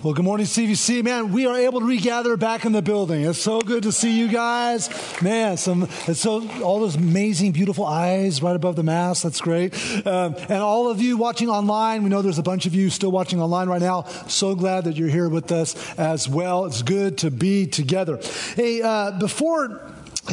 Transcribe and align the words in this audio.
Well, 0.00 0.14
good 0.14 0.24
morning, 0.24 0.46
CVC. 0.46 1.02
Man, 1.02 1.32
we 1.32 1.46
are 1.46 1.56
able 1.56 1.80
to 1.80 1.86
regather 1.86 2.36
back 2.36 2.64
in 2.64 2.70
the 2.70 2.80
building. 2.80 3.24
It's 3.24 3.40
so 3.40 3.60
good 3.60 3.82
to 3.82 3.90
see 3.90 4.16
you 4.16 4.28
guys. 4.28 4.88
Man, 5.20 5.56
some 5.56 5.88
it's 6.06 6.20
so 6.20 6.48
all 6.62 6.78
those 6.78 6.94
amazing, 6.94 7.50
beautiful 7.50 7.84
eyes 7.84 8.40
right 8.40 8.54
above 8.54 8.76
the 8.76 8.84
mask. 8.84 9.24
That's 9.24 9.40
great. 9.40 9.74
Um, 10.06 10.36
and 10.48 10.62
all 10.62 10.88
of 10.88 11.02
you 11.02 11.16
watching 11.16 11.50
online, 11.50 12.04
we 12.04 12.10
know 12.10 12.22
there's 12.22 12.38
a 12.38 12.44
bunch 12.44 12.64
of 12.64 12.76
you 12.76 12.90
still 12.90 13.10
watching 13.10 13.42
online 13.42 13.68
right 13.68 13.80
now. 13.80 14.04
So 14.28 14.54
glad 14.54 14.84
that 14.84 14.94
you're 14.94 15.08
here 15.08 15.28
with 15.28 15.50
us 15.50 15.74
as 15.98 16.28
well. 16.28 16.66
It's 16.66 16.82
good 16.82 17.18
to 17.18 17.32
be 17.32 17.66
together. 17.66 18.20
Hey, 18.54 18.80
uh, 18.80 19.18
before 19.18 19.82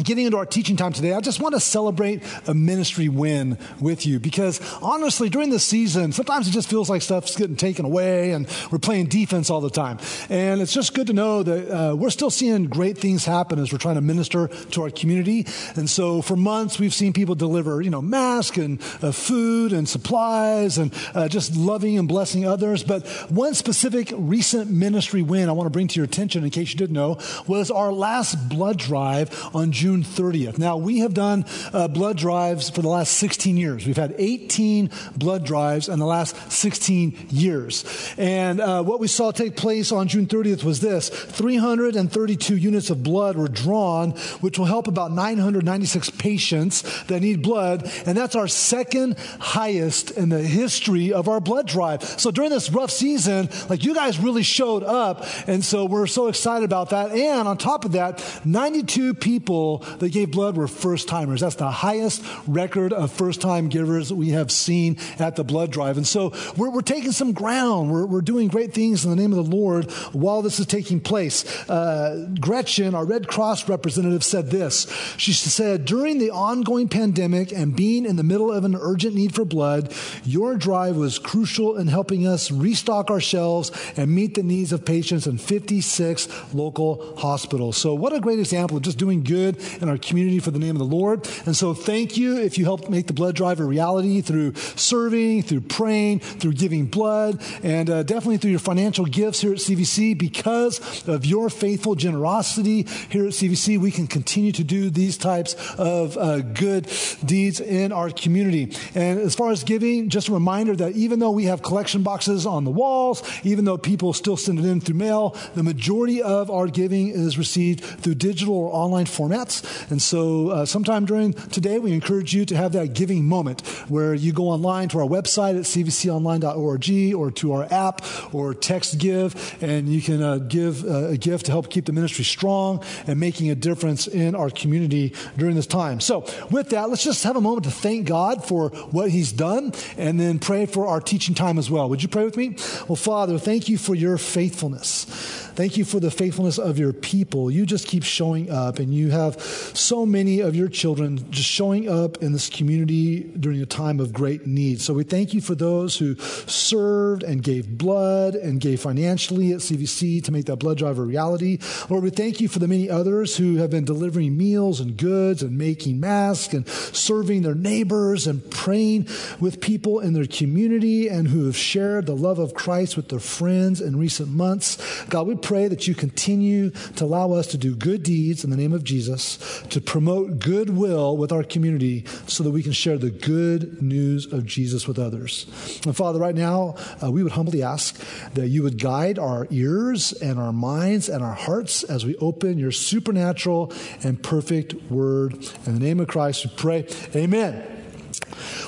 getting 0.04 0.26
into 0.26 0.38
our 0.38 0.46
teaching 0.46 0.76
time 0.76 0.92
today, 0.92 1.12
I 1.12 1.20
just 1.20 1.40
want 1.40 1.54
to 1.54 1.60
celebrate 1.60 2.22
a 2.46 2.54
ministry 2.54 3.08
win 3.08 3.58
with 3.80 4.06
you 4.06 4.20
because 4.20 4.60
honestly, 4.82 5.28
during 5.28 5.50
this 5.50 5.64
season, 5.64 6.12
sometimes 6.12 6.48
it 6.48 6.50
just 6.50 6.68
feels 6.68 6.90
like 6.90 7.02
stuff's 7.02 7.36
getting 7.36 7.56
taken 7.56 7.84
away 7.84 8.32
and 8.32 8.46
we're 8.70 8.78
playing 8.78 9.06
defense 9.06 9.50
all 9.50 9.60
the 9.60 9.70
time. 9.70 9.98
And 10.28 10.60
it's 10.60 10.72
just 10.72 10.94
good 10.94 11.06
to 11.08 11.12
know 11.12 11.42
that 11.42 11.70
uh, 11.70 11.96
we're 11.96 12.10
still 12.10 12.30
seeing 12.30 12.66
great 12.66 12.98
things 12.98 13.24
happen 13.24 13.58
as 13.58 13.72
we're 13.72 13.78
trying 13.78 13.94
to 13.96 14.00
minister 14.00 14.48
to 14.48 14.82
our 14.82 14.90
community. 14.90 15.46
And 15.76 15.88
so 15.88 16.22
for 16.22 16.36
months, 16.36 16.78
we've 16.78 16.94
seen 16.94 17.12
people 17.12 17.34
deliver, 17.34 17.80
you 17.80 17.90
know, 17.90 18.02
masks 18.02 18.58
and 18.58 18.80
uh, 19.02 19.12
food 19.12 19.72
and 19.72 19.88
supplies 19.88 20.78
and 20.78 20.92
uh, 21.14 21.28
just 21.28 21.56
loving 21.56 21.98
and 21.98 22.08
blessing 22.08 22.46
others. 22.46 22.84
But 22.84 23.06
one 23.30 23.54
specific 23.54 24.12
recent 24.14 24.70
ministry 24.70 25.22
win 25.22 25.48
I 25.48 25.52
want 25.52 25.66
to 25.66 25.70
bring 25.70 25.88
to 25.88 25.96
your 25.96 26.04
attention 26.04 26.44
in 26.44 26.50
case 26.50 26.72
you 26.72 26.76
didn't 26.76 26.94
know 26.94 27.18
was 27.46 27.70
our 27.70 27.92
last 27.92 28.48
blood 28.48 28.78
drive 28.78 29.30
on 29.54 29.72
June 29.72 29.85
June 29.86 30.02
30th. 30.02 30.58
Now, 30.58 30.78
we 30.78 30.98
have 30.98 31.14
done 31.14 31.44
uh, 31.72 31.86
blood 31.86 32.16
drives 32.16 32.70
for 32.70 32.82
the 32.82 32.88
last 32.88 33.12
16 33.18 33.56
years. 33.56 33.86
We've 33.86 33.96
had 33.96 34.16
18 34.18 34.90
blood 35.16 35.46
drives 35.46 35.88
in 35.88 36.00
the 36.00 36.06
last 36.06 36.50
16 36.50 37.28
years. 37.30 37.84
And 38.18 38.60
uh, 38.60 38.82
what 38.82 38.98
we 38.98 39.06
saw 39.06 39.30
take 39.30 39.54
place 39.54 39.92
on 39.92 40.08
June 40.08 40.26
30th 40.26 40.64
was 40.64 40.80
this 40.80 41.08
332 41.08 42.56
units 42.56 42.90
of 42.90 43.04
blood 43.04 43.36
were 43.36 43.46
drawn, 43.46 44.10
which 44.40 44.58
will 44.58 44.66
help 44.66 44.88
about 44.88 45.12
996 45.12 46.10
patients 46.10 47.04
that 47.04 47.20
need 47.20 47.42
blood. 47.42 47.88
And 48.06 48.18
that's 48.18 48.34
our 48.34 48.48
second 48.48 49.16
highest 49.38 50.10
in 50.10 50.30
the 50.30 50.42
history 50.42 51.12
of 51.12 51.28
our 51.28 51.38
blood 51.38 51.68
drive. 51.68 52.02
So 52.02 52.32
during 52.32 52.50
this 52.50 52.72
rough 52.72 52.90
season, 52.90 53.50
like 53.68 53.84
you 53.84 53.94
guys 53.94 54.18
really 54.18 54.42
showed 54.42 54.82
up. 54.82 55.24
And 55.46 55.64
so 55.64 55.84
we're 55.84 56.08
so 56.08 56.26
excited 56.26 56.64
about 56.64 56.90
that. 56.90 57.12
And 57.12 57.46
on 57.46 57.56
top 57.56 57.84
of 57.84 57.92
that, 57.92 58.20
92 58.44 59.14
people 59.14 59.75
that 59.98 60.10
gave 60.10 60.30
blood 60.30 60.56
were 60.56 60.68
first 60.68 61.08
timers. 61.08 61.40
That's 61.40 61.56
the 61.56 61.70
highest 61.70 62.22
record 62.46 62.92
of 62.92 63.12
first 63.12 63.40
time 63.40 63.68
givers 63.68 64.12
we 64.12 64.30
have 64.30 64.50
seen 64.50 64.98
at 65.18 65.36
the 65.36 65.44
blood 65.44 65.70
drive. 65.70 65.96
And 65.96 66.06
so 66.06 66.32
we're, 66.56 66.70
we're 66.70 66.82
taking 66.82 67.12
some 67.12 67.32
ground. 67.32 67.90
We're, 67.90 68.06
we're, 68.06 68.26
doing 68.26 68.48
great 68.48 68.74
things 68.74 69.04
in 69.04 69.10
the 69.10 69.16
name 69.16 69.32
of 69.32 69.48
the 69.48 69.56
Lord 69.56 69.88
while 70.12 70.42
this 70.42 70.58
is 70.58 70.66
taking 70.66 70.98
place. 70.98 71.44
Uh, 71.70 72.28
Gretchen, 72.40 72.92
our 72.94 73.04
Red 73.04 73.28
Cross 73.28 73.68
representative, 73.68 74.24
said 74.24 74.50
this. 74.50 74.90
She 75.16 75.32
said, 75.32 75.84
during 75.84 76.18
the 76.18 76.30
ongoing 76.30 76.88
pandemic 76.88 77.52
and 77.52 77.76
being 77.76 78.04
in 78.04 78.16
the 78.16 78.24
middle 78.24 78.52
of 78.52 78.64
an 78.64 78.74
urgent 78.74 79.14
need 79.14 79.34
for 79.34 79.44
blood, 79.44 79.94
your 80.24 80.56
drive 80.56 80.96
was 80.96 81.20
crucial 81.20 81.76
in 81.76 81.86
helping 81.86 82.26
us 82.26 82.50
restock 82.50 83.10
our 83.10 83.20
shelves 83.20 83.70
and 83.96 84.10
meet 84.10 84.34
the 84.34 84.42
needs 84.42 84.72
of 84.72 84.84
patients 84.84 85.26
in 85.26 85.38
56 85.38 86.28
local 86.52 87.16
hospitals. 87.16 87.76
So 87.76 87.94
what 87.94 88.12
a 88.12 88.20
great 88.20 88.40
example 88.40 88.76
of 88.76 88.82
just 88.82 88.98
doing 88.98 89.22
good 89.22 89.55
in 89.80 89.88
our 89.88 89.98
community 89.98 90.38
for 90.38 90.50
the 90.50 90.58
name 90.58 90.76
of 90.76 90.78
the 90.78 90.96
Lord. 90.96 91.28
And 91.46 91.56
so 91.56 91.74
thank 91.74 92.16
you 92.16 92.38
if 92.38 92.58
you 92.58 92.64
helped 92.64 92.88
make 92.88 93.06
the 93.06 93.12
blood 93.12 93.34
drive 93.34 93.60
a 93.60 93.64
reality 93.64 94.20
through 94.20 94.54
serving, 94.54 95.42
through 95.42 95.62
praying, 95.62 96.20
through 96.20 96.54
giving 96.54 96.86
blood, 96.86 97.42
and 97.62 97.90
uh, 97.90 98.02
definitely 98.02 98.38
through 98.38 98.50
your 98.50 98.60
financial 98.60 99.04
gifts 99.04 99.40
here 99.40 99.52
at 99.52 99.58
CVC. 99.58 100.16
Because 100.18 101.06
of 101.08 101.24
your 101.24 101.50
faithful 101.50 101.94
generosity 101.94 102.86
here 103.10 103.26
at 103.26 103.32
CVC, 103.32 103.78
we 103.78 103.90
can 103.90 104.06
continue 104.06 104.52
to 104.52 104.64
do 104.64 104.90
these 104.90 105.16
types 105.16 105.54
of 105.78 106.16
uh, 106.16 106.40
good 106.40 106.90
deeds 107.24 107.60
in 107.60 107.92
our 107.92 108.10
community. 108.10 108.74
And 108.94 109.20
as 109.20 109.34
far 109.34 109.50
as 109.50 109.64
giving, 109.64 110.08
just 110.08 110.28
a 110.28 110.32
reminder 110.32 110.76
that 110.76 110.92
even 110.92 111.18
though 111.18 111.30
we 111.30 111.44
have 111.44 111.62
collection 111.62 112.02
boxes 112.02 112.46
on 112.46 112.64
the 112.64 112.70
walls, 112.70 113.22
even 113.44 113.64
though 113.64 113.78
people 113.78 114.12
still 114.12 114.36
send 114.36 114.58
it 114.58 114.64
in 114.64 114.80
through 114.80 114.96
mail, 114.96 115.36
the 115.54 115.62
majority 115.62 116.22
of 116.22 116.50
our 116.50 116.66
giving 116.66 117.08
is 117.08 117.38
received 117.38 117.82
through 117.82 118.14
digital 118.14 118.54
or 118.54 118.72
online 118.72 119.06
formats. 119.06 119.45
And 119.90 120.00
so, 120.00 120.50
uh, 120.50 120.66
sometime 120.66 121.04
during 121.04 121.32
today, 121.32 121.78
we 121.78 121.92
encourage 121.92 122.34
you 122.34 122.44
to 122.46 122.56
have 122.56 122.72
that 122.72 122.94
giving 122.94 123.24
moment 123.24 123.66
where 123.88 124.14
you 124.14 124.32
go 124.32 124.48
online 124.48 124.88
to 124.90 125.00
our 125.00 125.06
website 125.06 125.56
at 125.56 125.64
cvconline.org 125.64 127.14
or 127.14 127.30
to 127.30 127.52
our 127.52 127.66
app 127.70 128.04
or 128.34 128.54
text 128.54 128.98
give, 128.98 129.56
and 129.60 129.88
you 129.88 130.00
can 130.00 130.22
uh, 130.22 130.38
give 130.38 130.84
uh, 130.84 131.08
a 131.08 131.16
gift 131.16 131.46
to 131.46 131.52
help 131.52 131.70
keep 131.70 131.84
the 131.84 131.92
ministry 131.92 132.24
strong 132.24 132.82
and 133.06 133.18
making 133.18 133.50
a 133.50 133.54
difference 133.54 134.06
in 134.06 134.34
our 134.34 134.50
community 134.50 135.14
during 135.36 135.56
this 135.56 135.66
time. 135.66 136.00
So, 136.00 136.26
with 136.50 136.70
that, 136.70 136.88
let's 136.90 137.04
just 137.04 137.24
have 137.24 137.36
a 137.36 137.40
moment 137.40 137.64
to 137.64 137.70
thank 137.70 138.06
God 138.06 138.44
for 138.44 138.70
what 138.90 139.10
He's 139.10 139.32
done 139.32 139.72
and 139.96 140.18
then 140.18 140.38
pray 140.38 140.66
for 140.66 140.86
our 140.86 141.00
teaching 141.00 141.34
time 141.34 141.58
as 141.58 141.70
well. 141.70 141.88
Would 141.88 142.02
you 142.02 142.08
pray 142.08 142.24
with 142.24 142.36
me? 142.36 142.56
Well, 142.88 142.96
Father, 142.96 143.38
thank 143.38 143.68
you 143.68 143.78
for 143.78 143.94
your 143.94 144.18
faithfulness. 144.18 145.45
Thank 145.56 145.78
you 145.78 145.86
for 145.86 146.00
the 146.00 146.10
faithfulness 146.10 146.58
of 146.58 146.78
your 146.78 146.92
people. 146.92 147.50
You 147.50 147.64
just 147.64 147.88
keep 147.88 148.04
showing 148.04 148.50
up, 148.50 148.78
and 148.78 148.92
you 148.92 149.08
have 149.08 149.40
so 149.40 150.04
many 150.04 150.40
of 150.40 150.54
your 150.54 150.68
children 150.68 151.30
just 151.30 151.48
showing 151.48 151.88
up 151.88 152.18
in 152.18 152.32
this 152.32 152.50
community 152.50 153.20
during 153.20 153.62
a 153.62 153.66
time 153.66 153.98
of 153.98 154.12
great 154.12 154.46
need. 154.46 154.82
So 154.82 154.92
we 154.92 155.02
thank 155.02 155.32
you 155.32 155.40
for 155.40 155.54
those 155.54 155.96
who 155.96 156.14
served 156.16 157.22
and 157.22 157.42
gave 157.42 157.78
blood 157.78 158.34
and 158.34 158.60
gave 158.60 158.82
financially 158.82 159.52
at 159.52 159.60
CVC 159.60 160.22
to 160.24 160.30
make 160.30 160.44
that 160.44 160.56
blood 160.56 160.76
drive 160.76 160.98
a 160.98 161.02
reality. 161.02 161.58
Lord, 161.88 162.04
we 162.04 162.10
thank 162.10 162.38
you 162.38 162.48
for 162.48 162.58
the 162.58 162.68
many 162.68 162.90
others 162.90 163.38
who 163.38 163.56
have 163.56 163.70
been 163.70 163.86
delivering 163.86 164.36
meals 164.36 164.80
and 164.80 164.94
goods 164.98 165.42
and 165.42 165.56
making 165.56 166.00
masks 166.00 166.52
and 166.52 166.68
serving 166.68 167.40
their 167.40 167.54
neighbors 167.54 168.26
and 168.26 168.48
praying 168.50 169.08
with 169.40 169.62
people 169.62 170.00
in 170.00 170.12
their 170.12 170.26
community 170.26 171.08
and 171.08 171.28
who 171.28 171.46
have 171.46 171.56
shared 171.56 172.04
the 172.04 172.14
love 172.14 172.38
of 172.38 172.52
Christ 172.52 172.94
with 172.94 173.08
their 173.08 173.20
friends 173.20 173.80
in 173.80 173.98
recent 173.98 174.28
months. 174.28 174.76
God, 175.04 175.26
we 175.26 175.45
pray 175.46 175.68
that 175.68 175.86
you 175.86 175.94
continue 175.94 176.70
to 176.96 177.04
allow 177.04 177.30
us 177.30 177.46
to 177.46 177.56
do 177.56 177.76
good 177.76 178.02
deeds 178.02 178.42
in 178.42 178.50
the 178.50 178.56
name 178.56 178.72
of 178.72 178.82
Jesus, 178.82 179.62
to 179.70 179.80
promote 179.80 180.40
goodwill 180.40 181.16
with 181.16 181.30
our 181.30 181.44
community 181.44 182.04
so 182.26 182.42
that 182.42 182.50
we 182.50 182.64
can 182.64 182.72
share 182.72 182.98
the 182.98 183.10
good 183.10 183.80
news 183.80 184.32
of 184.32 184.44
Jesus 184.44 184.88
with 184.88 184.98
others. 184.98 185.46
And 185.86 185.96
Father, 185.96 186.18
right 186.18 186.34
now, 186.34 186.74
uh, 187.00 187.12
we 187.12 187.22
would 187.22 187.30
humbly 187.30 187.62
ask 187.62 187.96
that 188.34 188.48
you 188.48 188.64
would 188.64 188.82
guide 188.82 189.20
our 189.20 189.46
ears 189.50 190.12
and 190.14 190.40
our 190.40 190.52
minds 190.52 191.08
and 191.08 191.22
our 191.22 191.34
hearts 191.34 191.84
as 191.84 192.04
we 192.04 192.16
open 192.16 192.58
your 192.58 192.72
supernatural 192.72 193.72
and 194.02 194.20
perfect 194.20 194.74
word. 194.90 195.34
In 195.64 195.74
the 195.74 195.80
name 195.80 196.00
of 196.00 196.08
Christ, 196.08 196.44
we 196.44 196.50
pray. 196.56 196.88
Amen. 197.14 197.75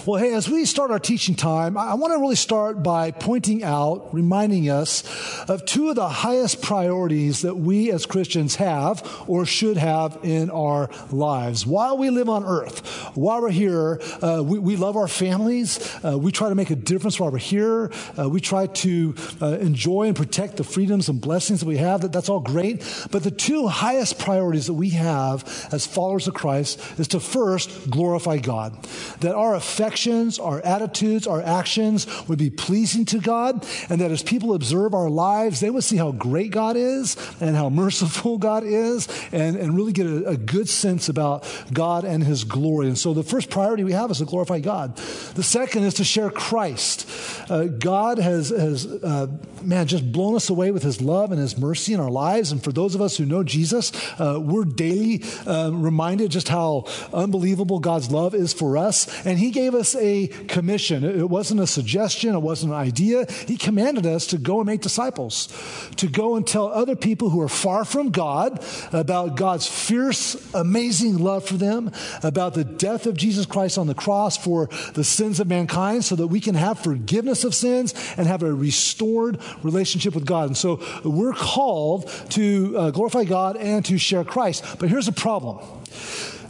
Well, 0.07 0.21
hey, 0.21 0.33
as 0.33 0.49
we 0.49 0.65
start 0.65 0.91
our 0.91 0.99
teaching 0.99 1.35
time, 1.35 1.77
I 1.77 1.95
want 1.95 2.13
to 2.15 2.19
really 2.19 2.37
start 2.37 2.83
by 2.83 3.11
pointing 3.11 3.63
out, 3.63 4.15
reminding 4.15 4.71
us 4.71 5.05
of 5.51 5.65
two 5.65 5.91
of 5.91 5.97
the 5.97 6.09
highest 6.09 6.63
priorities 6.63 7.43
that 7.43 7.57
we 7.57 7.91
as 7.91 8.07
Christians 8.07 8.57
have 8.57 9.05
or 9.27 9.45
should 9.45 9.77
have 9.77 10.19
in 10.23 10.51
our 10.51 10.89
lives. 11.11 11.67
While 11.67 11.99
we 11.99 12.11
live 12.11 12.29
on 12.29 12.45
earth, 12.45 12.87
while 13.15 13.43
we're 13.43 13.51
here, 13.51 14.01
uh, 14.23 14.43
we, 14.45 14.59
we, 14.59 14.77
love 14.77 14.97
our 14.97 15.09
families. 15.09 15.79
Uh, 16.05 16.17
we 16.17 16.31
try 16.31 16.49
to 16.49 16.55
make 16.55 16.71
a 16.71 16.77
difference 16.77 17.19
while 17.19 17.31
we're 17.31 17.39
here. 17.39 17.91
Uh, 18.17 18.29
we 18.29 18.41
try 18.41 18.67
to 18.67 19.15
uh, 19.43 19.59
enjoy 19.59 20.05
and 20.07 20.17
protect 20.17 20.57
the 20.57 20.65
freedoms 20.65 21.09
and 21.09 21.21
blessings 21.21 21.61
that 21.61 21.67
we 21.67 21.79
have. 21.79 22.03
That, 22.03 22.13
that's 22.13 22.29
all 22.29 22.41
great. 22.41 22.79
But 23.11 23.25
the 23.25 23.33
two 23.33 23.67
highest 23.67 24.19
priorities 24.19 24.69
that 24.69 24.75
we 24.75 24.91
have 24.91 25.69
as 25.73 25.87
followers 25.87 26.29
of 26.29 26.35
Christ 26.35 26.81
is 26.99 27.09
to 27.09 27.21
first 27.21 27.91
glorify 27.91 28.39
God. 28.39 28.81
That 29.21 29.35
our 29.35 29.48
affections, 29.55 30.39
our 30.39 30.61
attitudes, 30.61 31.27
our 31.27 31.43
actions 31.43 32.07
would 32.29 32.39
be 32.39 32.51
pleasing 32.51 33.05
to 33.07 33.19
God, 33.19 33.67
and 33.89 34.01
that 34.01 34.11
as 34.11 34.23
people 34.23 34.55
observe 34.55 34.95
our 34.95 35.11
lives, 35.11 35.61
they 35.61 35.71
would 35.71 35.85
see 35.85 35.97
how 35.97 36.13
great 36.13 36.51
God 36.51 36.77
is 36.77 37.17
and 37.41 37.57
how 37.57 37.69
merciful 37.79 38.39
God 38.39 38.65
is, 38.65 39.09
and, 39.33 39.57
and 39.57 39.77
really 39.77 39.93
get 39.93 40.07
a, 40.07 40.31
a 40.31 40.37
good 40.37 40.69
sense 40.69 41.09
about 41.09 41.47
God 41.73 42.05
and 42.05 42.23
His 42.23 42.45
glory. 42.45 42.87
And 42.89 42.99
so 42.99 43.15
the 43.15 43.23
first 43.23 43.51
priority 43.51 43.85
we 43.85 43.93
have 43.93 44.11
is 44.11 44.19
to 44.19 44.25
glorify 44.25 44.61
God. 44.61 44.97
The 44.97 45.43
second 45.43 45.85
is 45.85 45.95
to 45.95 46.05
share 46.05 46.31
Christ. 46.31 47.09
Uh, 47.51 47.65
God 47.65 48.19
has, 48.19 48.51
has 48.51 48.87
uh, 48.87 49.27
man, 49.63 49.87
just 49.87 50.11
blown 50.13 50.35
us 50.35 50.51
away 50.51 50.71
with 50.71 50.83
His 50.83 51.01
love 51.01 51.33
and 51.33 51.41
His 51.41 51.57
mercy 51.59 51.95
in 51.95 52.01
our 52.01 52.11
lives. 52.11 52.53
And 52.53 52.63
for 52.63 52.73
those 52.73 52.95
of 52.95 53.01
us 53.01 53.17
who 53.17 53.25
know 53.25 53.43
Jesus, 53.43 53.93
uh, 54.21 54.39
we're 54.41 54.65
daily 54.65 55.23
uh, 55.47 55.71
reminded 55.73 56.31
just 56.31 56.49
how 56.49 56.87
unbelievable 57.13 57.79
God's 57.79 58.11
love 58.11 58.35
is 58.35 58.53
for 58.53 58.77
us. 58.77 59.27
And 59.27 59.38
He 59.39 59.51
gave 59.51 59.75
us 59.75 59.95
a 59.97 60.29
commission. 60.49 61.05
It 61.05 61.29
wasn't 61.29 61.61
a 61.61 61.67
suggestion, 61.67 62.35
it 62.35 62.41
wasn't 62.41 62.73
an 62.73 62.79
idea. 62.79 63.27
He 63.47 63.57
commanded 63.57 64.07
us 64.07 64.27
to 64.29 64.39
go 64.39 64.61
and 64.61 64.67
make 64.67 64.81
disciples, 64.81 65.49
to 65.97 66.07
go 66.07 66.37
and 66.37 66.47
tell 66.47 66.69
other 66.69 66.97
people 66.97 67.31
who 67.31 67.41
are 67.41 67.49
far 67.49 67.85
from 67.85 68.11
God 68.11 68.65
about 68.93 69.37
God's 69.37 69.67
fierce, 69.67 70.37
amazing 70.55 71.19
love 71.19 71.45
for 71.45 71.57
them, 71.57 71.91
about 72.23 72.55
the 72.55 72.65
death 72.65 73.07
of 73.07 73.17
Jesus 73.17 73.47
Christ 73.47 73.79
on 73.79 73.87
the 73.87 73.95
cross 73.95 74.37
for 74.37 74.69
the 74.95 75.05
sins 75.05 75.41
of 75.41 75.47
mankind, 75.47 76.05
so 76.05 76.17
that 76.17 76.27
we 76.27 76.41
can 76.41 76.55
have 76.55 76.79
forgiveness 76.79 77.45
of 77.45 77.55
sins 77.55 77.95
and 78.17 78.27
have 78.27 78.43
a 78.43 78.53
restored 78.53 79.39
relationship 79.63 80.15
with 80.15 80.27
God. 80.27 80.49
And 80.49 80.57
so 80.57 80.81
we're 81.05 81.33
called 81.33 82.09
to 82.31 82.77
uh, 82.77 82.91
glorify 82.91 83.25
God 83.25 83.57
and 83.57 83.85
to 83.87 83.99
share 83.99 84.25
Christ. 84.25 84.65
But 84.79 84.89
here's 84.89 85.09
a 85.09 85.13
problem 85.13 85.59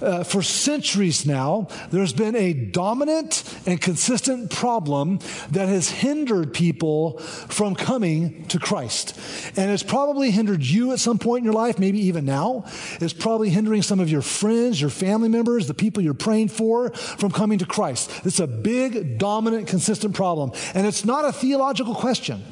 uh, 0.00 0.24
for 0.24 0.42
centuries 0.42 1.26
now, 1.26 1.68
there's 1.90 2.12
been 2.12 2.36
a 2.36 2.52
dominant 2.52 3.42
and 3.66 3.80
consistent 3.80 4.50
problem 4.50 5.18
that 5.50 5.68
has 5.68 5.90
hindered 5.90 6.54
people 6.54 7.18
from 7.18 7.74
coming 7.74 8.46
to 8.48 8.58
Christ. 8.58 9.18
And 9.56 9.70
it's 9.70 9.82
probably 9.82 10.30
hindered 10.30 10.64
you 10.64 10.92
at 10.92 11.00
some 11.00 11.18
point 11.18 11.40
in 11.40 11.44
your 11.44 11.54
life, 11.54 11.78
maybe 11.78 11.98
even 12.06 12.24
now. 12.24 12.64
It's 13.00 13.12
probably 13.12 13.50
hindering 13.50 13.82
some 13.82 14.00
of 14.00 14.10
your 14.10 14.22
friends, 14.22 14.80
your 14.80 14.90
family 14.90 15.28
members, 15.28 15.66
the 15.66 15.74
people 15.74 16.02
you're 16.02 16.14
praying 16.14 16.48
for 16.48 16.90
from 16.90 17.30
coming 17.30 17.58
to 17.58 17.66
Christ. 17.66 18.10
It's 18.24 18.40
a 18.40 18.46
big, 18.46 19.18
dominant, 19.18 19.68
consistent 19.68 20.14
problem. 20.14 20.52
And 20.74 20.86
it's 20.86 21.04
not 21.04 21.24
a 21.24 21.32
theological 21.32 21.94
question. 21.94 22.44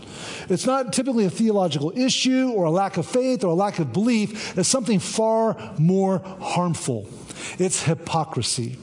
It's 0.49 0.67
not 0.67 0.93
typically 0.93 1.25
a 1.25 1.31
theological 1.31 1.93
issue 1.97 2.51
or 2.51 2.65
a 2.65 2.71
lack 2.71 2.97
of 2.97 3.07
faith 3.07 3.45
or 3.45 3.49
a 3.49 3.55
lack 3.55 3.79
of 3.79 3.93
belief. 3.93 4.57
It's 4.57 4.69
something 4.69 4.99
far 4.99 5.57
more 5.79 6.19
harmful. 6.41 7.09
It's 7.59 7.83
hypocrisy. 7.83 8.79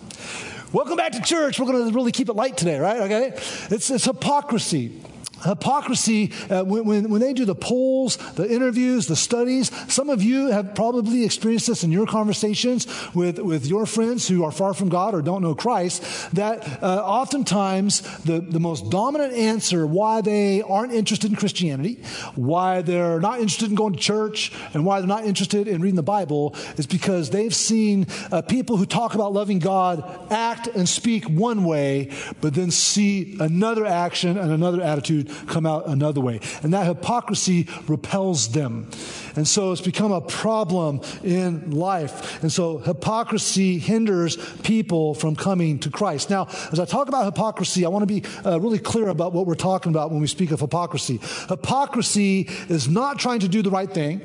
Welcome 0.71 0.97
back 0.97 1.11
to 1.11 1.21
church. 1.21 1.59
We're 1.59 1.67
going 1.67 1.87
to 1.87 1.93
really 1.93 2.11
keep 2.11 2.29
it 2.29 2.33
light 2.33 2.57
today, 2.57 2.79
right? 2.79 3.01
Okay? 3.01 3.27
It's, 3.69 3.91
it's 3.91 4.05
hypocrisy. 4.05 5.01
Hypocrisy, 5.43 6.31
uh, 6.49 6.63
when, 6.63 6.85
when, 6.85 7.09
when, 7.09 7.21
they 7.21 7.33
do 7.33 7.45
the 7.45 7.55
polls, 7.55 8.17
the 8.35 8.49
interviews, 8.49 9.07
the 9.07 9.15
studies, 9.15 9.71
some 9.91 10.09
of 10.09 10.23
you 10.23 10.47
have 10.47 10.75
probably 10.75 11.23
experienced 11.23 11.67
this 11.67 11.83
in 11.83 11.91
your 11.91 12.05
conversations 12.05 12.87
with, 13.13 13.39
with 13.39 13.65
your 13.65 13.85
friends 13.85 14.27
who 14.27 14.43
are 14.43 14.51
far 14.51 14.73
from 14.73 14.89
God 14.89 15.13
or 15.13 15.21
don't 15.21 15.41
know 15.41 15.55
Christ, 15.55 16.03
that 16.33 16.83
uh, 16.83 17.03
oftentimes 17.05 18.01
the, 18.23 18.39
the 18.39 18.59
most 18.59 18.89
dominant 18.89 19.33
answer 19.33 19.85
why 19.85 20.21
they 20.21 20.61
aren't 20.61 20.93
interested 20.93 21.29
in 21.29 21.35
Christianity, 21.35 21.99
why 22.35 22.81
they're 22.81 23.19
not 23.19 23.39
interested 23.39 23.69
in 23.69 23.75
going 23.75 23.93
to 23.93 23.99
church, 23.99 24.51
and 24.73 24.85
why 24.85 24.99
they're 24.99 25.07
not 25.07 25.25
interested 25.25 25.67
in 25.67 25.81
reading 25.81 25.95
the 25.95 26.03
Bible 26.03 26.55
is 26.77 26.87
because 26.87 27.29
they've 27.29 27.55
seen 27.55 28.07
uh, 28.31 28.41
people 28.41 28.77
who 28.77 28.85
talk 28.85 29.15
about 29.15 29.33
loving 29.33 29.59
God 29.59 30.03
act 30.31 30.67
and 30.67 30.87
speak 30.87 31.25
one 31.25 31.63
way, 31.63 32.11
but 32.41 32.53
then 32.53 32.71
see 32.71 33.37
another 33.39 33.85
action 33.85 34.37
and 34.37 34.51
another 34.51 34.81
attitude 34.81 35.29
come 35.47 35.65
out 35.65 35.87
another 35.87 36.21
way. 36.21 36.39
And 36.61 36.73
that 36.73 36.87
hypocrisy 36.87 37.67
repels 37.87 38.49
them. 38.49 38.89
And 39.35 39.47
so 39.47 39.71
it's 39.71 39.81
become 39.81 40.11
a 40.11 40.21
problem 40.21 41.01
in 41.23 41.71
life. 41.71 42.41
And 42.43 42.51
so 42.51 42.77
hypocrisy 42.77 43.79
hinders 43.79 44.37
people 44.61 45.13
from 45.13 45.35
coming 45.35 45.79
to 45.79 45.89
Christ. 45.89 46.29
Now, 46.29 46.47
as 46.71 46.79
I 46.79 46.85
talk 46.85 47.07
about 47.07 47.25
hypocrisy, 47.25 47.85
I 47.85 47.89
want 47.89 48.07
to 48.07 48.21
be 48.21 48.23
uh, 48.45 48.59
really 48.59 48.79
clear 48.79 49.09
about 49.09 49.33
what 49.33 49.47
we're 49.47 49.55
talking 49.55 49.91
about 49.91 50.11
when 50.11 50.21
we 50.21 50.27
speak 50.27 50.51
of 50.51 50.59
hypocrisy. 50.59 51.19
Hypocrisy 51.49 52.49
is 52.69 52.87
not 52.87 53.19
trying 53.19 53.39
to 53.39 53.47
do 53.47 53.61
the 53.61 53.71
right 53.71 53.89
thing 53.89 54.21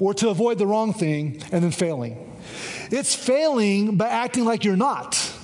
or 0.00 0.14
to 0.14 0.30
avoid 0.30 0.58
the 0.58 0.66
wrong 0.66 0.92
thing 0.92 1.42
and 1.52 1.62
then 1.62 1.70
failing. 1.70 2.16
It's 2.90 3.14
failing 3.14 3.96
by 3.96 4.08
acting 4.08 4.44
like 4.44 4.64
you're 4.64 4.76
not 4.76 5.35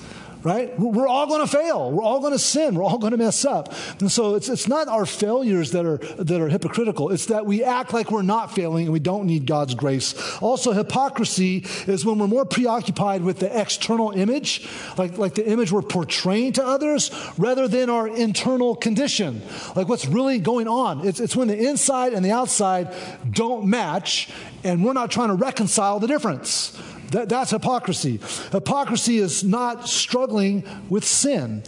right? 0.44 0.78
We're 0.78 1.06
all 1.06 1.26
going 1.26 1.40
to 1.40 1.46
fail. 1.46 1.90
We're 1.90 2.02
all 2.02 2.20
going 2.20 2.32
to 2.32 2.38
sin. 2.38 2.74
We're 2.74 2.84
all 2.84 2.98
going 2.98 3.12
to 3.12 3.16
mess 3.16 3.44
up. 3.44 3.72
And 4.00 4.10
so 4.10 4.34
it's, 4.34 4.48
it's 4.48 4.68
not 4.68 4.88
our 4.88 5.06
failures 5.06 5.72
that 5.72 5.86
are, 5.86 5.98
that 5.98 6.40
are 6.40 6.48
hypocritical. 6.48 7.10
It's 7.10 7.26
that 7.26 7.46
we 7.46 7.62
act 7.62 7.92
like 7.92 8.10
we're 8.10 8.22
not 8.22 8.54
failing 8.54 8.86
and 8.86 8.92
we 8.92 9.00
don't 9.00 9.26
need 9.26 9.46
God's 9.46 9.74
grace. 9.74 10.14
Also, 10.38 10.72
hypocrisy 10.72 11.64
is 11.86 12.04
when 12.04 12.18
we're 12.18 12.26
more 12.26 12.44
preoccupied 12.44 13.22
with 13.22 13.38
the 13.38 13.60
external 13.60 14.10
image, 14.10 14.68
like, 14.96 15.18
like 15.18 15.34
the 15.34 15.48
image 15.48 15.70
we're 15.70 15.82
portraying 15.82 16.52
to 16.54 16.64
others, 16.64 17.10
rather 17.38 17.68
than 17.68 17.90
our 17.90 18.08
internal 18.08 18.74
condition, 18.74 19.42
like 19.76 19.88
what's 19.88 20.06
really 20.06 20.38
going 20.38 20.68
on. 20.68 21.06
It's, 21.06 21.20
it's 21.20 21.36
when 21.36 21.48
the 21.48 21.68
inside 21.68 22.12
and 22.12 22.24
the 22.24 22.32
outside 22.32 22.94
don't 23.30 23.66
match 23.66 24.28
and 24.64 24.84
we're 24.84 24.92
not 24.92 25.10
trying 25.10 25.28
to 25.28 25.34
reconcile 25.34 25.98
the 25.98 26.06
difference. 26.06 26.80
That, 27.12 27.28
that's 27.28 27.50
hypocrisy. 27.50 28.20
Hypocrisy 28.50 29.18
is 29.18 29.44
not 29.44 29.88
struggling 29.88 30.64
with 30.88 31.04
sin. 31.04 31.62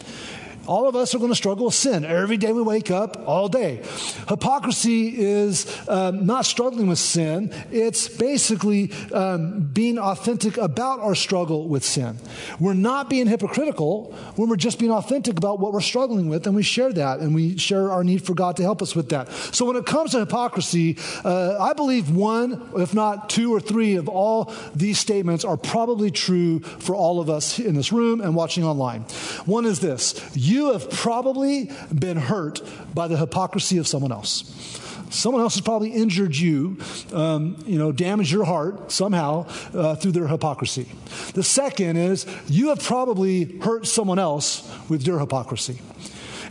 All 0.67 0.89
of 0.89 0.97
us 0.97 1.15
are 1.15 1.19
going 1.19 1.31
to 1.31 1.37
struggle 1.37 1.67
with 1.67 1.75
sin 1.75 2.05
every 2.05 2.37
day 2.37 2.53
we 2.53 2.63
wake 2.63 2.91
up, 2.91 3.23
all 3.27 3.49
day. 3.49 3.83
Hypocrisy 4.29 5.09
is 5.17 5.67
um, 5.89 6.27
not 6.27 6.47
struggling 6.47 6.87
with 6.87 6.99
sin, 6.99 7.53
it's 7.71 8.09
basically 8.09 8.91
um, 9.13 9.61
being 9.61 9.99
authentic 9.99 10.57
about 10.57 11.01
our 11.01 11.15
struggle 11.15 11.69
with 11.69 11.85
sin. 11.85 12.19
We're 12.59 12.75
not 12.75 13.11
being 13.11 13.27
hypocritical 13.27 14.13
when 14.37 14.49
we're 14.49 14.57
just 14.57 14.79
being 14.79 14.93
authentic 14.93 15.37
about 15.37 15.61
what 15.61 15.73
we're 15.73 15.81
struggling 15.81 16.29
with, 16.29 16.47
and 16.47 16.57
we 16.57 16.63
share 16.63 16.93
that, 16.93 17.21
and 17.21 17.35
we 17.35 17.59
share 17.59 17.91
our 17.91 18.05
need 18.05 18.25
for 18.25 18.35
God 18.35 18.57
to 18.57 18.63
help 18.63 18.81
us 18.81 18.95
with 18.95 19.11
that. 19.11 19.31
So 19.53 19.65
when 19.67 19.77
it 19.77 19.87
comes 19.87 20.13
to 20.13 20.21
hypocrisy, 20.21 20.99
uh, 21.25 21.59
I 21.61 21.73
believe 21.75 22.15
one, 22.15 22.71
if 22.77 22.95
not 22.95 23.29
two 23.29 23.53
or 23.55 23.61
three, 23.61 23.97
of 23.97 24.09
all 24.09 24.53
these 24.75 24.99
statements 24.99 25.45
are 25.45 25.57
probably 25.57 26.11
true 26.11 26.61
for 26.61 26.95
all 26.95 27.21
of 27.21 27.29
us 27.29 27.59
in 27.59 27.75
this 27.75 27.93
room 27.93 28.21
and 28.21 28.35
watching 28.35 28.65
online. 28.65 29.03
One 29.45 29.67
is 29.67 29.81
this 29.81 30.15
you 30.35 30.54
you 30.55 30.73
have 30.73 30.89
probably 30.91 31.71
been 31.93 32.17
hurt 32.17 32.62
by 32.95 33.09
the 33.09 33.17
hypocrisy 33.17 33.79
of 33.79 33.87
someone 33.87 34.12
else. 34.12 34.81
Someone 35.11 35.43
else 35.43 35.55
has 35.55 35.61
probably 35.61 35.91
injured 35.91 36.35
you, 36.35 36.79
um, 37.12 37.56
you 37.67 37.79
know, 37.79 37.93
damaged 37.93 38.33
your 38.33 38.45
heart 38.45 38.91
somehow 38.91 39.47
uh, 39.73 39.95
through 39.95 40.12
their 40.12 40.27
hypocrisy. 40.27 40.89
The 41.35 41.43
second 41.43 41.97
is 41.97 42.27
you 42.49 42.71
have 42.71 42.83
probably 42.83 43.59
hurt 43.59 43.87
someone 43.87 44.19
else 44.19 44.69
with 44.89 45.06
your 45.06 45.21
hypocrisy. 45.21 45.79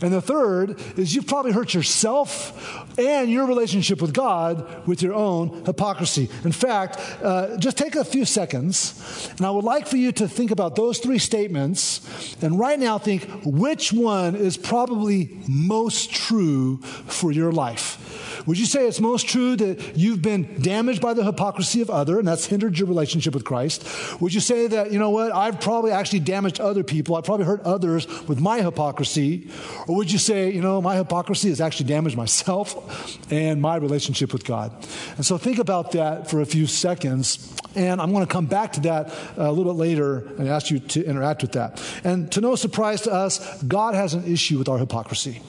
And 0.02 0.12
the 0.12 0.20
third 0.20 0.80
is 0.98 1.14
you've 1.14 1.26
probably 1.26 1.52
hurt 1.52 1.74
yourself 1.74 2.98
and 2.98 3.30
your 3.30 3.46
relationship 3.46 4.00
with 4.00 4.12
God 4.12 4.86
with 4.86 5.02
your 5.02 5.14
own 5.14 5.64
hypocrisy. 5.64 6.28
In 6.44 6.52
fact, 6.52 6.98
uh, 7.22 7.56
just 7.58 7.76
take 7.76 7.94
a 7.94 8.04
few 8.04 8.24
seconds, 8.24 9.30
and 9.36 9.46
I 9.46 9.50
would 9.50 9.64
like 9.64 9.86
for 9.86 9.96
you 9.96 10.12
to 10.12 10.28
think 10.28 10.50
about 10.50 10.76
those 10.76 10.98
three 10.98 11.18
statements, 11.18 12.36
and 12.42 12.58
right 12.58 12.78
now 12.78 12.98
think 12.98 13.28
which 13.44 13.92
one 13.92 14.36
is 14.36 14.56
probably 14.56 15.38
most 15.48 16.12
true 16.12 16.78
for 16.78 17.32
your 17.32 17.52
life. 17.52 17.98
Would 18.46 18.58
you 18.58 18.66
say 18.66 18.86
it's 18.86 19.00
most 19.00 19.26
true 19.26 19.56
that 19.56 19.96
you've 19.96 20.20
been 20.20 20.60
damaged 20.60 21.00
by 21.00 21.14
the 21.14 21.24
hypocrisy 21.24 21.80
of 21.80 21.90
other, 21.90 22.18
and 22.18 22.28
that's 22.28 22.46
hindered 22.46 22.78
your 22.78 22.88
relationship 22.88 23.34
with 23.34 23.44
Christ? 23.44 23.86
Would 24.20 24.34
you 24.34 24.40
say 24.40 24.66
that, 24.66 24.92
you 24.92 24.98
know 24.98 25.10
what, 25.10 25.32
I've 25.32 25.60
probably 25.60 25.92
actually 25.92 26.20
damaged 26.20 26.60
other 26.60 26.82
people, 26.82 27.16
I've 27.16 27.24
probably 27.24 27.46
hurt 27.46 27.62
others 27.62 28.06
with 28.28 28.40
my 28.40 28.60
hypocrisy? 28.60 29.50
Or 29.88 29.96
would 29.96 30.12
you 30.12 30.18
say, 30.18 30.50
you 30.50 30.60
know, 30.60 30.82
my 30.82 30.96
hypocrisy 30.96 31.48
has 31.48 31.60
actually 31.60 31.86
damaged 31.86 32.16
myself 32.16 33.18
and 33.32 33.62
my 33.62 33.76
relationship 33.76 34.32
with 34.32 34.44
God? 34.44 34.72
And 35.16 35.24
so 35.24 35.38
think 35.38 35.58
about 35.58 35.92
that 35.92 36.28
for 36.28 36.40
a 36.40 36.46
few 36.46 36.66
seconds. 36.66 37.54
And 37.74 38.00
I'm 38.00 38.12
going 38.12 38.24
to 38.24 38.32
come 38.32 38.46
back 38.46 38.74
to 38.74 38.80
that 38.80 39.12
a 39.36 39.50
little 39.50 39.72
bit 39.72 39.78
later 39.78 40.18
and 40.38 40.48
ask 40.48 40.70
you 40.70 40.78
to 40.78 41.04
interact 41.04 41.42
with 41.42 41.52
that. 41.52 41.82
And 42.04 42.30
to 42.32 42.40
no 42.40 42.54
surprise 42.54 43.02
to 43.02 43.12
us, 43.12 43.62
God 43.62 43.94
has 43.94 44.14
an 44.14 44.24
issue 44.30 44.58
with 44.58 44.68
our 44.68 44.78
hypocrisy. 44.78 45.40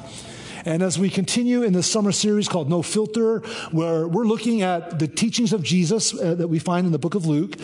And 0.66 0.82
as 0.82 0.98
we 0.98 1.12
continue 1.12 1.62
in 1.62 1.74
this 1.74 1.90
summer 1.90 2.12
series 2.12 2.48
called 2.48 2.72
No 2.72 2.82
Filter, 2.82 3.40
where 3.72 4.08
we're 4.08 4.26
looking 4.26 4.64
at 4.64 4.98
the 4.98 5.08
teachings 5.08 5.54
of 5.54 5.62
Jesus 5.62 6.20
uh, 6.20 6.34
that 6.34 6.48
we 6.48 6.58
find 6.58 6.88
in 6.88 6.92
the 6.92 6.98
book 6.98 7.14
of 7.14 7.28
Luke, 7.28 7.56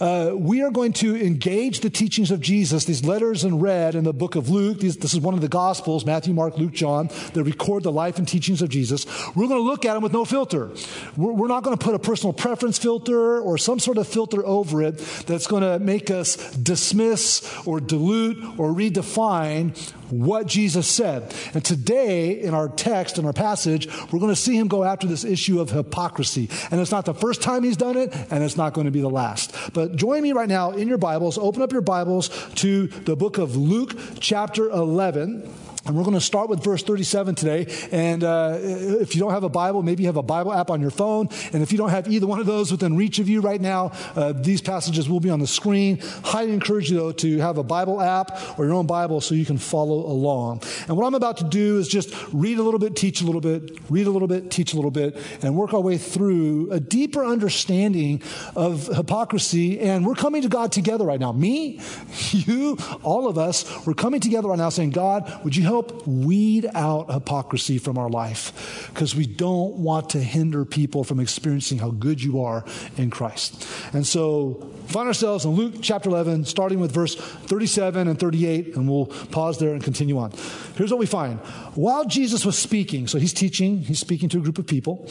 uh, 0.00 0.30
we 0.34 0.62
are 0.62 0.70
going 0.70 0.92
to 0.94 1.20
engage 1.20 1.80
the 1.80 1.90
teachings 1.90 2.30
of 2.30 2.40
Jesus, 2.40 2.84
these 2.84 3.04
letters 3.04 3.42
in 3.42 3.58
red 3.58 3.96
in 3.96 4.04
the 4.04 4.12
book 4.12 4.36
of 4.36 4.50
Luke. 4.50 4.78
These, 4.78 4.98
this 4.98 5.14
is 5.14 5.20
one 5.20 5.34
of 5.34 5.40
the 5.40 5.48
Gospels, 5.48 6.06
Matthew, 6.06 6.32
Mark, 6.32 6.56
Luke, 6.56 6.72
John, 6.72 7.08
that 7.32 7.42
record 7.42 7.82
the 7.82 7.90
life 7.90 8.18
and 8.18 8.28
teachings 8.28 8.62
of 8.62 8.68
Jesus. 8.68 9.04
We're 9.34 9.48
going 9.48 9.60
to 9.60 9.66
look 9.66 9.84
at 9.84 9.94
them 9.94 10.04
with 10.04 10.12
no 10.12 10.24
filter. 10.24 10.70
We're, 11.16 11.32
we're 11.32 11.48
not 11.48 11.64
going 11.64 11.76
to 11.76 11.84
put 11.84 11.96
a 11.96 11.98
personal 11.98 12.32
preference 12.32 12.78
filter 12.78 13.40
or 13.40 13.58
some 13.58 13.80
sort 13.80 13.98
of 13.98 14.06
filter 14.06 14.46
over 14.46 14.80
it 14.80 14.98
that's 15.26 15.48
going 15.48 15.64
to 15.64 15.80
make 15.80 16.08
us 16.08 16.54
dismiss 16.54 17.42
or 17.66 17.80
dilute 17.80 18.38
or 18.60 18.72
redefine 18.72 19.74
what 20.10 20.46
Jesus 20.46 20.86
said. 20.86 21.34
And 21.54 21.64
today, 21.64 22.40
in 22.40 22.54
our 22.54 22.68
text, 22.68 23.18
in 23.18 23.26
our 23.26 23.32
passage, 23.32 23.88
we're 24.12 24.20
going 24.20 24.32
to 24.32 24.36
see 24.36 24.56
him 24.56 24.68
go 24.68 24.84
after 24.84 25.06
this 25.06 25.24
issue 25.24 25.60
of 25.60 25.70
hypocrisy. 25.70 26.48
And 26.70 26.80
it's 26.80 26.90
not 26.90 27.04
the 27.04 27.14
first 27.14 27.42
time 27.42 27.62
he's 27.62 27.76
done 27.76 27.96
it, 27.96 28.14
and 28.30 28.42
it's 28.42 28.56
not 28.56 28.74
going 28.74 28.86
to 28.86 28.90
be 28.90 29.00
the 29.00 29.10
last. 29.10 29.54
But 29.72 29.96
join 29.96 30.22
me 30.22 30.32
right 30.32 30.48
now 30.48 30.70
in 30.70 30.88
your 30.88 30.98
Bibles. 30.98 31.38
Open 31.38 31.62
up 31.62 31.72
your 31.72 31.82
Bibles 31.82 32.30
to 32.56 32.86
the 32.86 33.16
book 33.16 33.38
of 33.38 33.56
Luke, 33.56 33.96
chapter 34.20 34.70
11. 34.70 35.48
And 35.86 35.94
we're 35.96 36.04
going 36.04 36.14
to 36.14 36.20
start 36.20 36.48
with 36.48 36.64
verse 36.64 36.82
37 36.82 37.34
today. 37.34 37.66
And 37.92 38.24
uh, 38.24 38.58
if 38.58 39.14
you 39.14 39.20
don't 39.20 39.32
have 39.32 39.44
a 39.44 39.50
Bible, 39.50 39.82
maybe 39.82 40.04
you 40.04 40.08
have 40.08 40.16
a 40.16 40.22
Bible 40.22 40.52
app 40.52 40.70
on 40.70 40.80
your 40.80 40.90
phone. 40.90 41.28
And 41.52 41.62
if 41.62 41.72
you 41.72 41.78
don't 41.78 41.90
have 41.90 42.08
either 42.08 42.26
one 42.26 42.40
of 42.40 42.46
those 42.46 42.72
within 42.72 42.96
reach 42.96 43.18
of 43.18 43.28
you 43.28 43.42
right 43.42 43.60
now, 43.60 43.92
uh, 44.16 44.32
these 44.32 44.62
passages 44.62 45.10
will 45.10 45.20
be 45.20 45.28
on 45.28 45.40
the 45.40 45.46
screen. 45.46 45.98
Highly 46.24 46.54
encourage 46.54 46.90
you, 46.90 46.96
though, 46.96 47.12
to 47.12 47.38
have 47.38 47.58
a 47.58 47.62
Bible 47.62 48.00
app 48.00 48.58
or 48.58 48.64
your 48.64 48.74
own 48.74 48.86
Bible 48.86 49.20
so 49.20 49.34
you 49.34 49.44
can 49.44 49.58
follow 49.58 50.06
along. 50.06 50.62
And 50.88 50.96
what 50.96 51.06
I'm 51.06 51.14
about 51.14 51.36
to 51.38 51.44
do 51.44 51.78
is 51.78 51.86
just 51.86 52.14
read 52.32 52.58
a 52.58 52.62
little 52.62 52.80
bit, 52.80 52.96
teach 52.96 53.20
a 53.20 53.26
little 53.26 53.42
bit, 53.42 53.78
read 53.90 54.06
a 54.06 54.10
little 54.10 54.28
bit, 54.28 54.50
teach 54.50 54.72
a 54.72 54.76
little 54.76 54.90
bit, 54.90 55.18
and 55.42 55.54
work 55.54 55.74
our 55.74 55.80
way 55.80 55.98
through 55.98 56.70
a 56.70 56.80
deeper 56.80 57.22
understanding 57.22 58.22
of 58.56 58.86
hypocrisy. 58.86 59.80
And 59.80 60.06
we're 60.06 60.14
coming 60.14 60.40
to 60.42 60.48
God 60.48 60.72
together 60.72 61.04
right 61.04 61.20
now. 61.20 61.32
Me, 61.32 61.80
you, 62.30 62.78
all 63.02 63.28
of 63.28 63.36
us, 63.36 63.86
we're 63.86 63.92
coming 63.92 64.20
together 64.20 64.48
right 64.48 64.58
now 64.58 64.70
saying, 64.70 64.90
God, 64.90 65.44
would 65.44 65.54
you 65.54 65.62
help 65.62 65.73
help 65.74 66.06
weed 66.06 66.70
out 66.74 67.12
hypocrisy 67.12 67.78
from 67.78 67.98
our 67.98 68.08
life 68.08 68.88
because 68.92 69.16
we 69.16 69.26
don't 69.26 69.74
want 69.74 70.10
to 70.10 70.20
hinder 70.20 70.64
people 70.64 71.02
from 71.02 71.18
experiencing 71.18 71.78
how 71.78 71.90
good 71.90 72.22
you 72.22 72.42
are 72.42 72.64
in 72.96 73.10
Christ. 73.10 73.66
And 73.92 74.06
so, 74.06 74.70
find 74.86 75.08
ourselves 75.08 75.44
in 75.44 75.52
Luke 75.52 75.74
chapter 75.82 76.08
11, 76.08 76.44
starting 76.44 76.78
with 76.78 76.92
verse 76.92 77.16
37 77.16 78.06
and 78.06 78.18
38, 78.18 78.76
and 78.76 78.88
we'll 78.88 79.06
pause 79.06 79.58
there 79.58 79.72
and 79.72 79.82
continue 79.82 80.16
on. 80.16 80.30
Here's 80.76 80.90
what 80.90 81.00
we 81.00 81.06
find. 81.06 81.40
While 81.74 82.04
Jesus 82.04 82.46
was 82.46 82.56
speaking, 82.56 83.08
so 83.08 83.18
he's 83.18 83.32
teaching, 83.32 83.78
he's 83.78 83.98
speaking 83.98 84.28
to 84.28 84.38
a 84.38 84.42
group 84.42 84.58
of 84.58 84.68
people, 84.68 85.02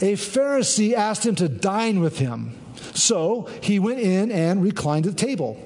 a 0.00 0.14
Pharisee 0.14 0.94
asked 0.94 1.24
him 1.24 1.36
to 1.36 1.48
dine 1.48 2.00
with 2.00 2.18
him. 2.18 2.58
So 2.94 3.48
he 3.62 3.78
went 3.78 4.00
in 4.00 4.30
and 4.30 4.62
reclined 4.62 5.06
at 5.06 5.16
the 5.16 5.26
table. 5.26 5.56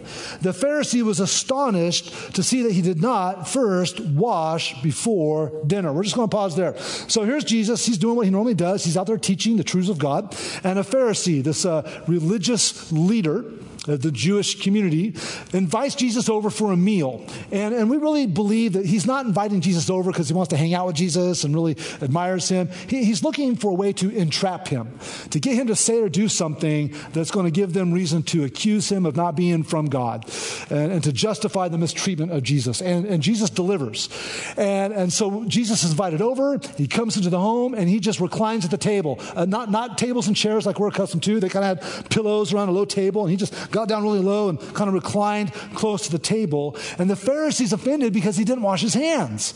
The 0.40 0.50
Pharisee 0.50 1.02
was 1.02 1.20
astonished 1.20 2.34
to 2.34 2.42
see 2.42 2.62
that 2.62 2.72
he 2.72 2.82
did 2.82 3.00
not 3.00 3.48
first 3.48 4.00
wash 4.00 4.80
before 4.82 5.52
dinner. 5.66 5.92
We're 5.92 6.04
just 6.04 6.16
going 6.16 6.28
to 6.28 6.34
pause 6.36 6.56
there. 6.56 6.76
So 6.78 7.24
here's 7.24 7.44
Jesus. 7.44 7.84
He's 7.84 7.98
doing 7.98 8.16
what 8.16 8.24
he 8.24 8.30
normally 8.30 8.54
does. 8.54 8.84
He's 8.84 8.96
out 8.96 9.06
there 9.06 9.18
teaching 9.18 9.56
the 9.56 9.64
truths 9.64 9.88
of 9.88 9.98
God. 9.98 10.36
And 10.64 10.78
a 10.78 10.82
Pharisee, 10.82 11.42
this 11.42 11.64
uh, 11.64 12.02
religious 12.06 12.92
leader, 12.92 13.44
the 13.86 14.12
Jewish 14.12 14.60
community, 14.60 15.14
invites 15.52 15.94
Jesus 15.94 16.28
over 16.28 16.50
for 16.50 16.72
a 16.72 16.76
meal. 16.76 17.26
And, 17.50 17.74
and 17.74 17.90
we 17.90 17.96
really 17.96 18.26
believe 18.26 18.74
that 18.74 18.86
he's 18.86 19.06
not 19.06 19.26
inviting 19.26 19.60
Jesus 19.60 19.90
over 19.90 20.12
because 20.12 20.28
he 20.28 20.34
wants 20.34 20.50
to 20.50 20.56
hang 20.56 20.74
out 20.74 20.86
with 20.86 20.96
Jesus 20.96 21.44
and 21.44 21.54
really 21.54 21.76
admires 22.00 22.48
him. 22.48 22.68
He, 22.88 23.04
he's 23.04 23.24
looking 23.24 23.56
for 23.56 23.70
a 23.70 23.74
way 23.74 23.92
to 23.94 24.10
entrap 24.10 24.68
him, 24.68 24.98
to 25.30 25.40
get 25.40 25.54
him 25.54 25.66
to 25.66 25.76
say 25.76 26.00
or 26.00 26.08
do 26.08 26.28
something 26.28 26.94
that's 27.12 27.30
going 27.30 27.46
to 27.46 27.50
give 27.50 27.72
them 27.72 27.92
reason 27.92 28.22
to 28.24 28.44
accuse 28.44 28.90
him 28.90 29.04
of 29.04 29.16
not 29.16 29.34
being 29.34 29.64
from 29.64 29.86
God 29.86 30.30
and, 30.70 30.92
and 30.92 31.04
to 31.04 31.12
justify 31.12 31.68
the 31.68 31.78
mistreatment 31.78 32.32
of 32.32 32.42
Jesus. 32.42 32.80
And, 32.80 33.04
and 33.06 33.22
Jesus 33.22 33.50
delivers. 33.50 34.08
And, 34.56 34.92
and 34.92 35.12
so 35.12 35.44
Jesus 35.44 35.82
is 35.82 35.90
invited 35.90 36.22
over. 36.22 36.60
He 36.76 36.86
comes 36.86 37.16
into 37.16 37.30
the 37.30 37.40
home 37.40 37.74
and 37.74 37.88
he 37.88 37.98
just 37.98 38.20
reclines 38.20 38.64
at 38.64 38.70
the 38.70 38.78
table. 38.78 39.18
Uh, 39.34 39.44
not, 39.44 39.70
not 39.70 39.98
tables 39.98 40.28
and 40.28 40.36
chairs 40.36 40.66
like 40.66 40.78
we're 40.78 40.88
accustomed 40.88 41.22
to. 41.24 41.40
They 41.40 41.48
kind 41.48 41.78
of 41.78 41.84
had 41.84 42.10
pillows 42.10 42.52
around 42.52 42.68
a 42.68 42.72
low 42.72 42.84
table 42.84 43.22
and 43.22 43.30
he 43.30 43.36
just 43.36 43.71
got 43.72 43.88
down 43.88 44.04
really 44.04 44.20
low 44.20 44.48
and 44.48 44.60
kind 44.74 44.86
of 44.86 44.94
reclined 44.94 45.52
close 45.74 46.04
to 46.04 46.12
the 46.12 46.18
table. 46.18 46.76
And 46.98 47.10
the 47.10 47.16
Pharisees 47.16 47.72
offended 47.72 48.12
because 48.12 48.36
he 48.36 48.44
didn't 48.44 48.62
wash 48.62 48.82
his 48.82 48.94
hands. 48.94 49.54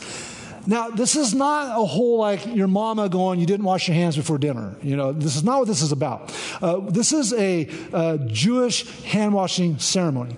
Now, 0.67 0.91
this 0.91 1.15
is 1.15 1.33
not 1.33 1.81
a 1.81 1.85
whole 1.85 2.19
like 2.19 2.45
your 2.47 2.67
mama 2.67 3.09
going, 3.09 3.39
you 3.39 3.47
didn't 3.47 3.65
wash 3.65 3.87
your 3.87 3.95
hands 3.95 4.17
before 4.17 4.37
dinner. 4.37 4.75
You 4.83 4.97
know, 4.97 5.13
this 5.13 5.37
is 5.37 5.45
not 5.45 5.61
what 5.61 5.69
this 5.69 5.81
is 5.81 5.93
about. 5.93 6.35
Uh, 6.61 6.81
this 6.81 7.13
is 7.13 7.33
a, 7.33 7.69
a 7.93 8.19
Jewish 8.27 8.85
hand 9.05 9.33
washing 9.33 9.79
ceremony. 9.79 10.35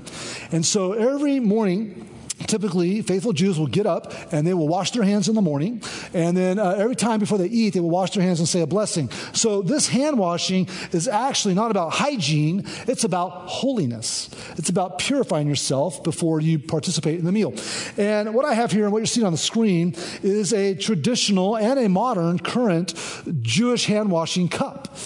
And 0.52 0.66
so 0.66 0.92
every 0.92 1.40
morning, 1.40 2.07
typically 2.46 3.02
faithful 3.02 3.32
Jews 3.32 3.58
will 3.58 3.66
get 3.66 3.86
up 3.86 4.12
and 4.32 4.46
they 4.46 4.54
will 4.54 4.68
wash 4.68 4.92
their 4.92 5.02
hands 5.02 5.28
in 5.28 5.34
the 5.34 5.42
morning. 5.42 5.82
And 6.14 6.36
then 6.36 6.58
uh, 6.58 6.70
every 6.78 6.96
time 6.96 7.20
before 7.20 7.38
they 7.38 7.46
eat, 7.46 7.74
they 7.74 7.80
will 7.80 7.90
wash 7.90 8.12
their 8.12 8.22
hands 8.22 8.38
and 8.38 8.48
say 8.48 8.60
a 8.60 8.66
blessing. 8.66 9.10
So 9.32 9.62
this 9.62 9.88
hand 9.88 10.18
washing 10.18 10.68
is 10.92 11.08
actually 11.08 11.54
not 11.54 11.70
about 11.70 11.92
hygiene, 11.92 12.64
it's 12.86 13.04
about 13.04 13.48
holiness. 13.48 14.30
It's 14.56 14.68
about 14.68 14.98
purifying 14.98 15.48
yourself 15.48 16.02
before 16.02 16.40
you 16.40 16.58
participate 16.58 17.18
in 17.18 17.24
the 17.24 17.32
meal. 17.32 17.54
And 17.96 18.34
what 18.34 18.44
I 18.44 18.54
have 18.54 18.72
here 18.72 18.84
and 18.84 18.92
what 18.92 18.98
you're 18.98 19.06
seeing 19.06 19.26
on 19.26 19.32
the 19.32 19.38
screen 19.38 19.94
is 20.22 20.52
a 20.52 20.74
traditional 20.74 21.56
and 21.56 21.78
a 21.78 21.88
modern 21.88 22.38
current 22.38 22.94
Jewish 23.42 23.86
hand 23.86 24.10
washing 24.10 24.48
cup. 24.48 24.96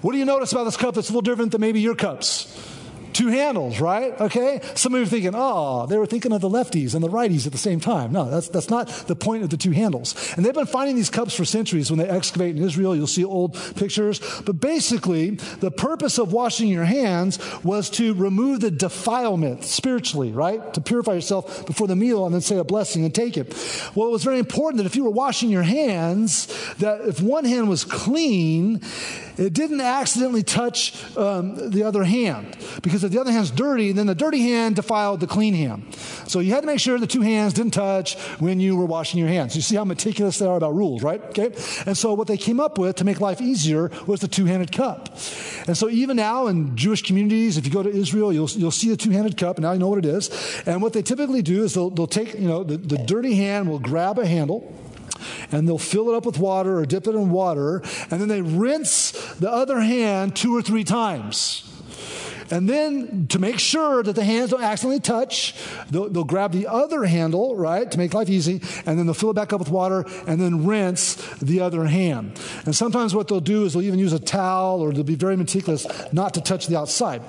What 0.00 0.12
do 0.12 0.18
you 0.18 0.24
notice 0.24 0.52
about 0.52 0.64
this 0.64 0.76
cup 0.76 0.94
that's 0.94 1.08
a 1.08 1.12
little 1.12 1.22
different 1.22 1.52
than 1.52 1.60
maybe 1.60 1.80
your 1.80 1.94
cups? 1.94 2.71
Two 3.12 3.28
handles, 3.28 3.80
right? 3.80 4.18
Okay? 4.20 4.60
Some 4.74 4.94
of 4.94 4.98
you 4.98 5.04
are 5.04 5.08
thinking, 5.08 5.32
oh, 5.34 5.86
they 5.86 5.98
were 5.98 6.06
thinking 6.06 6.32
of 6.32 6.40
the 6.40 6.48
lefties 6.48 6.94
and 6.94 7.02
the 7.02 7.08
righties 7.08 7.46
at 7.46 7.52
the 7.52 7.58
same 7.58 7.80
time. 7.80 8.12
No, 8.12 8.30
that's, 8.30 8.48
that's 8.48 8.70
not 8.70 8.88
the 9.06 9.16
point 9.16 9.42
of 9.42 9.50
the 9.50 9.56
two 9.56 9.70
handles. 9.70 10.32
And 10.36 10.44
they've 10.44 10.54
been 10.54 10.66
finding 10.66 10.96
these 10.96 11.10
cups 11.10 11.34
for 11.34 11.44
centuries. 11.44 11.90
When 11.90 11.98
they 11.98 12.08
excavate 12.08 12.56
in 12.56 12.62
Israel, 12.62 12.96
you'll 12.96 13.06
see 13.06 13.24
old 13.24 13.54
pictures. 13.76 14.20
But 14.42 14.60
basically, 14.60 15.30
the 15.30 15.70
purpose 15.70 16.18
of 16.18 16.32
washing 16.32 16.68
your 16.68 16.84
hands 16.84 17.38
was 17.62 17.90
to 17.90 18.14
remove 18.14 18.60
the 18.60 18.70
defilement 18.70 19.64
spiritually, 19.64 20.32
right? 20.32 20.72
To 20.74 20.80
purify 20.80 21.14
yourself 21.14 21.66
before 21.66 21.86
the 21.86 21.96
meal 21.96 22.24
and 22.24 22.34
then 22.34 22.40
say 22.40 22.56
a 22.56 22.64
blessing 22.64 23.04
and 23.04 23.14
take 23.14 23.36
it. 23.36 23.52
Well, 23.94 24.08
it 24.08 24.12
was 24.12 24.24
very 24.24 24.38
important 24.38 24.78
that 24.78 24.86
if 24.86 24.96
you 24.96 25.04
were 25.04 25.10
washing 25.10 25.50
your 25.50 25.62
hands, 25.62 26.46
that 26.78 27.02
if 27.02 27.20
one 27.20 27.44
hand 27.44 27.68
was 27.68 27.84
clean, 27.84 28.80
it 29.36 29.52
didn't 29.52 29.80
accidentally 29.80 30.42
touch 30.42 30.94
um, 31.16 31.70
the 31.70 31.84
other 31.84 32.04
hand 32.04 32.56
because 32.82 33.04
if 33.04 33.12
the 33.12 33.20
other 33.20 33.32
hand's 33.32 33.50
dirty, 33.50 33.92
then 33.92 34.06
the 34.06 34.14
dirty 34.14 34.40
hand 34.42 34.76
defiled 34.76 35.20
the 35.20 35.26
clean 35.26 35.54
hand. 35.54 35.94
So 36.26 36.40
you 36.40 36.52
had 36.52 36.60
to 36.60 36.66
make 36.66 36.80
sure 36.80 36.98
the 36.98 37.06
two 37.06 37.20
hands 37.22 37.54
didn't 37.54 37.72
touch 37.72 38.16
when 38.38 38.60
you 38.60 38.76
were 38.76 38.86
washing 38.86 39.18
your 39.18 39.28
hands. 39.28 39.56
You 39.56 39.62
see 39.62 39.76
how 39.76 39.84
meticulous 39.84 40.38
they 40.38 40.46
are 40.46 40.56
about 40.56 40.74
rules, 40.74 41.02
right? 41.02 41.22
Okay. 41.22 41.52
And 41.86 41.96
so 41.96 42.14
what 42.14 42.28
they 42.28 42.36
came 42.36 42.60
up 42.60 42.78
with 42.78 42.96
to 42.96 43.04
make 43.04 43.20
life 43.20 43.40
easier 43.40 43.90
was 44.06 44.20
the 44.20 44.28
two-handed 44.28 44.72
cup. 44.72 45.08
And 45.66 45.76
so 45.76 45.88
even 45.88 46.16
now 46.16 46.46
in 46.46 46.76
Jewish 46.76 47.02
communities, 47.02 47.56
if 47.56 47.66
you 47.66 47.72
go 47.72 47.82
to 47.82 47.90
Israel, 47.90 48.32
you'll, 48.32 48.50
you'll 48.50 48.70
see 48.70 48.88
the 48.88 48.96
two-handed 48.96 49.36
cup, 49.36 49.56
and 49.56 49.64
now 49.64 49.72
you 49.72 49.78
know 49.78 49.88
what 49.88 49.98
it 49.98 50.06
is. 50.06 50.30
And 50.66 50.82
what 50.82 50.92
they 50.92 51.02
typically 51.02 51.42
do 51.42 51.64
is 51.64 51.74
they'll, 51.74 51.90
they'll 51.90 52.06
take, 52.06 52.34
you 52.34 52.48
know, 52.48 52.64
the, 52.64 52.76
the 52.76 52.98
dirty 52.98 53.34
hand 53.34 53.68
will 53.68 53.78
grab 53.78 54.18
a 54.18 54.26
handle 54.26 54.72
and 55.50 55.66
they'll 55.66 55.78
fill 55.78 56.10
it 56.10 56.16
up 56.16 56.26
with 56.26 56.38
water 56.38 56.78
or 56.78 56.86
dip 56.86 57.06
it 57.06 57.14
in 57.14 57.30
water, 57.30 57.82
and 58.10 58.20
then 58.20 58.28
they 58.28 58.42
rinse 58.42 59.12
the 59.34 59.50
other 59.50 59.80
hand 59.80 60.36
two 60.36 60.56
or 60.56 60.62
three 60.62 60.84
times. 60.84 61.71
And 62.52 62.68
then 62.68 63.28
to 63.28 63.38
make 63.38 63.58
sure 63.58 64.02
that 64.02 64.14
the 64.14 64.24
hands 64.24 64.50
don't 64.50 64.62
accidentally 64.62 65.00
touch, 65.00 65.54
they'll, 65.90 66.10
they'll, 66.10 66.22
grab 66.22 66.52
the 66.52 66.66
other 66.66 67.04
handle, 67.04 67.56
right, 67.56 67.90
to 67.90 67.96
make 67.96 68.12
life 68.12 68.28
easy, 68.28 68.60
and 68.84 68.98
then 68.98 69.06
they'll 69.06 69.14
fill 69.14 69.30
it 69.30 69.36
back 69.36 69.54
up 69.54 69.58
with 69.58 69.70
water 69.70 70.04
and 70.26 70.38
then 70.38 70.66
rinse 70.66 71.14
the 71.38 71.60
other 71.60 71.86
hand. 71.86 72.38
And 72.66 72.76
sometimes 72.76 73.14
what 73.14 73.28
they'll 73.28 73.40
do 73.40 73.64
is 73.64 73.72
they'll 73.72 73.82
even 73.82 73.98
use 73.98 74.12
a 74.12 74.18
towel 74.18 74.82
or 74.82 74.92
they'll 74.92 75.02
be 75.02 75.14
very 75.14 75.34
meticulous 75.34 75.86
not 76.12 76.34
to 76.34 76.42
touch 76.42 76.66
the 76.66 76.78
outside. 76.78 77.22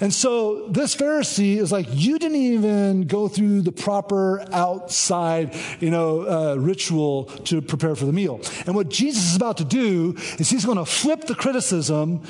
And 0.00 0.12
so 0.12 0.66
this 0.66 0.96
Pharisee 0.96 1.58
is 1.58 1.70
like, 1.70 1.86
you 1.90 2.18
didn't 2.18 2.38
even 2.38 3.06
go 3.06 3.28
through 3.28 3.62
the 3.62 3.72
proper 3.72 4.44
outside, 4.52 5.54
you 5.78 5.90
know, 5.90 6.28
uh, 6.28 6.54
ritual 6.56 7.26
to 7.44 7.62
prepare 7.62 7.94
for 7.94 8.06
the 8.06 8.12
meal. 8.12 8.40
And 8.66 8.74
what 8.74 8.88
Jesus 8.88 9.30
is 9.30 9.36
about 9.36 9.58
to 9.58 9.64
do 9.64 10.16
is 10.40 10.50
he's 10.50 10.64
going 10.64 10.78
to 10.78 10.84
flip 10.84 11.22
the 11.22 11.36
criticism 11.36 12.22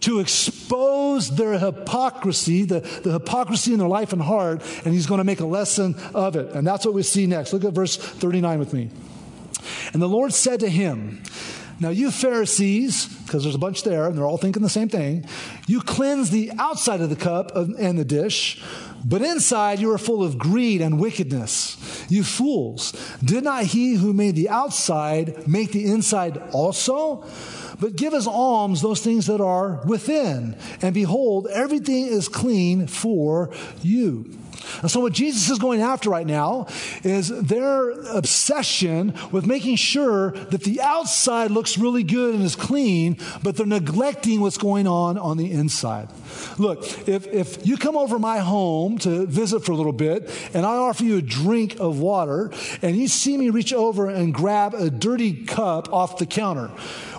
to 0.00 0.18
expose 0.18 1.30
their 1.36 1.60
hypocrisy 1.60 1.91
hypocrisy, 1.92 2.64
the, 2.64 2.80
the 2.80 3.12
hypocrisy 3.12 3.72
in 3.72 3.78
their 3.78 3.88
life 3.88 4.12
and 4.12 4.22
heart, 4.22 4.62
and 4.84 4.94
he's 4.94 5.06
going 5.06 5.18
to 5.18 5.24
make 5.24 5.40
a 5.40 5.46
lesson 5.46 5.94
of 6.14 6.36
it. 6.36 6.52
And 6.54 6.66
that's 6.66 6.86
what 6.86 6.94
we 6.94 7.02
see 7.02 7.26
next. 7.26 7.52
Look 7.52 7.64
at 7.64 7.72
verse 7.72 7.96
39 7.96 8.58
with 8.58 8.72
me. 8.72 8.90
And 9.92 10.00
the 10.00 10.08
Lord 10.08 10.32
said 10.32 10.60
to 10.60 10.68
him, 10.68 11.22
now, 11.80 11.88
you 11.88 12.12
Pharisees, 12.12 13.06
because 13.06 13.42
there's 13.42 13.56
a 13.56 13.58
bunch 13.58 13.82
there 13.82 14.06
and 14.06 14.16
they're 14.16 14.24
all 14.24 14.38
thinking 14.38 14.62
the 14.62 14.68
same 14.68 14.88
thing, 14.88 15.26
you 15.66 15.80
cleanse 15.80 16.30
the 16.30 16.52
outside 16.58 17.00
of 17.00 17.10
the 17.10 17.16
cup 17.16 17.56
and 17.56 17.98
the 17.98 18.04
dish, 18.04 18.62
but 19.04 19.20
inside 19.20 19.80
you 19.80 19.90
are 19.90 19.98
full 19.98 20.22
of 20.22 20.38
greed 20.38 20.80
and 20.80 21.00
wickedness. 21.00 22.06
You 22.08 22.22
fools, 22.22 22.92
did 23.24 23.42
not 23.42 23.64
he 23.64 23.94
who 23.94 24.12
made 24.12 24.36
the 24.36 24.48
outside 24.48 25.48
make 25.48 25.72
the 25.72 25.86
inside 25.86 26.40
also? 26.52 27.26
But 27.82 27.96
give 27.96 28.14
as 28.14 28.28
alms 28.28 28.80
those 28.80 29.02
things 29.02 29.26
that 29.26 29.40
are 29.40 29.82
within. 29.84 30.56
And 30.80 30.94
behold, 30.94 31.48
everything 31.48 32.06
is 32.06 32.28
clean 32.28 32.86
for 32.86 33.52
you. 33.82 34.38
And 34.82 34.90
so, 34.90 35.00
what 35.00 35.12
Jesus 35.12 35.50
is 35.50 35.58
going 35.58 35.80
after 35.80 36.10
right 36.10 36.26
now 36.26 36.66
is 37.02 37.28
their 37.28 37.90
obsession 37.90 39.14
with 39.30 39.46
making 39.46 39.76
sure 39.76 40.32
that 40.32 40.62
the 40.64 40.80
outside 40.80 41.50
looks 41.50 41.78
really 41.78 42.02
good 42.02 42.34
and 42.34 42.44
is 42.44 42.56
clean, 42.56 43.16
but 43.42 43.56
they're 43.56 43.66
neglecting 43.66 44.40
what's 44.40 44.58
going 44.58 44.86
on 44.86 45.18
on 45.18 45.36
the 45.36 45.50
inside. 45.50 46.08
Look, 46.58 47.08
if, 47.08 47.26
if 47.26 47.66
you 47.66 47.76
come 47.76 47.96
over 47.96 48.18
my 48.18 48.38
home 48.38 48.98
to 48.98 49.26
visit 49.26 49.64
for 49.64 49.72
a 49.72 49.76
little 49.76 49.92
bit 49.92 50.30
and 50.54 50.64
I 50.64 50.76
offer 50.76 51.04
you 51.04 51.18
a 51.18 51.22
drink 51.22 51.78
of 51.80 51.98
water 51.98 52.50
and 52.80 52.96
you 52.96 53.08
see 53.08 53.36
me 53.36 53.50
reach 53.50 53.72
over 53.72 54.08
and 54.08 54.32
grab 54.32 54.74
a 54.74 54.90
dirty 54.90 55.44
cup 55.44 55.92
off 55.92 56.18
the 56.18 56.26
counter, 56.26 56.68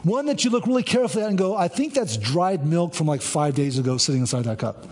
One 0.03 0.25
that 0.25 0.43
you 0.43 0.51
look 0.51 0.67
really 0.67 0.83
carefully 0.83 1.23
at 1.23 1.29
and 1.29 1.37
go, 1.37 1.55
I 1.55 1.67
think 1.69 1.93
that's 1.93 2.17
dried 2.17 2.65
milk 2.65 2.93
from 2.93 3.07
like 3.07 3.21
five 3.21 3.55
days 3.55 3.79
ago 3.79 3.97
sitting 3.97 4.21
inside 4.21 4.43
that 4.43 4.59
cup. 4.59 4.85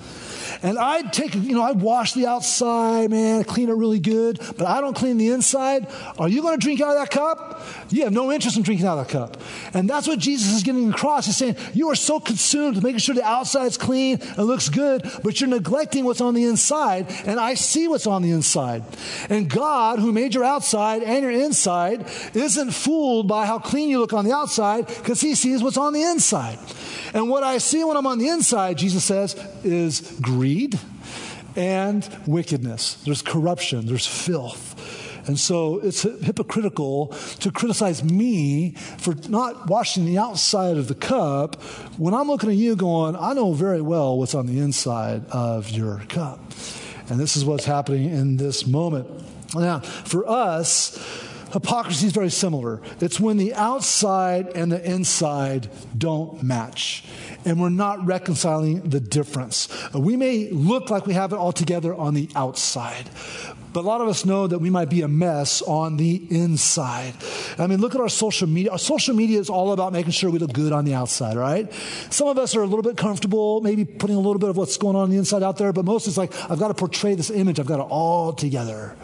And 0.64 0.78
I'd 0.78 1.14
take, 1.14 1.36
you 1.36 1.54
know, 1.54 1.64
I'd 1.64 1.82
wash 1.82 2.14
the 2.14 2.28
outside, 2.28 3.10
man, 3.10 3.44
clean 3.44 3.70
it 3.70 3.74
really 3.74 4.00
good, 4.00 4.40
but 4.58 4.68
I 4.68 4.82
don't 4.82 4.96
clean 4.96 5.18
the 5.18 5.30
inside. 5.30 5.88
Are 6.18 6.28
you 6.28 6.42
going 6.42 6.60
to 6.60 6.64
drink 6.64 6.82
out 6.82 6.90
of 6.90 6.96
that 6.96 7.12
cup? 7.12 7.62
You 7.90 8.04
have 8.04 8.14
no 8.14 8.32
interest 8.32 8.58
in 8.58 8.64
drinking 8.64 8.88
out 8.88 8.98
of 8.98 9.08
that 9.08 9.12
cup. 9.12 9.42
And 9.74 9.90
that's 9.90 10.08
what 10.08 10.20
Jesus 10.20 10.54
is 10.54 10.64
getting 10.64 10.90
across. 10.90 11.26
He's 11.26 11.38
saying, 11.38 11.56
you 11.74 11.90
are 11.90 11.96
so 11.96 12.20
consumed 12.20 12.76
with 12.76 12.84
making 12.84 13.00
sure 13.00 13.16
the 13.16 13.24
outside's 13.24 13.78
clean 13.78 14.20
and 14.22 14.46
looks 14.46 14.70
good, 14.70 15.10
but 15.24 15.40
you're 15.40 15.50
neglecting 15.50 16.06
what's 16.06 16.22
on 16.22 16.34
the 16.34 16.46
inside, 16.46 17.08
and 17.26 17.40
I 17.40 17.54
see 17.56 17.88
what's 17.88 18.08
on 18.08 18.22
the 18.22 18.32
inside. 18.32 18.84
And 19.30 19.50
God, 19.50 20.00
who 20.00 20.12
made 20.12 20.34
your 20.34 20.44
outside 20.44 21.04
and 21.04 21.24
your 21.24 21.32
inside, 21.32 22.06
isn't 22.34 22.72
fooled 22.72 23.28
by 23.28 23.46
how 23.46 23.60
clean 23.60 23.90
you 23.90 24.00
look 24.00 24.14
on 24.14 24.26
the 24.26 24.34
outside 24.34 24.88
because 24.88 25.22
he 25.22 25.36
sees 25.36 25.64
what's 25.64 25.78
on 25.78 25.94
the 25.94 26.02
inside. 26.04 26.60
And 27.14 27.30
what 27.30 27.44
I 27.44 27.58
see 27.58 27.84
when 27.84 27.98
I'm 27.98 28.08
on 28.08 28.20
the 28.20 28.30
inside, 28.30 28.78
Jesus 28.78 29.04
says, 29.04 29.36
is 29.64 30.00
greed 30.42 30.80
and 31.56 32.10
wickedness. 32.26 32.96
There's 33.06 33.22
corruption, 33.22 33.86
there's 33.86 34.08
filth. 34.08 34.74
And 35.28 35.40
so 35.40 35.78
it's 35.78 36.02
hypocritical 36.02 37.10
to 37.42 37.52
criticize 37.52 38.04
me 38.04 38.72
for 38.98 39.14
not 39.30 39.68
washing 39.68 40.04
the 40.04 40.18
outside 40.18 40.78
of 40.78 40.88
the 40.88 40.96
cup 40.96 41.62
when 42.00 42.16
I'm 42.16 42.28
looking 42.28 42.50
at 42.50 42.56
you 42.56 42.76
going, 42.76 43.16
I 43.16 43.34
know 43.34 43.54
very 43.54 43.84
well 43.84 44.18
what's 44.18 44.34
on 44.34 44.48
the 44.48 44.58
inside 44.58 45.28
of 45.28 45.70
your 45.70 46.00
cup. 46.10 46.40
And 47.08 47.20
this 47.20 47.38
is 47.38 47.46
what's 47.46 47.66
happening 47.66 48.10
in 48.10 48.38
this 48.38 48.66
moment. 48.66 49.08
Now, 49.54 49.82
for 49.82 50.28
us, 50.28 50.98
hypocrisy 51.52 52.08
is 52.08 52.14
very 52.14 52.30
similar. 52.30 52.82
It's 53.00 53.20
when 53.20 53.38
the 53.38 53.54
outside 53.54 54.48
and 54.56 54.72
the 54.72 54.84
inside 54.84 55.70
don't 55.98 56.42
match, 56.42 57.04
and 57.46 57.60
we're 57.60 57.70
not 57.70 58.06
reconciling 58.06 58.90
the 58.90 59.00
difference. 59.00 59.68
Uh, 59.94 60.00
we 60.00 60.16
may 60.16 60.50
look 60.50 60.90
like 60.90 61.06
we 61.06 61.14
have 61.14 61.34
it 61.34 61.38
all 61.38 61.52
together 61.52 61.94
on 61.94 62.14
the 62.14 62.30
outside, 62.36 63.10
but 63.74 63.82
a 63.82 63.88
lot 63.88 64.02
of 64.02 64.08
us 64.08 64.26
know 64.26 64.48
that 64.48 64.60
we 64.60 64.70
might 64.70 64.90
be 64.90 65.02
a 65.02 65.08
mess 65.08 65.62
on 65.62 65.98
the 65.98 66.26
inside. 66.30 67.14
I 67.58 67.68
mean, 67.68 67.80
look 67.80 67.96
at 67.96 68.02
our 68.02 68.10
social 68.10 68.48
media. 68.48 68.72
Our 68.72 68.80
social 68.80 69.16
media 69.16 69.40
is 69.40 69.50
all 69.50 69.72
about 69.72 69.94
making 69.94 70.12
sure 70.12 70.30
we 70.30 70.40
look 70.40 70.54
good 70.54 70.74
on 70.74 70.86
the 70.86 70.94
outside, 70.94 71.38
right? 71.38 71.72
Some 72.10 72.28
of 72.28 72.38
us 72.38 72.56
are 72.56 72.62
a 72.62 72.68
little 72.68 72.84
bit 72.84 72.98
comfortable, 72.98 73.62
maybe 73.62 73.86
putting 73.86 74.16
a 74.16 74.20
little 74.20 74.40
bit 74.40 74.50
of 74.50 74.58
what's 74.58 74.78
going 74.78 74.96
on, 74.96 75.02
on 75.02 75.10
the 75.10 75.18
inside 75.18 75.42
out 75.42 75.58
there, 75.58 75.74
but 75.74 75.86
most 75.86 76.08
is 76.08 76.18
like, 76.18 76.34
I've 76.50 76.60
got 76.60 76.68
to 76.68 76.74
portray 76.74 77.16
this 77.16 77.30
image, 77.30 77.60
I've 77.60 77.66
got 77.66 77.80
it 77.80 77.88
all 77.90 78.34
together. 78.34 78.96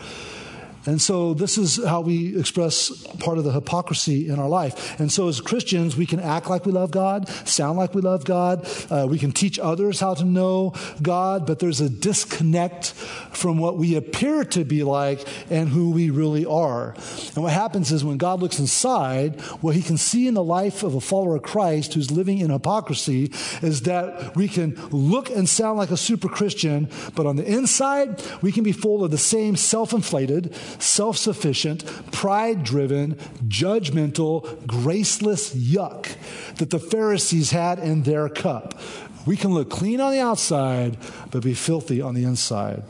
And 0.88 1.02
so 1.02 1.34
this 1.34 1.58
is 1.58 1.84
how 1.84 2.02
we 2.02 2.38
express 2.38 2.90
part 3.20 3.38
of 3.38 3.44
the 3.44 3.52
hypocrisy 3.52 4.30
in 4.30 4.40
our 4.40 4.48
life. 4.48 5.00
And 5.00 5.12
so 5.12 5.28
as 5.28 5.42
Christians, 5.42 5.96
we 5.96 6.06
can 6.06 6.20
act 6.20 6.50
like 6.50 6.66
we 6.66 6.72
love 6.72 6.92
God, 6.92 7.28
sound 7.48 7.78
like 7.78 7.94
we 7.94 8.02
love 8.02 8.26
God. 8.26 8.68
Uh, 8.90 9.06
we 9.08 9.20
can 9.20 9.32
teach 9.32 9.60
others 9.60 10.00
how 10.00 10.14
to 10.14 10.24
know 10.24 10.74
God, 11.02 11.46
but 11.46 11.60
there's 11.60 11.82
a 11.82 11.90
disconnect 11.90 12.94
from 13.34 13.58
what 13.58 13.78
we 13.78 13.96
appear 13.96 14.44
to 14.46 14.64
be 14.64 14.84
like 14.84 15.28
and 15.52 15.70
who 15.70 15.92
we 15.92 16.10
really 16.10 16.46
are. 16.46 16.96
And 17.36 17.44
what 17.44 17.54
happens 17.54 17.92
is 17.92 18.04
when 18.04 18.18
God 18.18 18.42
looks 18.42 18.60
inside, 18.60 19.42
what 19.62 19.76
he 19.76 19.82
can 19.82 19.98
see 19.98 20.28
in 20.28 20.34
the 20.34 20.44
life 20.44 20.84
of 20.84 20.96
a 20.96 21.02
follower 21.02 21.36
of 21.36 21.44
Christ 21.44 21.94
who's 21.94 22.12
living 22.12 22.40
in 22.40 22.50
hypocrisy 22.50 23.32
is 23.62 23.82
that 23.84 24.36
we 24.36 24.48
can 24.48 24.76
look 24.92 25.30
and 25.30 25.48
sound 25.48 25.78
like 25.78 25.92
a 25.92 25.98
super 25.98 26.30
Christian, 26.30 26.90
but 27.16 27.26
on 27.26 27.36
the 27.36 27.46
inside, 27.46 28.22
we 28.42 28.52
can 28.52 28.64
be 28.64 28.72
full 28.72 29.04
of 29.04 29.12
the 29.12 29.18
same 29.18 29.56
self 29.56 29.94
inflated, 29.94 30.56
self 30.80 31.18
sufficient, 31.18 31.86
pride 32.12 32.64
driven, 32.64 33.16
judgmental, 33.48 34.66
graceless 34.66 35.54
yuck 35.54 36.16
that 36.56 36.70
the 36.70 36.80
Pharisees 36.80 37.52
had 37.52 37.80
in 37.80 38.04
their 38.04 38.30
cup. 38.30 38.80
We 39.28 39.36
can 39.36 39.54
look 39.54 39.70
clean 39.70 40.00
on 40.00 40.14
the 40.14 40.22
outside, 40.22 40.98
but 41.32 41.44
be 41.44 41.54
filthy 41.54 42.02
on 42.02 42.16
the 42.16 42.24
inside. 42.24 42.82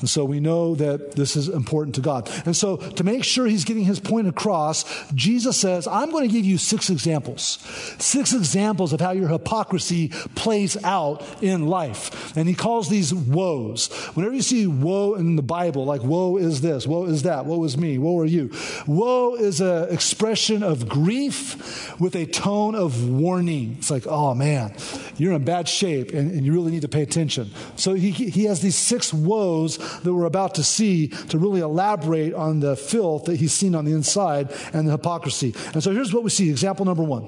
And 0.00 0.08
so 0.08 0.24
we 0.24 0.40
know 0.40 0.74
that 0.76 1.12
this 1.12 1.36
is 1.36 1.48
important 1.48 1.94
to 1.96 2.00
God. 2.00 2.30
And 2.46 2.56
so 2.56 2.78
to 2.78 3.04
make 3.04 3.24
sure 3.24 3.46
he's 3.46 3.64
getting 3.64 3.84
his 3.84 4.00
point 4.00 4.26
across, 4.26 4.84
Jesus 5.12 5.58
says, 5.58 5.86
I'm 5.86 6.10
going 6.10 6.26
to 6.26 6.32
give 6.34 6.46
you 6.46 6.56
six 6.56 6.88
examples. 6.88 7.58
Six 7.98 8.32
examples 8.32 8.94
of 8.94 9.00
how 9.00 9.10
your 9.10 9.28
hypocrisy 9.28 10.08
plays 10.34 10.82
out 10.82 11.22
in 11.42 11.66
life. 11.66 12.34
And 12.36 12.48
he 12.48 12.54
calls 12.54 12.88
these 12.88 13.12
woes. 13.12 13.92
Whenever 14.14 14.34
you 14.34 14.42
see 14.42 14.66
woe 14.66 15.14
in 15.14 15.36
the 15.36 15.42
Bible, 15.42 15.84
like 15.84 16.02
woe 16.02 16.38
is 16.38 16.62
this, 16.62 16.86
woe 16.86 17.04
is 17.04 17.24
that, 17.24 17.44
woe 17.44 17.62
is 17.64 17.76
me, 17.76 17.98
woe 17.98 18.18
are 18.18 18.24
you. 18.24 18.50
Woe 18.86 19.34
is 19.34 19.60
an 19.60 19.92
expression 19.92 20.62
of 20.62 20.88
grief 20.88 22.00
with 22.00 22.16
a 22.16 22.24
tone 22.24 22.74
of 22.74 23.06
warning. 23.06 23.76
It's 23.78 23.90
like, 23.90 24.06
oh 24.06 24.34
man, 24.34 24.74
you're 25.18 25.34
in 25.34 25.44
bad 25.44 25.68
shape 25.68 25.81
shape 25.82 26.12
and, 26.12 26.30
and 26.30 26.46
you 26.46 26.52
really 26.52 26.70
need 26.70 26.82
to 26.82 26.88
pay 26.88 27.02
attention. 27.02 27.50
So 27.74 27.94
he, 27.94 28.10
he 28.12 28.44
has 28.44 28.60
these 28.60 28.76
six 28.76 29.12
woes 29.12 29.78
that 30.02 30.14
we're 30.14 30.26
about 30.26 30.54
to 30.54 30.62
see 30.62 31.08
to 31.08 31.38
really 31.38 31.60
elaborate 31.60 32.34
on 32.34 32.60
the 32.60 32.76
filth 32.76 33.24
that 33.24 33.36
he's 33.36 33.52
seen 33.52 33.74
on 33.74 33.84
the 33.84 33.92
inside 33.92 34.52
and 34.72 34.86
the 34.86 34.92
hypocrisy. 34.92 35.54
And 35.74 35.82
so 35.82 35.90
here's 35.92 36.14
what 36.14 36.22
we 36.22 36.30
see. 36.30 36.50
Example 36.50 36.84
number 36.84 37.02
one. 37.02 37.24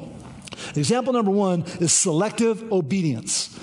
Example 0.77 1.13
number 1.13 1.33
one 1.33 1.65
is 1.81 1.93
selective 1.93 2.73
obedience 2.73 3.59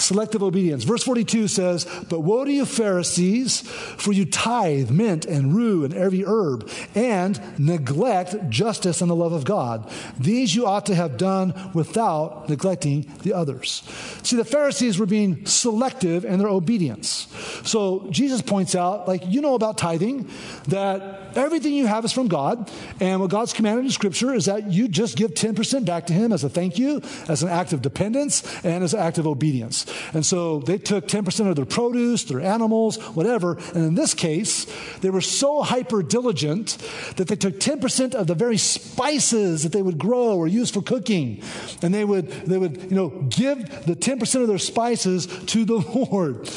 selective 0.00 0.42
obedience. 0.42 0.84
Verse 0.84 1.02
42 1.02 1.48
says, 1.48 1.86
But 2.08 2.20
woe 2.20 2.44
to 2.44 2.52
you, 2.52 2.64
Pharisees, 2.64 3.60
for 3.60 4.12
you 4.12 4.24
tithe 4.24 4.90
mint 4.90 5.24
and 5.24 5.54
rue 5.54 5.84
and 5.84 5.94
every 5.94 6.24
herb, 6.24 6.70
and 6.94 7.40
neglect 7.58 8.48
justice 8.48 9.00
and 9.00 9.10
the 9.10 9.16
love 9.16 9.32
of 9.32 9.44
God. 9.44 9.90
These 10.18 10.54
you 10.54 10.66
ought 10.66 10.86
to 10.86 10.94
have 10.94 11.16
done 11.16 11.70
without 11.74 12.48
neglecting 12.48 13.10
the 13.22 13.32
others. 13.32 13.82
See, 14.22 14.36
the 14.36 14.44
Pharisees 14.44 14.98
were 14.98 15.06
being 15.06 15.46
selective 15.46 16.24
in 16.24 16.38
their 16.38 16.48
obedience. 16.48 17.28
So 17.64 18.08
Jesus 18.10 18.42
points 18.42 18.74
out, 18.74 19.06
like, 19.06 19.22
you 19.26 19.40
know 19.40 19.54
about 19.54 19.78
tithing, 19.78 20.28
that 20.68 21.36
everything 21.36 21.72
you 21.72 21.86
have 21.86 22.04
is 22.04 22.12
from 22.12 22.28
God, 22.28 22.70
and 23.00 23.20
what 23.20 23.30
God's 23.30 23.52
commanded 23.52 23.84
in 23.84 23.90
Scripture 23.90 24.34
is 24.34 24.46
that 24.46 24.70
you 24.70 24.88
just 24.88 25.16
give 25.16 25.34
10% 25.34 25.84
back 25.84 26.06
to 26.06 26.12
Him 26.12 26.32
as 26.32 26.44
a 26.44 26.48
thank 26.48 26.78
you, 26.78 27.02
as 27.28 27.42
an 27.42 27.48
act 27.48 27.72
of 27.72 27.82
dependence, 27.82 28.42
and 28.64 28.84
as 28.84 28.94
an 28.94 29.00
act 29.00 29.18
of 29.18 29.26
obedience. 29.26 29.86
And 30.12 30.24
so 30.24 30.60
they 30.60 30.78
took 30.78 31.06
10% 31.06 31.48
of 31.48 31.56
their 31.56 31.64
produce, 31.64 32.24
their 32.24 32.40
animals, 32.40 32.96
whatever. 33.14 33.58
And 33.74 33.84
in 33.84 33.94
this 33.94 34.14
case, 34.14 34.66
they 35.00 35.10
were 35.10 35.20
so 35.20 35.62
hyper 35.62 36.02
diligent 36.02 36.78
that 37.16 37.28
they 37.28 37.36
took 37.36 37.60
10% 37.60 38.14
of 38.14 38.26
the 38.26 38.34
very 38.34 38.56
spices 38.56 39.62
that 39.62 39.72
they 39.72 39.82
would 39.82 39.98
grow 39.98 40.36
or 40.36 40.48
use 40.48 40.70
for 40.70 40.82
cooking. 40.82 41.42
And 41.82 41.92
they 41.94 42.04
would, 42.04 42.28
they 42.30 42.58
would, 42.58 42.90
you 42.90 42.96
know, 42.96 43.08
give 43.28 43.58
the 43.86 43.96
10% 43.96 44.42
of 44.42 44.48
their 44.48 44.58
spices 44.58 45.26
to 45.26 45.64
the 45.64 45.78
Lord. 46.10 46.48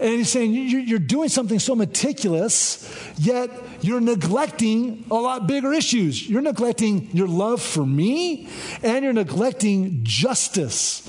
And 0.00 0.10
he's 0.10 0.28
saying, 0.28 0.52
You're 0.52 0.98
doing 0.98 1.28
something 1.28 1.58
so 1.58 1.74
meticulous, 1.74 2.90
yet 3.18 3.50
you're 3.80 4.00
neglecting 4.00 5.04
a 5.10 5.14
lot 5.14 5.46
bigger 5.46 5.72
issues. 5.72 6.28
You're 6.28 6.42
neglecting 6.42 7.10
your 7.12 7.28
love 7.28 7.62
for 7.62 7.84
me, 7.86 8.48
and 8.82 9.04
you're 9.04 9.12
neglecting 9.12 10.00
justice. 10.02 11.02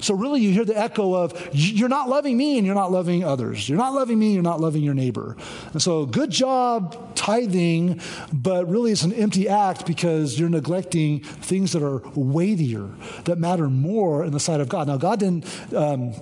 So, 0.00 0.14
really, 0.14 0.40
you 0.40 0.50
hear 0.50 0.64
the 0.64 0.76
echo 0.76 1.11
of 1.14 1.48
you're 1.52 1.88
not 1.88 2.08
loving 2.08 2.36
me 2.36 2.58
and 2.58 2.66
you're 2.66 2.74
not 2.74 2.92
loving 2.92 3.24
others. 3.24 3.68
You're 3.68 3.78
not 3.78 3.94
loving 3.94 4.18
me, 4.18 4.32
you're 4.34 4.42
not 4.42 4.60
loving 4.60 4.82
your 4.82 4.94
neighbor. 4.94 5.36
And 5.72 5.82
so, 5.82 6.06
good 6.06 6.30
job 6.30 7.14
tithing, 7.14 8.00
but 8.32 8.68
really 8.68 8.92
it's 8.92 9.02
an 9.02 9.12
empty 9.12 9.48
act 9.48 9.86
because 9.86 10.38
you're 10.38 10.48
neglecting 10.48 11.20
things 11.20 11.72
that 11.72 11.82
are 11.82 12.02
weightier, 12.14 12.88
that 13.24 13.38
matter 13.38 13.68
more 13.68 14.24
in 14.24 14.32
the 14.32 14.40
sight 14.40 14.60
of 14.60 14.68
God. 14.68 14.86
Now, 14.86 14.96
God 14.96 15.20
didn't. 15.20 15.44
Um, 15.74 16.14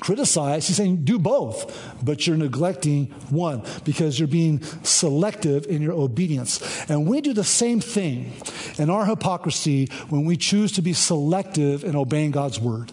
criticize. 0.00 0.66
He's 0.66 0.76
saying 0.76 1.04
do 1.04 1.18
both, 1.18 1.94
but 2.02 2.26
you're 2.26 2.36
neglecting 2.36 3.06
one 3.30 3.62
because 3.84 4.18
you're 4.18 4.28
being 4.28 4.62
selective 4.82 5.66
in 5.66 5.82
your 5.82 5.92
obedience. 5.92 6.60
And 6.88 7.06
we 7.06 7.20
do 7.20 7.32
the 7.32 7.44
same 7.44 7.80
thing 7.80 8.32
in 8.78 8.90
our 8.90 9.06
hypocrisy 9.06 9.86
when 10.08 10.24
we 10.24 10.36
choose 10.36 10.72
to 10.72 10.82
be 10.82 10.92
selective 10.92 11.84
in 11.84 11.96
obeying 11.96 12.30
God's 12.30 12.60
word. 12.60 12.92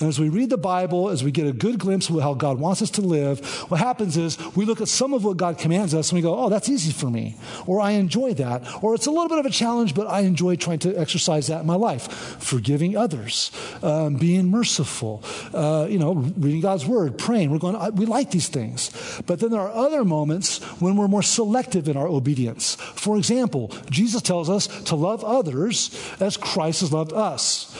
And 0.00 0.08
as 0.08 0.18
we 0.18 0.28
read 0.28 0.50
the 0.50 0.58
Bible, 0.58 1.10
as 1.10 1.24
we 1.24 1.30
get 1.30 1.46
a 1.46 1.52
good 1.52 1.78
glimpse 1.78 2.08
of 2.08 2.20
how 2.20 2.34
God 2.34 2.58
wants 2.58 2.82
us 2.82 2.90
to 2.90 3.00
live, 3.00 3.44
what 3.70 3.80
happens 3.80 4.16
is 4.16 4.38
we 4.54 4.64
look 4.64 4.80
at 4.80 4.88
some 4.88 5.12
of 5.12 5.24
what 5.24 5.36
God 5.36 5.58
commands 5.58 5.94
us 5.94 6.10
and 6.10 6.16
we 6.16 6.22
go, 6.22 6.38
oh, 6.38 6.48
that's 6.48 6.68
easy 6.68 6.92
for 6.92 7.10
me, 7.10 7.36
or 7.66 7.80
I 7.80 7.92
enjoy 7.92 8.34
that, 8.34 8.82
or 8.82 8.94
it's 8.94 9.06
a 9.06 9.10
little 9.10 9.28
bit 9.28 9.38
of 9.38 9.46
a 9.46 9.50
challenge, 9.50 9.94
but 9.94 10.06
I 10.06 10.20
enjoy 10.20 10.56
trying 10.56 10.80
to 10.80 10.98
exercise 10.98 11.46
that 11.48 11.60
in 11.60 11.66
my 11.66 11.76
life. 11.76 12.10
Forgiving 12.42 12.96
others, 12.96 13.50
um, 13.82 14.16
being 14.16 14.50
merciful, 14.50 15.22
uh, 15.52 15.86
you 15.88 15.98
know, 15.98 16.14
reading 16.44 16.60
God's 16.60 16.86
word, 16.86 17.18
praying. 17.18 17.50
We're 17.50 17.58
going, 17.58 17.94
we 17.94 18.06
like 18.06 18.30
these 18.30 18.48
things. 18.48 18.90
But 19.26 19.40
then 19.40 19.50
there 19.50 19.60
are 19.60 19.72
other 19.72 20.04
moments 20.04 20.62
when 20.80 20.96
we're 20.96 21.08
more 21.08 21.22
selective 21.22 21.88
in 21.88 21.96
our 21.96 22.06
obedience. 22.06 22.74
For 22.74 23.16
example, 23.16 23.72
Jesus 23.90 24.22
tells 24.22 24.50
us 24.50 24.66
to 24.84 24.96
love 24.96 25.24
others 25.24 25.98
as 26.20 26.36
Christ 26.36 26.80
has 26.80 26.92
loved 26.92 27.12
us. 27.12 27.74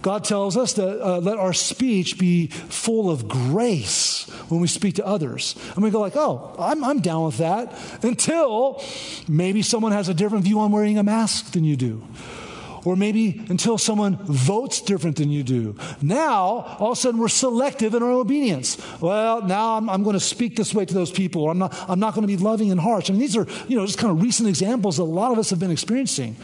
God 0.00 0.24
tells 0.24 0.56
us 0.56 0.74
that 0.74 1.04
uh, 1.04 1.18
let 1.18 1.38
our 1.38 1.52
speech 1.52 2.18
be 2.18 2.46
full 2.46 3.10
of 3.10 3.28
grace 3.28 4.24
when 4.48 4.60
we 4.60 4.68
speak 4.68 4.94
to 4.96 5.06
others. 5.06 5.56
And 5.74 5.82
we 5.82 5.90
go 5.90 6.00
like, 6.00 6.16
oh, 6.16 6.54
I'm, 6.58 6.84
I'm 6.84 7.00
down 7.00 7.24
with 7.26 7.38
that 7.38 7.76
until 8.02 8.82
maybe 9.28 9.62
someone 9.62 9.92
has 9.92 10.08
a 10.08 10.14
different 10.14 10.44
view 10.44 10.60
on 10.60 10.70
wearing 10.70 10.98
a 10.98 11.02
mask 11.02 11.52
than 11.52 11.64
you 11.64 11.76
do 11.76 12.06
or 12.84 12.96
maybe 12.96 13.44
until 13.48 13.78
someone 13.78 14.16
votes 14.24 14.80
different 14.80 15.16
than 15.16 15.30
you 15.30 15.42
do. 15.42 15.76
Now, 16.02 16.76
all 16.78 16.92
of 16.92 16.98
a 16.98 17.00
sudden, 17.00 17.20
we're 17.20 17.28
selective 17.28 17.94
in 17.94 18.02
our 18.02 18.10
obedience. 18.10 18.78
Well, 19.00 19.42
now 19.42 19.76
I'm, 19.76 19.88
I'm 19.88 20.02
going 20.02 20.14
to 20.14 20.20
speak 20.20 20.56
this 20.56 20.74
way 20.74 20.84
to 20.84 20.94
those 20.94 21.10
people, 21.10 21.42
or 21.42 21.50
I'm 21.50 21.58
not, 21.58 21.74
I'm 21.88 22.00
not 22.00 22.14
going 22.14 22.26
to 22.26 22.28
be 22.28 22.36
loving 22.36 22.70
and 22.70 22.80
harsh. 22.80 23.10
I 23.10 23.12
mean, 23.12 23.20
these 23.20 23.36
are, 23.36 23.46
you 23.68 23.76
know, 23.76 23.86
just 23.86 23.98
kind 23.98 24.10
of 24.10 24.22
recent 24.22 24.48
examples 24.48 24.96
that 24.96 25.02
a 25.02 25.04
lot 25.04 25.32
of 25.32 25.38
us 25.38 25.50
have 25.50 25.58
been 25.58 25.70
experiencing. 25.70 26.36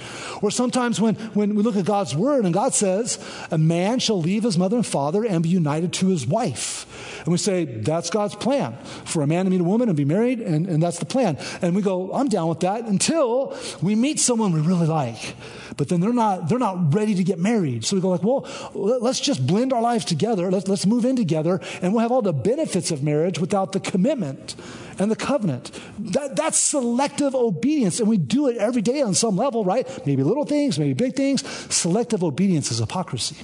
Or 0.43 0.51
sometimes 0.51 1.01
when, 1.01 1.15
when 1.35 1.55
we 1.55 1.63
look 1.63 1.77
at 1.77 1.85
God's 1.85 2.15
word 2.15 2.45
and 2.45 2.53
God 2.53 2.75
says, 2.75 3.19
a 3.51 3.59
man 3.59 3.99
shall 3.99 4.21
leave 4.21 4.43
his 4.43 4.59
mother 4.59 4.77
and 4.77 4.87
father 4.87 5.25
and 5.25 5.43
be 5.43 5.49
united 5.49 5.93
to 5.95 6.09
his 6.09 6.27
wife. 6.27 7.14
And 7.25 7.33
we 7.33 7.39
say, 7.39 7.65
that's 7.65 8.11
God's 8.11 8.35
plan 8.35 8.77
for 9.05 9.23
a 9.23 9.27
man 9.27 9.47
to 9.47 9.51
meet 9.51 9.61
a 9.61 9.65
woman 9.65 9.89
and 9.89 9.97
be 9.97 10.05
married, 10.05 10.41
and, 10.41 10.67
and 10.67 10.83
that's 10.83 10.99
the 10.99 11.07
plan. 11.07 11.39
And 11.63 11.75
we 11.75 11.81
go, 11.81 12.13
I'm 12.13 12.29
down 12.29 12.49
with 12.49 12.61
that 12.61 12.85
until 12.85 13.57
we 13.81 13.95
meet 13.95 14.21
someone 14.21 14.53
we 14.53 14.61
really 14.61 14.87
like. 14.87 15.35
But 15.77 15.89
then 15.89 16.01
they're 16.01 16.13
not, 16.13 16.49
they're 16.49 16.59
not 16.59 16.95
ready 16.95 17.15
to 17.15 17.25
get 17.25 17.39
married. 17.39 17.85
So 17.85 17.97
we 17.97 18.03
go 18.03 18.11
like, 18.11 18.23
well, 18.23 18.47
let's 18.75 19.21
just 19.21 19.47
blend 19.47 19.73
our 19.73 19.81
lives 19.81 20.05
together. 20.05 20.51
Let's, 20.51 20.69
let's 20.69 20.87
move 20.87 21.05
in 21.05 21.17
together 21.17 21.61
and 21.83 21.93
we'll 21.93 22.03
have 22.03 22.13
all 22.13 22.23
the 22.23 22.33
benefits 22.33 22.91
of 22.91 23.03
marriage 23.03 23.39
without 23.39 23.73
the 23.73 23.81
commitment 23.81 24.55
and 24.99 25.11
the 25.11 25.17
covenant. 25.17 25.71
That, 25.99 26.37
that's 26.37 26.59
selective 26.59 27.35
obedience. 27.35 27.99
And 28.01 28.09
we 28.09 28.19
do 28.19 28.49
it 28.49 28.57
every 28.59 28.83
day 28.83 29.03
on 29.03 29.15
some 29.15 29.37
level, 29.37 29.65
right? 29.65 29.89
Maybe 30.07 30.23
little 30.23 30.45
things, 30.45 30.79
maybe 30.79 30.95
big 30.95 31.17
things. 31.17 31.47
Selective 31.75 32.23
obedience 32.23 32.71
is 32.71 32.79
hypocrisy. 32.79 33.37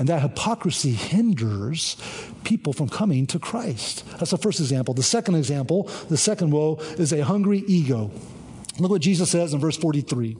And 0.00 0.08
that 0.08 0.22
hypocrisy 0.22 0.92
hinders 0.92 1.98
people 2.42 2.72
from 2.72 2.88
coming 2.88 3.26
to 3.28 3.38
Christ. 3.38 4.02
That's 4.18 4.30
the 4.30 4.38
first 4.38 4.58
example. 4.58 4.94
The 4.94 5.02
second 5.02 5.34
example, 5.34 5.84
the 6.08 6.16
second 6.16 6.52
woe, 6.52 6.76
is 6.96 7.12
a 7.12 7.22
hungry 7.22 7.62
ego. 7.66 8.10
Look 8.78 8.90
what 8.90 9.02
Jesus 9.02 9.30
says 9.30 9.52
in 9.52 9.60
verse 9.60 9.76
43. 9.76 10.38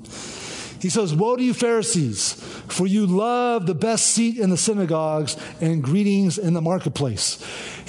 He 0.80 0.88
says, 0.88 1.14
Woe 1.14 1.36
to 1.36 1.42
you, 1.42 1.52
Pharisees, 1.52 2.32
for 2.68 2.86
you 2.86 3.06
love 3.06 3.66
the 3.66 3.74
best 3.74 4.06
seat 4.06 4.38
in 4.38 4.48
the 4.48 4.56
synagogues 4.56 5.36
and 5.60 5.82
greetings 5.82 6.38
in 6.38 6.54
the 6.54 6.62
marketplace. 6.62 7.36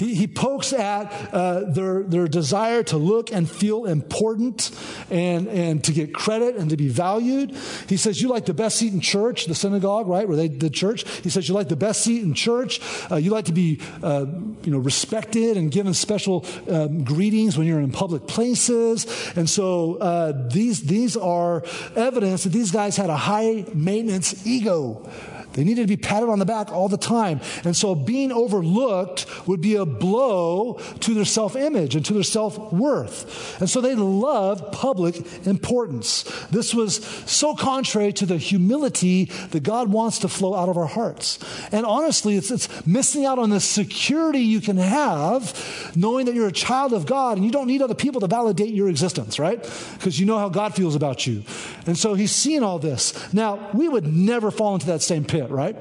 He, 0.02 0.14
he 0.14 0.26
pokes 0.26 0.72
at 0.72 1.12
uh, 1.32 1.70
their, 1.70 2.02
their 2.02 2.28
desire 2.28 2.82
to 2.84 2.96
look 2.98 3.32
and 3.32 3.50
feel 3.50 3.86
important 3.86 4.70
and, 5.10 5.48
and 5.48 5.82
to 5.84 5.92
get 5.92 6.12
credit 6.14 6.56
and 6.56 6.70
to 6.70 6.76
be 6.76 6.88
valued. 6.88 7.56
He 7.88 7.96
says, 7.96 8.20
You 8.20 8.28
like 8.28 8.46
the 8.46 8.54
best 8.54 8.78
seat 8.78 8.92
in 8.92 9.00
church, 9.00 9.46
the 9.46 9.54
synagogue, 9.54 10.06
right, 10.06 10.28
where 10.28 10.36
they 10.36 10.48
did 10.48 10.74
church. 10.74 11.08
He 11.20 11.30
says, 11.30 11.48
You 11.48 11.54
like 11.54 11.68
the 11.68 11.76
best 11.76 12.02
seat 12.02 12.22
in 12.22 12.34
church. 12.34 12.80
Uh, 13.10 13.16
you 13.16 13.30
like 13.30 13.46
to 13.46 13.52
be 13.52 13.80
uh, 14.02 14.26
you 14.62 14.70
know, 14.70 14.78
respected 14.78 15.56
and 15.56 15.70
given 15.70 15.94
special 15.94 16.46
um, 16.68 17.04
greetings 17.04 17.56
when 17.56 17.66
you're 17.66 17.80
in 17.80 17.90
public 17.90 18.26
places. 18.26 19.06
And 19.36 19.48
so 19.48 19.96
uh, 19.96 20.48
these, 20.48 20.82
these 20.82 21.16
are 21.16 21.64
evidence 21.96 22.44
that 22.44 22.50
these 22.50 22.70
guys 22.70 22.82
guys 22.82 22.96
had 22.96 23.10
a 23.10 23.16
high 23.16 23.64
maintenance 23.74 24.46
ego. 24.46 25.08
They 25.52 25.64
needed 25.64 25.82
to 25.82 25.86
be 25.86 25.96
patted 25.96 26.28
on 26.28 26.38
the 26.38 26.46
back 26.46 26.72
all 26.72 26.88
the 26.88 26.96
time. 26.96 27.40
And 27.64 27.76
so 27.76 27.94
being 27.94 28.32
overlooked 28.32 29.26
would 29.46 29.60
be 29.60 29.76
a 29.76 29.84
blow 29.84 30.74
to 31.00 31.14
their 31.14 31.24
self 31.24 31.56
image 31.56 31.94
and 31.94 32.04
to 32.06 32.14
their 32.14 32.22
self 32.22 32.72
worth. 32.72 33.60
And 33.60 33.68
so 33.68 33.80
they 33.80 33.94
loved 33.94 34.72
public 34.72 35.16
importance. 35.46 36.22
This 36.50 36.74
was 36.74 37.04
so 37.26 37.54
contrary 37.54 38.12
to 38.14 38.26
the 38.26 38.38
humility 38.38 39.26
that 39.50 39.62
God 39.62 39.90
wants 39.90 40.18
to 40.20 40.28
flow 40.28 40.54
out 40.54 40.68
of 40.68 40.76
our 40.76 40.86
hearts. 40.86 41.38
And 41.72 41.84
honestly, 41.84 42.36
it's, 42.36 42.50
it's 42.50 42.86
missing 42.86 43.26
out 43.26 43.38
on 43.38 43.50
the 43.50 43.60
security 43.60 44.40
you 44.40 44.60
can 44.60 44.76
have 44.76 45.92
knowing 45.94 46.26
that 46.26 46.34
you're 46.34 46.48
a 46.48 46.52
child 46.52 46.92
of 46.92 47.06
God 47.06 47.36
and 47.36 47.44
you 47.44 47.52
don't 47.52 47.66
need 47.66 47.82
other 47.82 47.94
people 47.94 48.20
to 48.20 48.26
validate 48.26 48.72
your 48.72 48.88
existence, 48.88 49.38
right? 49.38 49.62
Because 49.94 50.18
you 50.18 50.26
know 50.26 50.38
how 50.38 50.48
God 50.48 50.74
feels 50.74 50.94
about 50.94 51.26
you. 51.26 51.42
And 51.86 51.96
so 51.96 52.14
he's 52.14 52.32
seeing 52.32 52.62
all 52.62 52.78
this. 52.78 53.32
Now, 53.32 53.70
we 53.74 53.88
would 53.88 54.06
never 54.06 54.50
fall 54.50 54.74
into 54.74 54.86
that 54.86 55.02
same 55.02 55.24
pit 55.24 55.41
pit, 55.42 55.50
right? 55.50 55.76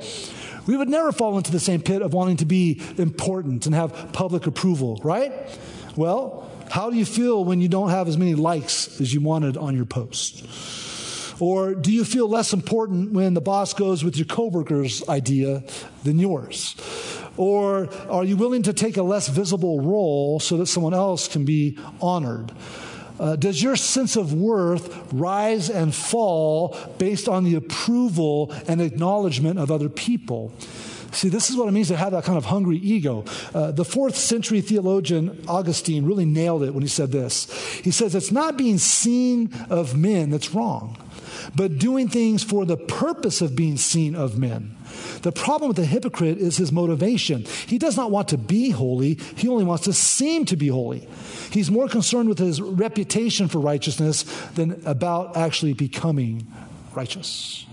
We 0.67 0.77
would 0.77 0.89
never 0.89 1.11
fall 1.11 1.37
into 1.37 1.51
the 1.51 1.59
same 1.59 1.81
pit 1.81 2.01
of 2.01 2.13
wanting 2.13 2.37
to 2.37 2.45
be 2.45 2.81
important 2.97 3.65
and 3.65 3.75
have 3.75 4.11
public 4.13 4.47
approval, 4.47 4.99
right? 5.03 5.33
Well, 5.95 6.49
how 6.69 6.89
do 6.89 6.97
you 6.97 7.05
feel 7.05 7.43
when 7.43 7.61
you 7.61 7.67
don't 7.67 7.89
have 7.89 8.07
as 8.07 8.17
many 8.17 8.35
likes 8.35 9.01
as 9.01 9.13
you 9.13 9.21
wanted 9.21 9.57
on 9.57 9.75
your 9.75 9.85
post? 9.85 10.45
Or 11.41 11.73
do 11.73 11.91
you 11.91 12.05
feel 12.05 12.29
less 12.29 12.53
important 12.53 13.13
when 13.13 13.33
the 13.33 13.41
boss 13.41 13.73
goes 13.73 14.03
with 14.03 14.15
your 14.15 14.27
coworker's 14.27 15.07
idea 15.09 15.63
than 16.03 16.19
yours? 16.19 16.75
Or 17.35 17.91
are 18.09 18.23
you 18.23 18.37
willing 18.37 18.63
to 18.63 18.73
take 18.73 18.97
a 18.97 19.03
less 19.03 19.27
visible 19.27 19.81
role 19.81 20.39
so 20.39 20.57
that 20.57 20.67
someone 20.67 20.93
else 20.93 21.27
can 21.27 21.43
be 21.43 21.79
honored? 21.99 22.51
Uh, 23.21 23.35
does 23.35 23.61
your 23.61 23.75
sense 23.75 24.15
of 24.15 24.33
worth 24.33 25.13
rise 25.13 25.69
and 25.69 25.93
fall 25.93 26.75
based 26.97 27.29
on 27.29 27.43
the 27.43 27.53
approval 27.53 28.51
and 28.67 28.81
acknowledgement 28.81 29.59
of 29.59 29.69
other 29.69 29.89
people? 29.89 30.51
See, 31.11 31.29
this 31.29 31.51
is 31.51 31.55
what 31.55 31.67
it 31.67 31.71
means 31.71 31.89
to 31.89 31.97
have 31.97 32.13
that 32.13 32.23
kind 32.23 32.37
of 32.37 32.45
hungry 32.45 32.77
ego. 32.77 33.23
Uh, 33.53 33.71
the 33.71 33.85
fourth 33.85 34.15
century 34.15 34.59
theologian 34.59 35.43
Augustine 35.47 36.05
really 36.05 36.25
nailed 36.25 36.63
it 36.63 36.73
when 36.73 36.81
he 36.81 36.89
said 36.89 37.11
this. 37.11 37.51
He 37.83 37.91
says, 37.91 38.15
It's 38.15 38.31
not 38.31 38.57
being 38.57 38.79
seen 38.79 39.53
of 39.69 39.95
men 39.95 40.31
that's 40.31 40.55
wrong, 40.55 40.97
but 41.53 41.77
doing 41.77 42.07
things 42.07 42.43
for 42.43 42.65
the 42.65 42.77
purpose 42.77 43.41
of 43.41 43.55
being 43.55 43.77
seen 43.77 44.15
of 44.15 44.39
men. 44.39 44.75
The 45.21 45.31
problem 45.31 45.67
with 45.67 45.77
the 45.77 45.85
hypocrite 45.85 46.37
is 46.37 46.57
his 46.57 46.71
motivation. 46.71 47.45
He 47.67 47.77
does 47.77 47.97
not 47.97 48.11
want 48.11 48.27
to 48.29 48.37
be 48.37 48.69
holy, 48.69 49.15
he 49.35 49.47
only 49.47 49.65
wants 49.65 49.85
to 49.85 49.93
seem 49.93 50.45
to 50.45 50.55
be 50.55 50.67
holy. 50.67 51.07
He's 51.51 51.69
more 51.69 51.87
concerned 51.87 52.29
with 52.29 52.39
his 52.39 52.61
reputation 52.61 53.47
for 53.47 53.59
righteousness 53.59 54.23
than 54.55 54.81
about 54.85 55.37
actually 55.37 55.73
becoming 55.73 56.47
righteous. 56.93 57.65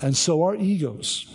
And 0.00 0.16
so 0.16 0.42
our 0.42 0.54
egos 0.54 1.26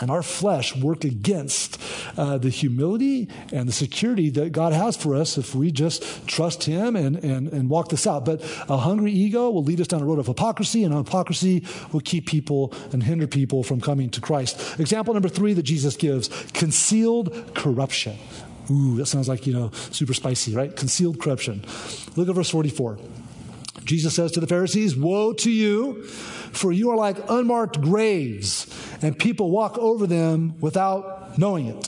and 0.00 0.10
our 0.10 0.22
flesh 0.22 0.76
work 0.76 1.04
against 1.04 1.80
uh, 2.16 2.38
the 2.38 2.50
humility 2.50 3.28
and 3.52 3.68
the 3.68 3.72
security 3.72 4.30
that 4.30 4.52
God 4.52 4.72
has 4.72 4.96
for 4.96 5.14
us 5.14 5.38
if 5.38 5.54
we 5.54 5.70
just 5.70 6.26
trust 6.26 6.64
Him 6.64 6.96
and, 6.96 7.16
and, 7.16 7.48
and 7.48 7.68
walk 7.68 7.88
this 7.88 8.06
out. 8.06 8.24
But 8.24 8.42
a 8.68 8.76
hungry 8.76 9.12
ego 9.12 9.50
will 9.50 9.64
lead 9.64 9.80
us 9.80 9.86
down 9.86 10.02
a 10.02 10.04
road 10.04 10.18
of 10.18 10.26
hypocrisy, 10.26 10.84
and 10.84 10.94
hypocrisy 10.94 11.64
will 11.92 12.00
keep 12.00 12.26
people 12.26 12.72
and 12.92 13.02
hinder 13.02 13.26
people 13.26 13.62
from 13.62 13.80
coming 13.80 14.10
to 14.10 14.20
Christ. 14.20 14.78
Example 14.78 15.14
number 15.14 15.28
three 15.28 15.54
that 15.54 15.62
Jesus 15.62 15.96
gives 15.96 16.28
concealed 16.52 17.54
corruption. 17.54 18.18
Ooh, 18.70 18.96
that 18.96 19.06
sounds 19.06 19.28
like, 19.28 19.46
you 19.46 19.52
know, 19.52 19.70
super 19.92 20.14
spicy, 20.14 20.54
right? 20.54 20.74
Concealed 20.74 21.20
corruption. 21.20 21.64
Look 22.16 22.28
at 22.28 22.34
verse 22.34 22.50
44. 22.50 22.98
Jesus 23.84 24.14
says 24.14 24.32
to 24.32 24.40
the 24.40 24.46
Pharisees, 24.46 24.96
Woe 24.96 25.32
to 25.34 25.50
you, 25.50 26.08
for 26.56 26.72
you 26.72 26.90
are 26.90 26.96
like 26.96 27.16
unmarked 27.28 27.80
graves, 27.80 28.66
and 29.02 29.18
people 29.18 29.50
walk 29.50 29.78
over 29.78 30.06
them 30.06 30.58
without 30.60 31.38
knowing 31.38 31.66
it. 31.66 31.86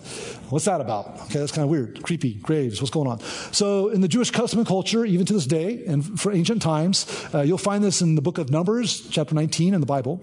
What's 0.50 0.64
that 0.64 0.80
about? 0.80 1.20
Okay, 1.22 1.38
that's 1.38 1.52
kind 1.52 1.64
of 1.64 1.70
weird. 1.70 2.02
Creepy. 2.02 2.34
Graves. 2.34 2.80
What's 2.80 2.90
going 2.90 3.06
on? 3.06 3.20
So, 3.52 3.88
in 3.88 4.00
the 4.00 4.08
Jewish 4.08 4.30
custom 4.30 4.60
and 4.60 4.68
culture, 4.68 5.04
even 5.04 5.26
to 5.26 5.32
this 5.34 5.46
day, 5.46 5.84
and 5.86 6.18
for 6.18 6.32
ancient 6.32 6.62
times, 6.62 7.06
uh, 7.34 7.42
you'll 7.42 7.58
find 7.58 7.84
this 7.84 8.00
in 8.00 8.14
the 8.14 8.22
book 8.22 8.38
of 8.38 8.50
Numbers, 8.50 9.08
chapter 9.10 9.34
19 9.34 9.74
in 9.74 9.80
the 9.80 9.86
Bible 9.86 10.22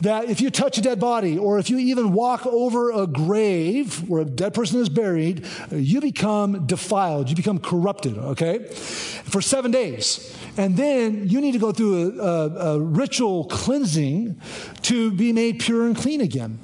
that 0.00 0.30
if 0.30 0.40
you 0.40 0.50
touch 0.50 0.78
a 0.78 0.82
dead 0.82 0.98
body 0.98 1.38
or 1.38 1.58
if 1.58 1.70
you 1.70 1.78
even 1.78 2.12
walk 2.12 2.46
over 2.46 2.90
a 2.90 3.06
grave 3.06 4.08
where 4.08 4.22
a 4.22 4.24
dead 4.24 4.54
person 4.54 4.80
is 4.80 4.88
buried, 4.88 5.46
you 5.70 6.00
become 6.00 6.66
defiled. 6.66 7.28
You 7.28 7.36
become 7.36 7.58
corrupted, 7.58 8.16
okay? 8.16 8.64
For 8.64 9.40
seven 9.40 9.70
days. 9.70 10.36
And 10.56 10.76
then 10.76 11.28
you 11.28 11.40
need 11.40 11.52
to 11.52 11.58
go 11.58 11.72
through 11.72 12.20
a, 12.20 12.24
a, 12.24 12.74
a 12.74 12.80
ritual 12.80 13.44
cleansing 13.44 14.40
to 14.82 15.10
be 15.12 15.32
made 15.32 15.60
pure 15.60 15.86
and 15.86 15.96
clean 15.96 16.20
again. 16.20 16.58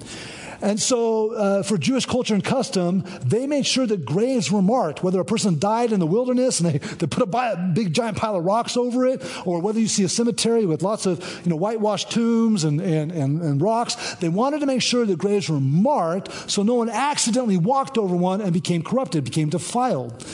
And 0.60 0.80
so, 0.80 1.32
uh, 1.32 1.62
for 1.62 1.78
Jewish 1.78 2.06
culture 2.06 2.34
and 2.34 2.44
custom, 2.44 3.04
they 3.24 3.46
made 3.46 3.66
sure 3.66 3.86
that 3.86 4.04
graves 4.04 4.50
were 4.50 4.62
marked, 4.62 5.02
whether 5.02 5.20
a 5.20 5.24
person 5.24 5.58
died 5.58 5.92
in 5.92 6.00
the 6.00 6.06
wilderness 6.06 6.60
and 6.60 6.70
they, 6.70 6.78
they 6.96 7.06
put 7.06 7.28
a, 7.28 7.52
a 7.52 7.72
big 7.74 7.92
giant 7.92 8.16
pile 8.16 8.36
of 8.36 8.44
rocks 8.44 8.76
over 8.76 9.06
it, 9.06 9.22
or 9.46 9.60
whether 9.60 9.80
you 9.80 9.88
see 9.88 10.04
a 10.04 10.08
cemetery 10.08 10.66
with 10.66 10.82
lots 10.82 11.06
of 11.06 11.18
you 11.44 11.50
know, 11.50 11.56
whitewashed 11.56 12.10
tombs 12.10 12.64
and, 12.64 12.80
and, 12.80 13.12
and, 13.12 13.42
and 13.42 13.60
rocks. 13.60 14.14
They 14.16 14.28
wanted 14.28 14.60
to 14.60 14.66
make 14.66 14.82
sure 14.82 15.04
the 15.04 15.16
graves 15.16 15.48
were 15.48 15.60
marked 15.60 16.50
so 16.50 16.62
no 16.62 16.74
one 16.74 16.88
accidentally 16.88 17.56
walked 17.56 17.98
over 17.98 18.14
one 18.16 18.40
and 18.40 18.52
became 18.52 18.82
corrupted, 18.82 19.24
became 19.24 19.48
defiled. 19.48 20.24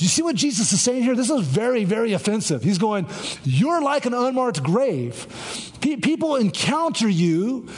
Do 0.00 0.06
you 0.06 0.08
see 0.08 0.22
what 0.22 0.34
Jesus 0.34 0.72
is 0.72 0.80
saying 0.80 1.02
here? 1.02 1.14
This 1.14 1.28
is 1.28 1.42
very, 1.42 1.84
very 1.84 2.14
offensive. 2.14 2.62
He's 2.62 2.78
going, 2.78 3.06
You're 3.44 3.82
like 3.82 4.06
an 4.06 4.14
unmarked 4.14 4.62
grave. 4.62 5.26
people 5.82 6.36
encounter 6.36 7.06
you, 7.06 7.68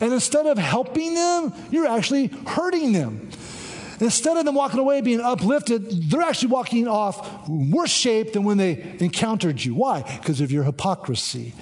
and 0.00 0.12
instead 0.12 0.46
of 0.46 0.58
helping 0.58 1.14
them, 1.14 1.52
you're 1.72 1.88
actually 1.88 2.28
hurting 2.46 2.92
them. 2.92 3.30
Instead 3.98 4.36
of 4.36 4.44
them 4.44 4.54
walking 4.54 4.78
away 4.78 5.00
being 5.00 5.20
uplifted, 5.20 6.08
they're 6.08 6.22
actually 6.22 6.50
walking 6.50 6.86
off 6.86 7.48
worse 7.48 7.90
shape 7.90 8.32
than 8.32 8.44
when 8.44 8.58
they 8.58 8.94
encountered 9.00 9.64
you. 9.64 9.74
Why? 9.74 10.02
Because 10.20 10.40
of 10.40 10.52
your 10.52 10.62
hypocrisy. 10.62 11.52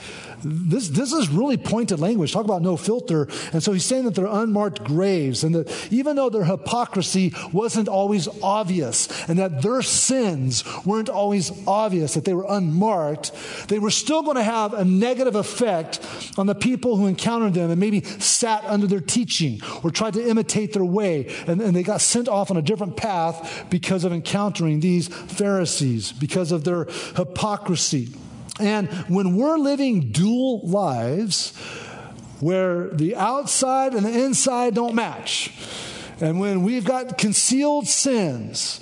This, 0.43 0.89
this 0.89 1.13
is 1.13 1.29
really 1.29 1.57
pointed 1.57 2.01
language. 2.01 2.33
Talk 2.33 2.45
about 2.45 2.63
no 2.63 2.77
filter. 2.77 3.29
And 3.53 3.63
so 3.63 3.73
he's 3.73 3.85
saying 3.85 4.05
that 4.05 4.15
they're 4.15 4.27
unmarked 4.27 4.85
graves 4.85 5.45
and 5.45 5.55
that 5.55 5.93
even 5.93 6.17
though 6.17 6.31
their 6.31 6.45
hypocrisy 6.45 7.35
wasn't 7.53 7.89
always 7.89 8.29
obvious 8.43 9.09
and 9.29 9.39
that 9.39 9.63
their 9.63 9.83
sins 9.83 10.65
weren't 10.85 11.09
always 11.09 11.53
obvious, 11.67 12.15
that 12.15 12.25
they 12.25 12.35
were 12.35 12.47
unmarked, 12.49 13.33
they 13.69 13.79
were 13.79 13.91
still 13.91 14.23
going 14.23 14.37
to 14.37 14.43
have 14.43 14.73
a 14.75 14.85
negative 14.85 15.35
effect 15.35 16.01
on 16.37 16.47
the 16.47 16.55
people 16.55 16.97
who 16.97 17.07
encountered 17.07 17.55
them 17.55 17.71
and 17.71 17.81
maybe 17.81 18.03
sat 18.03 18.65
under 18.65 18.87
their 18.87 19.01
teaching 19.01 19.61
or 19.83 19.91
tried 19.91 20.15
to 20.15 20.29
imitate 20.29 20.73
their 20.73 20.85
way. 20.85 21.33
And, 21.47 21.61
and 21.61 21.75
they 21.75 21.83
got 21.83 22.01
sent 22.01 22.29
off 22.29 22.51
on 22.51 22.57
a 22.57 22.63
different 22.63 22.97
path 22.97 23.67
because 23.71 24.05
of 24.05 24.13
encountering 24.13 24.81
these 24.81 25.09
Pharisees, 25.09 26.13
because 26.13 26.53
of 26.53 26.65
their 26.65 26.85
hypocrisy. 27.17 28.09
And 28.61 28.89
when 29.09 29.37
we're 29.37 29.59
living 29.59 30.13
dual 30.13 30.61
lives 30.67 31.57
where 32.41 32.89
the 32.89 33.17
outside 33.17 33.95
and 33.95 34.05
the 34.05 34.25
inside 34.25 34.75
don't 34.75 34.95
match, 34.95 35.53
and 36.21 36.39
when 36.39 36.63
we've 36.63 36.85
got 36.85 37.19
concealed 37.19 37.87
sins, 37.87 38.81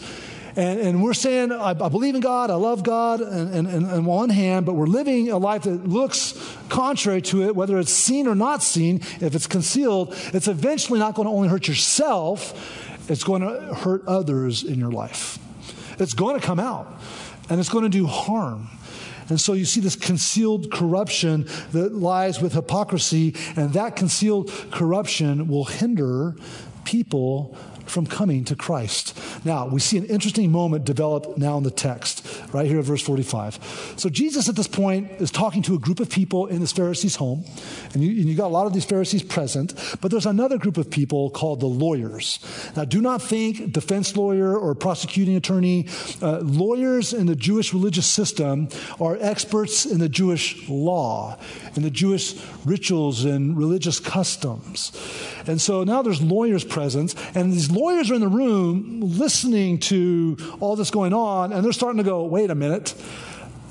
and, 0.59 0.81
and 0.81 1.03
we're 1.05 1.15
saying, 1.15 1.53
I, 1.53 1.71
I, 1.71 1.89
believe 1.89 2.17
in 2.17 2.21
God, 2.21 2.51
I 2.51 2.57
love 2.57 2.83
God, 2.83 3.21
and, 3.21 3.55
and, 3.55 3.69
and, 3.69 3.87
on 3.87 4.05
one 4.05 4.29
hand, 4.29 4.67
but 4.67 4.75
we're 4.75 4.87
living 4.87 5.31
a 5.31 5.39
life 5.39 5.63
that 5.63 5.89
looks 5.89 6.35
contrary 6.69 7.23
to 7.23 7.45
it, 7.45 7.55
whether 7.55 7.79
it's 7.79 7.93
seen 7.93 8.27
or 8.27 8.35
not 8.35 8.65
seen, 8.65 8.97
if 9.21 9.37
it's 9.37 9.47
concealed, 9.47 10.17
it's 10.35 10.49
eventually 10.49 10.99
not 10.99 11.15
going 11.15 11.27
to 11.27 11.33
only 11.33 11.49
hurt 11.49 11.69
yourself, 11.69 12.59
it's 13.09 13.23
going 13.23 13.43
to 13.43 13.73
hurt 13.73 14.05
others 14.09 14.65
in 14.65 14.81
your 14.81 14.91
life. 14.91 15.39
It's 16.01 16.15
going 16.15 16.41
to 16.41 16.45
come 16.45 16.59
out, 16.59 17.01
and 17.49 17.61
it's 17.61 17.69
going 17.69 17.85
to 17.85 17.89
do 17.89 18.07
harm. 18.07 18.69
And 19.29 19.41
so 19.41 19.53
you 19.53 19.65
see 19.65 19.81
this 19.81 19.97
concealed 19.97 20.71
corruption 20.73 21.47
that 21.73 21.95
lies 21.95 22.41
with 22.41 22.55
hypocrisy, 22.55 23.35
and 23.57 23.73
that 23.75 23.97
concealed 23.97 24.51
corruption 24.71 25.49
will 25.49 25.65
hinder 25.65 26.37
people 26.85 27.57
from 27.89 28.07
coming 28.07 28.45
to 28.45 28.57
Christ. 28.57 29.19
Now, 29.45 29.67
we 29.67 29.81
see 29.81 29.99
an 29.99 30.05
interesting 30.05 30.51
moment 30.51 30.85
develop 30.85 31.37
now 31.39 31.57
in 31.57 31.65
the 31.65 31.71
text, 31.71 32.27
right 32.53 32.67
here 32.67 32.79
at 32.79 32.85
verse 32.85 33.03
45. 33.03 33.95
So, 33.97 34.09
Jesus 34.09 34.49
at 34.49 34.57
this 34.57 34.69
point 34.69 35.11
is 35.21 35.31
talking 35.31 35.63
to 35.63 35.75
a 35.75 35.79
group 35.79 36.01
of 36.01 36.11
people 36.11 36.47
in 36.47 36.61
this 36.61 36.73
Pharisee's 36.73 37.17
home, 37.17 37.45
and 37.95 38.03
you, 38.03 38.11
and 38.11 38.29
you 38.29 38.35
got 38.35 38.47
a 38.47 38.49
lot 38.49 38.67
of 38.67 38.73
these 38.73 38.85
Pharisees 38.85 39.23
present, 39.23 39.75
but 40.01 40.11
there's 40.11 40.27
another 40.27 40.59
group 40.59 40.77
of 40.77 40.91
people 40.91 41.31
called 41.31 41.61
the 41.61 41.67
lawyers. 41.67 42.39
Now, 42.77 42.85
do 42.85 43.01
not 43.01 43.23
think 43.23 43.73
defense 43.73 44.17
lawyer 44.17 44.57
or 44.57 44.75
prosecuting 44.75 45.37
attorney. 45.37 45.87
Uh, 46.21 46.39
lawyers 46.39 47.13
in 47.13 47.27
the 47.27 47.37
Jewish 47.37 47.73
religious 47.73 48.07
system 48.07 48.69
are 49.01 49.17
experts 49.21 49.87
in 49.87 49.99
the 49.99 50.09
Jewish 50.09 50.69
law, 50.69 51.39
in 51.75 51.83
the 51.83 51.91
Jewish 51.91 52.35
rituals 52.65 53.25
and 53.25 53.57
religious 53.57 54.01
customs. 54.01 54.93
And 55.47 55.61
so 55.61 55.85
now 55.85 56.03
there's 56.03 56.21
lawyers 56.21 56.65
present, 56.65 57.15
and 57.35 57.53
these 57.53 57.71
lawyers 57.79 58.11
are 58.11 58.15
in 58.15 58.21
the 58.21 58.29
room 58.29 59.01
listening 59.01 59.79
to 59.79 60.37
all 60.61 60.77
this 60.77 60.91
going 60.91 61.13
on, 61.13 61.53
and 61.53 61.65
they're 61.65 61.73
starting 61.73 61.99
to 61.99 62.05
go, 62.05 62.25
wait 62.25 62.51
a 62.51 62.55
minute. 62.55 62.95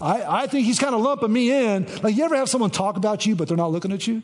I, 0.02 0.44
I 0.44 0.48
think 0.48 0.66
he's 0.66 0.80
kind 0.80 0.94
of 0.94 1.02
lumping 1.02 1.34
me 1.34 1.52
in. 1.52 1.88
Like, 2.04 2.16
you 2.16 2.24
ever 2.24 2.36
have 2.36 2.50
someone 2.50 2.70
talk 2.70 2.98
about 2.98 3.26
you, 3.26 3.36
but 3.36 3.48
they're 3.48 3.58
not 3.58 3.72
looking 3.72 3.92
at 3.92 4.08
you? 4.08 4.22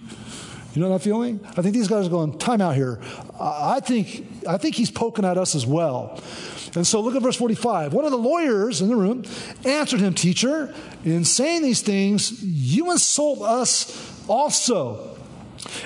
You 0.73 0.81
know 0.81 0.89
that 0.89 1.01
feeling? 1.01 1.39
I 1.55 1.61
think 1.61 1.75
these 1.75 1.87
guys 1.87 2.07
are 2.07 2.09
going, 2.09 2.37
time 2.39 2.61
out 2.61 2.75
here. 2.75 2.99
I 3.39 3.79
think, 3.79 4.45
I 4.47 4.57
think 4.57 4.75
he's 4.75 4.89
poking 4.89 5.25
at 5.25 5.37
us 5.37 5.53
as 5.53 5.65
well. 5.65 6.19
And 6.75 6.85
so 6.87 7.01
look 7.01 7.15
at 7.15 7.21
verse 7.21 7.35
45. 7.35 7.93
One 7.93 8.05
of 8.05 8.11
the 8.11 8.17
lawyers 8.17 8.81
in 8.81 8.89
the 8.89 8.95
room 8.95 9.23
answered 9.63 9.99
him, 9.99 10.15
Teacher, 10.15 10.73
in 11.03 11.25
saying 11.25 11.61
these 11.61 11.81
things, 11.81 12.43
you 12.43 12.91
insult 12.91 13.41
us 13.43 14.27
also. 14.27 15.15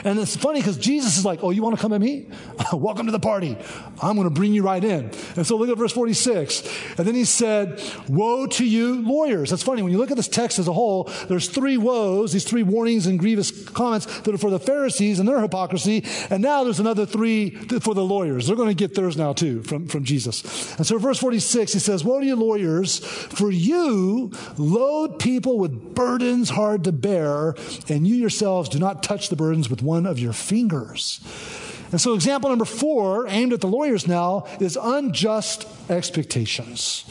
And 0.05 0.17
it's 0.19 0.37
funny 0.37 0.61
because 0.61 0.77
Jesus 0.77 1.17
is 1.17 1.25
like, 1.25 1.43
Oh, 1.43 1.49
you 1.49 1.61
want 1.61 1.75
to 1.75 1.81
come 1.81 1.91
at 1.91 1.99
me? 1.99 2.27
Welcome 2.73 3.05
to 3.05 3.11
the 3.11 3.19
party. 3.19 3.57
I'm 4.01 4.15
going 4.15 4.27
to 4.27 4.33
bring 4.33 4.53
you 4.53 4.63
right 4.63 4.83
in. 4.83 5.11
And 5.35 5.45
so 5.45 5.57
look 5.57 5.69
at 5.69 5.77
verse 5.77 5.91
46. 5.91 6.97
And 6.97 7.07
then 7.07 7.15
he 7.15 7.25
said, 7.25 7.81
Woe 8.07 8.47
to 8.47 8.65
you, 8.65 9.01
lawyers. 9.01 9.49
That's 9.49 9.63
funny. 9.63 9.81
When 9.81 9.91
you 9.91 9.97
look 9.97 10.11
at 10.11 10.17
this 10.17 10.27
text 10.27 10.59
as 10.59 10.67
a 10.67 10.73
whole, 10.73 11.05
there's 11.27 11.49
three 11.49 11.77
woes, 11.77 12.33
these 12.33 12.43
three 12.43 12.63
warnings 12.63 13.05
and 13.05 13.19
grievous 13.19 13.67
comments 13.69 14.05
that 14.21 14.33
are 14.33 14.37
for 14.37 14.49
the 14.49 14.59
Pharisees 14.59 15.19
and 15.19 15.27
their 15.27 15.41
hypocrisy. 15.41 16.03
And 16.29 16.41
now 16.41 16.63
there's 16.63 16.79
another 16.79 17.05
three 17.05 17.51
for 17.51 17.93
the 17.93 18.03
lawyers. 18.03 18.47
They're 18.47 18.55
going 18.55 18.69
to 18.69 18.75
get 18.75 18.95
theirs 18.95 19.17
now 19.17 19.33
too 19.33 19.63
from, 19.63 19.87
from 19.87 20.03
Jesus. 20.03 20.75
And 20.77 20.85
so 20.85 20.97
verse 20.97 21.19
46, 21.19 21.73
he 21.73 21.79
says, 21.79 22.03
Woe 22.03 22.19
to 22.19 22.25
you, 22.25 22.35
lawyers, 22.35 22.99
for 22.99 23.51
you 23.51 24.31
load 24.57 25.19
people 25.19 25.57
with 25.59 25.95
burdens 25.95 26.49
hard 26.49 26.83
to 26.85 26.91
bear, 26.91 27.55
and 27.89 28.07
you 28.07 28.15
yourselves 28.15 28.69
do 28.69 28.79
not 28.79 29.03
touch 29.03 29.29
the 29.29 29.35
burdens 29.35 29.69
with 29.69 29.81
one 29.81 30.05
of 30.05 30.19
your 30.19 30.33
fingers. 30.33 31.19
And 31.91 32.01
so, 32.01 32.13
example 32.13 32.49
number 32.49 32.65
four, 32.65 33.27
aimed 33.27 33.53
at 33.53 33.61
the 33.61 33.67
lawyers 33.67 34.07
now, 34.07 34.45
is 34.59 34.77
unjust 34.81 35.67
expectations. 35.89 37.05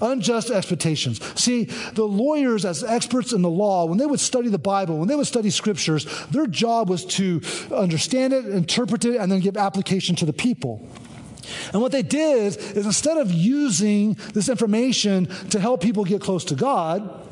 Unjust 0.00 0.50
expectations. 0.50 1.20
See, 1.40 1.64
the 1.64 2.04
lawyers, 2.04 2.64
as 2.64 2.84
experts 2.84 3.32
in 3.32 3.42
the 3.42 3.50
law, 3.50 3.86
when 3.86 3.98
they 3.98 4.06
would 4.06 4.20
study 4.20 4.48
the 4.48 4.58
Bible, 4.58 4.98
when 4.98 5.08
they 5.08 5.16
would 5.16 5.26
study 5.26 5.50
scriptures, 5.50 6.06
their 6.28 6.46
job 6.46 6.88
was 6.88 7.04
to 7.06 7.40
understand 7.74 8.32
it, 8.32 8.46
interpret 8.46 9.04
it, 9.04 9.16
and 9.16 9.30
then 9.30 9.40
give 9.40 9.56
application 9.56 10.14
to 10.16 10.26
the 10.26 10.32
people. 10.32 10.88
And 11.72 11.82
what 11.82 11.92
they 11.92 12.02
did 12.02 12.56
is 12.56 12.86
instead 12.86 13.16
of 13.16 13.32
using 13.32 14.14
this 14.34 14.48
information 14.48 15.26
to 15.50 15.58
help 15.58 15.80
people 15.80 16.04
get 16.04 16.20
close 16.20 16.44
to 16.46 16.54
God, 16.54 17.27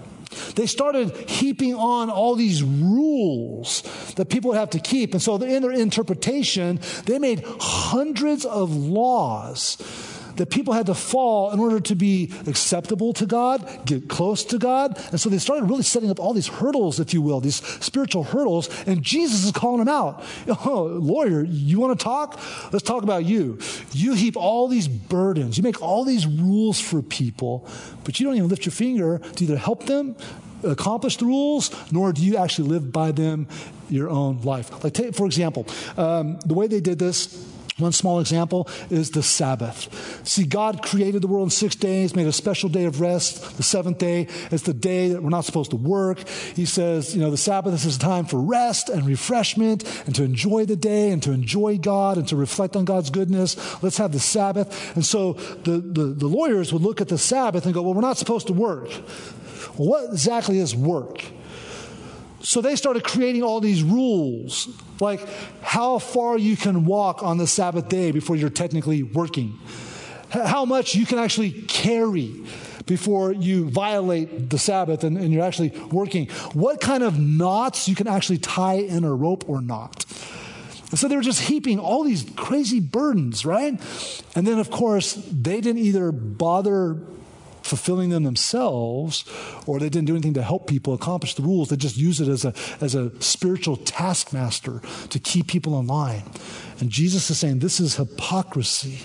they 0.55 0.66
started 0.66 1.14
heaping 1.29 1.75
on 1.75 2.11
all 2.11 2.35
these 2.35 2.62
rules 2.62 3.83
that 4.16 4.29
people 4.29 4.51
would 4.51 4.59
have 4.59 4.70
to 4.70 4.79
keep. 4.79 5.12
And 5.12 5.22
so, 5.22 5.37
in 5.37 5.62
their 5.62 5.72
interpretation, 5.72 6.81
they 7.05 7.18
made 7.18 7.44
hundreds 7.61 8.44
of 8.44 8.75
laws 8.75 9.77
that 10.37 10.51
people 10.51 10.75
had 10.75 10.87
to 10.87 10.94
fall 10.94 11.51
in 11.51 11.59
order 11.59 11.81
to 11.81 11.94
be 11.94 12.33
acceptable 12.46 13.12
to 13.14 13.27
God, 13.27 13.87
get 13.87 14.09
close 14.09 14.44
to 14.44 14.59
God. 14.59 14.99
And 15.11 15.20
so 15.20 15.29
they 15.29 15.38
started 15.38 15.66
really 15.66 15.83
setting 15.83 16.11
up 16.11 16.20
all 16.20 16.33
these 16.33 16.49
hurdles, 16.49 17.01
if 17.01 17.12
you 17.12 17.22
will, 17.22 17.40
these 17.40 17.57
spiritual 17.85 18.25
hurdles. 18.25 18.68
And 18.87 19.03
Jesus 19.03 19.44
is 19.44 19.53
calling 19.53 19.79
them 19.79 19.88
out. 19.88 20.25
Oh, 20.64 20.85
lawyer, 21.01 21.44
you 21.44 21.81
want 21.81 21.99
to 21.99 22.03
talk? 22.03 22.40
Let's 22.72 22.85
talk 22.85 23.03
about 23.03 23.25
you. 23.25 23.59
You 23.92 24.14
heap 24.14 24.37
all 24.37 24.68
these 24.68 24.88
burdens, 24.88 25.57
you 25.57 25.62
make 25.62 25.83
all 25.83 26.05
these 26.05 26.27
rules 26.27 26.81
for 26.81 27.03
people, 27.03 27.68
but 28.05 28.20
you 28.20 28.27
don't 28.27 28.37
even 28.37 28.49
lift 28.49 28.64
your 28.64 28.72
finger 28.72 29.18
to 29.18 29.44
either 29.44 29.57
help 29.57 29.87
them 29.87 30.16
accomplish 30.62 31.16
the 31.16 31.27
rules, 31.27 31.70
nor 31.92 32.12
do 32.12 32.25
you 32.25 32.37
actually 32.37 32.68
live 32.68 32.92
by 32.92 33.12
them 33.12 33.46
your 33.88 34.09
own 34.09 34.40
life. 34.42 34.83
Like, 34.83 34.94
take, 34.94 35.14
for 35.14 35.27
example, 35.27 35.66
um, 35.96 36.38
the 36.40 36.55
way 36.55 36.66
they 36.66 36.81
did 36.81 36.99
this 36.99 37.55
one 37.78 37.92
small 37.92 38.20
example 38.20 38.68
is 38.88 39.10
the 39.10 39.22
Sabbath. 39.22 40.26
See, 40.26 40.44
God 40.44 40.82
created 40.82 41.20
the 41.20 41.26
world 41.26 41.46
in 41.46 41.50
six 41.50 41.76
days, 41.76 42.16
made 42.16 42.26
a 42.26 42.32
special 42.32 42.70
day 42.70 42.84
of 42.84 43.02
rest. 43.02 43.58
The 43.58 43.62
seventh 43.62 43.98
day 43.98 44.28
is 44.50 44.62
the 44.62 44.72
day 44.72 45.10
that 45.10 45.22
we're 45.22 45.28
not 45.28 45.44
supposed 45.44 45.72
to 45.72 45.76
work. 45.76 46.26
He 46.26 46.64
says, 46.64 47.14
you 47.14 47.20
know, 47.20 47.30
the 47.30 47.36
Sabbath 47.36 47.74
is 47.74 47.96
a 47.96 47.98
time 47.98 48.24
for 48.24 48.40
rest 48.40 48.88
and 48.88 49.06
refreshment 49.06 49.84
and 50.06 50.14
to 50.14 50.24
enjoy 50.24 50.64
the 50.64 50.76
day 50.76 51.10
and 51.10 51.22
to 51.24 51.32
enjoy 51.32 51.76
God 51.76 52.16
and 52.16 52.26
to 52.28 52.36
reflect 52.36 52.76
on 52.76 52.86
God's 52.86 53.10
goodness. 53.10 53.56
Let's 53.82 53.98
have 53.98 54.12
the 54.12 54.20
Sabbath. 54.20 54.96
And 54.96 55.04
so 55.04 55.34
the, 55.34 55.72
the, 55.72 56.04
the 56.14 56.26
lawyers 56.26 56.72
would 56.72 56.82
look 56.82 57.02
at 57.02 57.08
the 57.08 57.18
Sabbath 57.18 57.66
and 57.66 57.74
go, 57.74 57.82
well, 57.82 57.92
we're 57.92 58.00
not 58.00 58.16
supposed 58.16 58.46
to 58.46 58.54
work. 58.54 58.90
What 59.76 60.12
exactly 60.12 60.60
is 60.60 60.74
work? 60.74 61.22
So 62.40 62.61
they 62.61 62.77
started 62.77 63.03
creating 63.05 63.42
all 63.42 63.61
these 63.61 63.83
rules, 63.83 64.68
like 65.01 65.27
how 65.62 65.99
far 65.99 66.38
you 66.38 66.57
can 66.57 66.85
walk 66.85 67.22
on 67.22 67.38
the 67.38 67.46
Sabbath 67.46 67.88
day 67.88 68.12
before 68.12 68.37
you're 68.37 68.51
technically 68.51 69.03
working, 69.03 69.59
how 70.31 70.64
much 70.64 70.94
you 70.94 71.07
can 71.07 71.18
actually 71.18 71.51
carry 71.62 72.44
before 72.87 73.33
you 73.33 73.68
violate 73.68 74.49
the 74.51 74.59
Sabbath 74.59 75.03
and, 75.03 75.18
and, 75.18 75.33
you're 75.33 75.44
actually 75.44 75.70
working, 75.90 76.29
what 76.53 76.81
kind 76.81 77.03
of 77.03 77.18
knots 77.18 77.88
you 77.88 77.96
can 77.96 78.07
actually 78.07 78.38
tie 78.38 78.75
in 78.75 79.03
a 79.05 79.12
rope 79.12 79.49
or 79.49 79.61
not. 79.61 80.05
So 80.94 81.09
they 81.09 81.16
were 81.16 81.22
just 81.22 81.40
heaping 81.40 81.81
all 81.81 82.05
these 82.05 82.25
crazy 82.37 82.79
burdens, 82.79 83.44
right? 83.44 83.81
And 84.37 84.46
then, 84.46 84.61
of 84.61 84.70
course, 84.70 85.14
they 85.14 85.61
didn't 85.61 85.83
either 85.83 86.12
bother 86.12 87.03
fulfilling 87.66 88.11
them 88.11 88.24
themselves, 88.24 89.24
or 89.66 89.79
they 89.79 89.88
didn't 89.88 90.07
do 90.07 90.14
anything 90.14 90.35
to 90.35 90.42
help 90.42 90.66
people 90.66 90.94
accomplish 90.94 91.35
the 91.35 91.42
rules. 91.42 91.68
They 91.68 91.76
just 91.76 91.96
use 91.96 92.20
it 92.20 92.29
as 92.29 92.44
a, 92.44 92.55
as 92.81 92.94
a 92.94 93.11
spiritual 93.20 93.76
taskmaster 93.76 94.81
to 95.11 95.18
keep 95.18 95.48
people 95.48 95.79
in 95.79 95.87
line. 95.87 96.22
And 96.81 96.90
Jesus 96.90 97.31
is 97.31 97.38
saying 97.38 97.59
this 97.59 97.81
is 97.81 97.96
hypocrisy. 97.96 99.00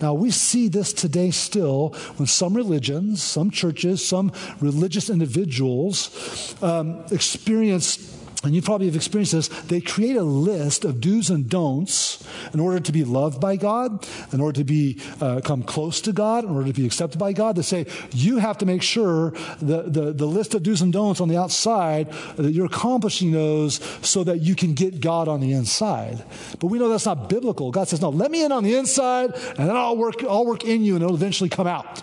Now, 0.00 0.12
we 0.14 0.30
see 0.30 0.68
this 0.68 0.92
today 0.92 1.30
still 1.30 1.90
when 2.16 2.26
some 2.26 2.54
religions, 2.54 3.22
some 3.22 3.50
churches, 3.50 4.06
some 4.06 4.32
religious 4.60 5.08
individuals 5.08 6.54
um, 6.62 7.04
experience 7.10 8.15
and 8.44 8.54
you 8.54 8.62
probably 8.62 8.86
have 8.86 8.96
experienced 8.96 9.32
this, 9.32 9.48
they 9.48 9.80
create 9.80 10.16
a 10.16 10.22
list 10.22 10.84
of 10.84 11.00
do's 11.00 11.30
and 11.30 11.48
don'ts 11.48 12.26
in 12.52 12.60
order 12.60 12.78
to 12.78 12.92
be 12.92 13.02
loved 13.02 13.40
by 13.40 13.56
God, 13.56 14.06
in 14.32 14.40
order 14.40 14.58
to 14.58 14.64
be 14.64 15.00
uh, 15.20 15.40
come 15.42 15.62
close 15.62 16.00
to 16.02 16.12
God, 16.12 16.44
in 16.44 16.50
order 16.50 16.68
to 16.68 16.72
be 16.72 16.86
accepted 16.86 17.18
by 17.18 17.32
God. 17.32 17.56
They 17.56 17.62
say 17.62 17.86
you 18.12 18.38
have 18.38 18.58
to 18.58 18.66
make 18.66 18.82
sure 18.82 19.30
the, 19.60 19.82
the, 19.82 20.12
the 20.12 20.26
list 20.26 20.54
of 20.54 20.62
do's 20.62 20.82
and 20.82 20.92
don'ts 20.92 21.20
on 21.20 21.28
the 21.28 21.38
outside 21.38 22.12
that 22.36 22.52
you're 22.52 22.66
accomplishing 22.66 23.32
those 23.32 23.76
so 24.02 24.22
that 24.24 24.40
you 24.40 24.54
can 24.54 24.74
get 24.74 25.00
God 25.00 25.28
on 25.28 25.40
the 25.40 25.52
inside. 25.52 26.24
But 26.60 26.68
we 26.68 26.78
know 26.78 26.88
that's 26.88 27.06
not 27.06 27.28
biblical. 27.28 27.70
God 27.70 27.88
says, 27.88 28.00
no, 28.00 28.10
let 28.10 28.30
me 28.30 28.44
in 28.44 28.52
on 28.52 28.64
the 28.64 28.76
inside, 28.76 29.32
and 29.34 29.68
then 29.68 29.76
I'll 29.76 29.96
work, 29.96 30.22
I'll 30.22 30.46
work 30.46 30.64
in 30.64 30.84
you, 30.84 30.94
and 30.94 31.02
it'll 31.02 31.16
eventually 31.16 31.48
come 31.48 31.66
out. 31.66 32.02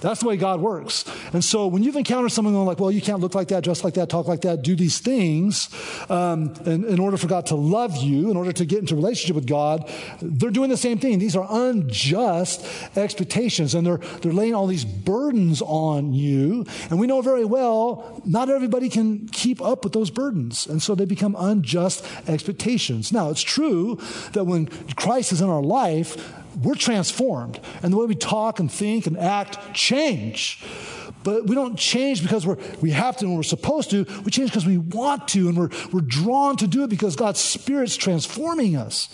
That's 0.00 0.20
the 0.20 0.28
way 0.28 0.36
God 0.36 0.60
works. 0.60 1.04
And 1.32 1.44
so 1.44 1.66
when 1.66 1.82
you've 1.82 1.96
encountered 1.96 2.30
someone 2.30 2.54
going 2.54 2.66
like, 2.66 2.80
well, 2.80 2.90
you 2.90 3.00
can't 3.00 3.20
look 3.20 3.34
like 3.34 3.48
that, 3.48 3.64
dress 3.64 3.84
like 3.84 3.94
that, 3.94 4.08
talk 4.08 4.26
like 4.26 4.42
that, 4.42 4.62
do 4.62 4.74
these 4.74 4.98
things 4.98 5.68
um, 6.08 6.52
in, 6.64 6.84
in, 6.84 6.98
order 6.98 7.16
for 7.16 7.26
God 7.26 7.46
to 7.46 7.54
love 7.54 7.96
you, 7.96 8.30
in 8.30 8.36
order 8.36 8.52
to 8.52 8.64
get 8.64 8.78
into 8.78 8.94
relationship 8.94 9.36
with 9.36 9.46
God, 9.46 9.90
they're 10.20 10.50
doing 10.50 10.70
the 10.70 10.76
same 10.76 10.98
thing. 10.98 11.18
These 11.18 11.36
are 11.36 11.46
unjust 11.48 12.64
expectations, 12.96 13.74
and 13.74 13.86
they're, 13.86 13.98
they're 14.22 14.32
laying 14.32 14.54
all 14.54 14.66
these 14.66 14.84
burdens 14.84 15.62
on 15.62 16.12
you. 16.12 16.64
And 16.90 16.98
we 16.98 17.06
know 17.06 17.20
very 17.20 17.44
well 17.44 18.20
not 18.24 18.48
everybody 18.48 18.88
can 18.88 19.28
keep 19.28 19.60
up 19.60 19.84
with 19.84 19.92
those 19.92 20.10
burdens. 20.10 20.66
And 20.66 20.82
so 20.82 20.94
they 20.94 21.04
become 21.04 21.36
unjust 21.38 22.04
expectations. 22.28 23.12
Now, 23.12 23.30
it's 23.30 23.42
true 23.42 23.98
that 24.32 24.44
when 24.44 24.66
Christ 24.96 25.32
is 25.32 25.40
in 25.40 25.48
our 25.48 25.62
life, 25.62 26.16
we're 26.62 26.74
transformed. 26.74 27.60
And 27.82 27.92
the 27.92 27.96
way 27.96 28.06
we 28.06 28.14
talk 28.14 28.60
and 28.60 28.70
think 28.70 29.06
and 29.06 29.18
act 29.18 29.74
change. 29.74 30.62
But 31.22 31.46
we 31.46 31.54
don't 31.54 31.76
change 31.76 32.22
because 32.22 32.46
we're, 32.46 32.56
we 32.80 32.90
have 32.90 33.16
to 33.18 33.26
and 33.26 33.36
we're 33.36 33.42
supposed 33.42 33.90
to. 33.90 34.04
We 34.24 34.30
change 34.30 34.50
because 34.50 34.66
we 34.66 34.78
want 34.78 35.28
to 35.28 35.48
and 35.48 35.56
we're, 35.56 35.70
we're 35.92 36.00
drawn 36.00 36.56
to 36.58 36.66
do 36.66 36.82
it 36.84 36.90
because 36.90 37.16
God's 37.16 37.40
Spirit's 37.40 37.96
transforming 37.96 38.76
us. 38.76 39.08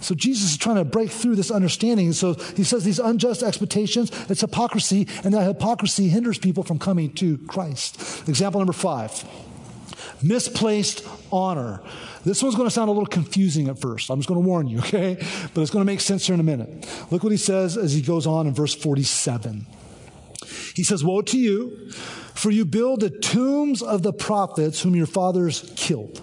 So 0.00 0.14
Jesus 0.14 0.52
is 0.52 0.56
trying 0.56 0.76
to 0.76 0.84
break 0.84 1.10
through 1.10 1.36
this 1.36 1.50
understanding. 1.50 2.06
And 2.06 2.16
so 2.16 2.34
he 2.34 2.64
says 2.64 2.84
these 2.84 2.98
unjust 2.98 3.42
expectations, 3.42 4.10
it's 4.30 4.40
hypocrisy, 4.40 5.06
and 5.24 5.34
that 5.34 5.44
hypocrisy 5.46 6.08
hinders 6.08 6.38
people 6.38 6.62
from 6.62 6.78
coming 6.78 7.12
to 7.14 7.38
Christ. 7.38 8.26
Example 8.28 8.60
number 8.60 8.72
five 8.72 9.24
misplaced 10.22 11.06
honor. 11.32 11.80
This 12.24 12.42
one's 12.42 12.54
going 12.54 12.66
to 12.66 12.74
sound 12.74 12.88
a 12.88 12.92
little 12.92 13.06
confusing 13.06 13.68
at 13.68 13.78
first. 13.78 14.10
I'm 14.10 14.18
just 14.18 14.28
going 14.28 14.40
to 14.40 14.46
warn 14.46 14.66
you, 14.66 14.78
okay? 14.80 15.16
But 15.54 15.62
it's 15.62 15.70
going 15.70 15.82
to 15.82 15.90
make 15.90 16.00
sense 16.00 16.26
here 16.26 16.34
in 16.34 16.40
a 16.40 16.44
minute. 16.44 16.86
Look 17.10 17.22
what 17.22 17.32
he 17.32 17.38
says 17.38 17.76
as 17.76 17.92
he 17.92 18.02
goes 18.02 18.26
on 18.26 18.46
in 18.46 18.54
verse 18.54 18.74
47. 18.74 19.66
He 20.74 20.84
says, 20.84 21.04
Woe 21.04 21.22
to 21.22 21.38
you, 21.38 21.90
for 22.34 22.50
you 22.50 22.64
build 22.64 23.00
the 23.00 23.10
tombs 23.10 23.82
of 23.82 24.02
the 24.02 24.12
prophets 24.12 24.82
whom 24.82 24.96
your 24.96 25.06
fathers 25.06 25.72
killed. 25.76 26.22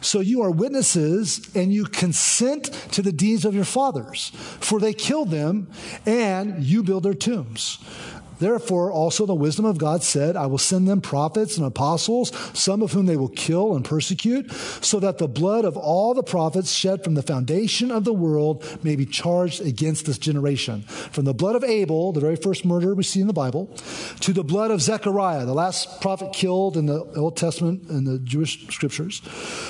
So 0.00 0.20
you 0.20 0.42
are 0.42 0.50
witnesses 0.50 1.50
and 1.54 1.72
you 1.72 1.84
consent 1.84 2.66
to 2.92 3.02
the 3.02 3.12
deeds 3.12 3.44
of 3.44 3.54
your 3.54 3.64
fathers, 3.64 4.30
for 4.60 4.78
they 4.78 4.92
killed 4.92 5.30
them 5.30 5.68
and 6.04 6.62
you 6.62 6.82
build 6.82 7.02
their 7.02 7.14
tombs. 7.14 7.78
Therefore, 8.38 8.90
also 8.92 9.26
the 9.26 9.34
wisdom 9.34 9.64
of 9.64 9.78
God 9.78 10.02
said, 10.02 10.36
I 10.36 10.46
will 10.46 10.58
send 10.58 10.86
them 10.86 11.00
prophets 11.00 11.56
and 11.56 11.66
apostles, 11.66 12.32
some 12.52 12.82
of 12.82 12.92
whom 12.92 13.06
they 13.06 13.16
will 13.16 13.28
kill 13.28 13.74
and 13.74 13.84
persecute, 13.84 14.50
so 14.80 15.00
that 15.00 15.18
the 15.18 15.28
blood 15.28 15.64
of 15.64 15.76
all 15.76 16.14
the 16.14 16.22
prophets 16.22 16.72
shed 16.72 17.02
from 17.02 17.14
the 17.14 17.22
foundation 17.22 17.90
of 17.90 18.04
the 18.04 18.12
world 18.12 18.64
may 18.82 18.96
be 18.96 19.06
charged 19.06 19.60
against 19.60 20.06
this 20.06 20.18
generation. 20.18 20.82
From 20.82 21.24
the 21.24 21.34
blood 21.34 21.56
of 21.56 21.64
Abel, 21.64 22.12
the 22.12 22.20
very 22.20 22.36
first 22.36 22.64
murder 22.64 22.94
we 22.94 23.02
see 23.02 23.20
in 23.20 23.26
the 23.26 23.32
Bible, 23.32 23.66
to 24.20 24.32
the 24.32 24.44
blood 24.44 24.70
of 24.70 24.82
Zechariah, 24.82 25.46
the 25.46 25.54
last 25.54 26.00
prophet 26.00 26.32
killed 26.32 26.76
in 26.76 26.86
the 26.86 27.04
Old 27.16 27.36
Testament 27.36 27.88
and 27.88 28.06
the 28.06 28.18
Jewish 28.18 28.66
scriptures, 28.68 29.22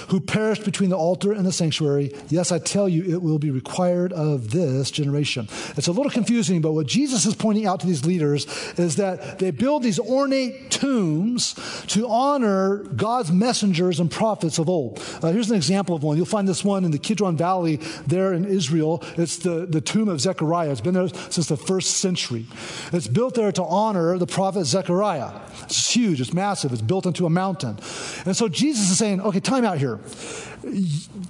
who 0.09 0.20
perished 0.20 0.64
between 0.64 0.90
the 0.90 0.96
altar 0.96 1.33
and 1.33 1.46
the 1.46 1.52
sanctuary. 1.52 2.14
Yes, 2.29 2.52
I 2.52 2.59
tell 2.59 2.88
you, 2.88 3.05
it 3.05 3.22
will 3.22 3.38
be 3.38 3.50
required 3.50 4.12
of 4.12 4.50
this 4.50 4.90
generation. 4.90 5.48
It's 5.76 5.88
a 5.88 5.92
little 5.92 6.11
confusing, 6.11 6.61
but 6.61 6.72
what 6.72 6.87
Jesus 6.87 7.26
is 7.26 7.35
pointing 7.35 7.66
out 7.66 7.81
to 7.81 7.87
these 7.87 8.05
leaders 8.05 8.46
is 8.77 8.97
that 8.97 9.38
they 9.38 9.51
build 9.51 9.83
these 9.83 9.99
ornate 9.99 10.71
tombs 10.71 11.55
to 11.88 12.07
honor 12.09 12.79
God's 12.79 13.33
messengers 13.33 14.01
and 14.01 14.11
prophets 14.11 14.59
of 14.59 14.69
old. 14.69 15.03
Uh, 15.23 15.33
here's 15.33 15.51
an 15.51 15.57
example 15.57 15.95
of 15.95 16.03
one. 16.03 16.16
You'll 16.16 16.27
find 16.27 16.49
this 16.49 16.64
one 16.64 16.85
in 16.85 16.90
the 16.90 16.99
Kidron 16.99 17.37
Valley 17.37 17.77
there 18.07 18.33
in 18.33 18.45
Israel. 18.45 19.03
It's 19.16 19.37
the, 19.37 19.66
the 19.66 19.81
tomb 19.81 20.09
of 20.09 20.21
Zechariah. 20.21 20.71
It's 20.71 20.81
been 20.81 20.95
there 20.95 21.09
since 21.09 21.49
the 21.49 21.57
first 21.57 21.99
century. 21.99 22.47
It's 22.92 23.09
built 23.09 23.35
there 23.35 23.53
to 23.53 23.64
honor 23.64 24.19
the 24.19 24.27
prophet 24.27 24.64
Zechariah. 24.64 25.31
It's 25.62 25.95
huge, 25.95 26.21
it's 26.21 26.33
massive, 26.33 26.73
it's 26.73 26.83
built 26.83 27.07
into 27.07 27.27
a 27.27 27.31
mountain. 27.31 27.79
And 28.25 28.37
so 28.37 28.49
Jesus 28.49 28.90
is 28.90 28.99
saying, 28.99 29.21
okay, 29.21 29.40
time 29.40 29.64
out 29.64 29.79
here. 29.79 29.99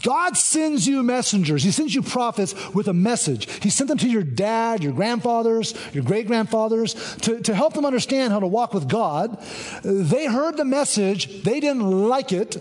God 0.03 0.37
sends 0.37 0.87
you 0.87 1.03
messengers. 1.03 1.63
He 1.63 1.71
sends 1.71 1.95
you 1.95 2.03
prophets 2.03 2.55
with 2.75 2.89
a 2.89 2.95
message. 2.95 3.51
He 3.63 3.71
sent 3.71 3.89
them 3.89 3.99
to 3.99 4.09
your 4.09 4.23
dad, 4.23 4.83
your 4.83 4.93
grandfathers, 4.93 5.75
your 5.93 6.05
great 6.05 6.27
grandfathers 6.27 6.95
to, 7.23 7.41
to 7.43 7.55
help 7.55 7.75
them 7.75 7.85
understand 7.85 8.33
how 8.33 8.41
to 8.41 8.47
walk 8.47 8.73
with 8.73 8.89
God. 8.89 9.41
They 9.83 10.27
heard 10.27 10.57
the 10.57 10.65
message, 10.65 11.43
they 11.43 11.61
didn't 11.61 12.09
like 12.09 12.33
it, 12.33 12.57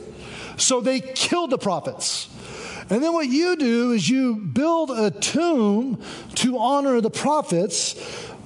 so 0.57 0.81
they 0.81 0.99
killed 0.99 1.49
the 1.49 1.57
prophets. 1.57 2.29
And 2.89 3.03
then 3.03 3.13
what 3.13 3.27
you 3.27 3.55
do 3.55 3.93
is 3.93 4.07
you 4.07 4.35
build 4.35 4.91
a 4.91 5.09
tomb 5.09 5.99
to 6.35 6.57
honor 6.57 7.01
the 7.01 7.09
prophets 7.09 7.95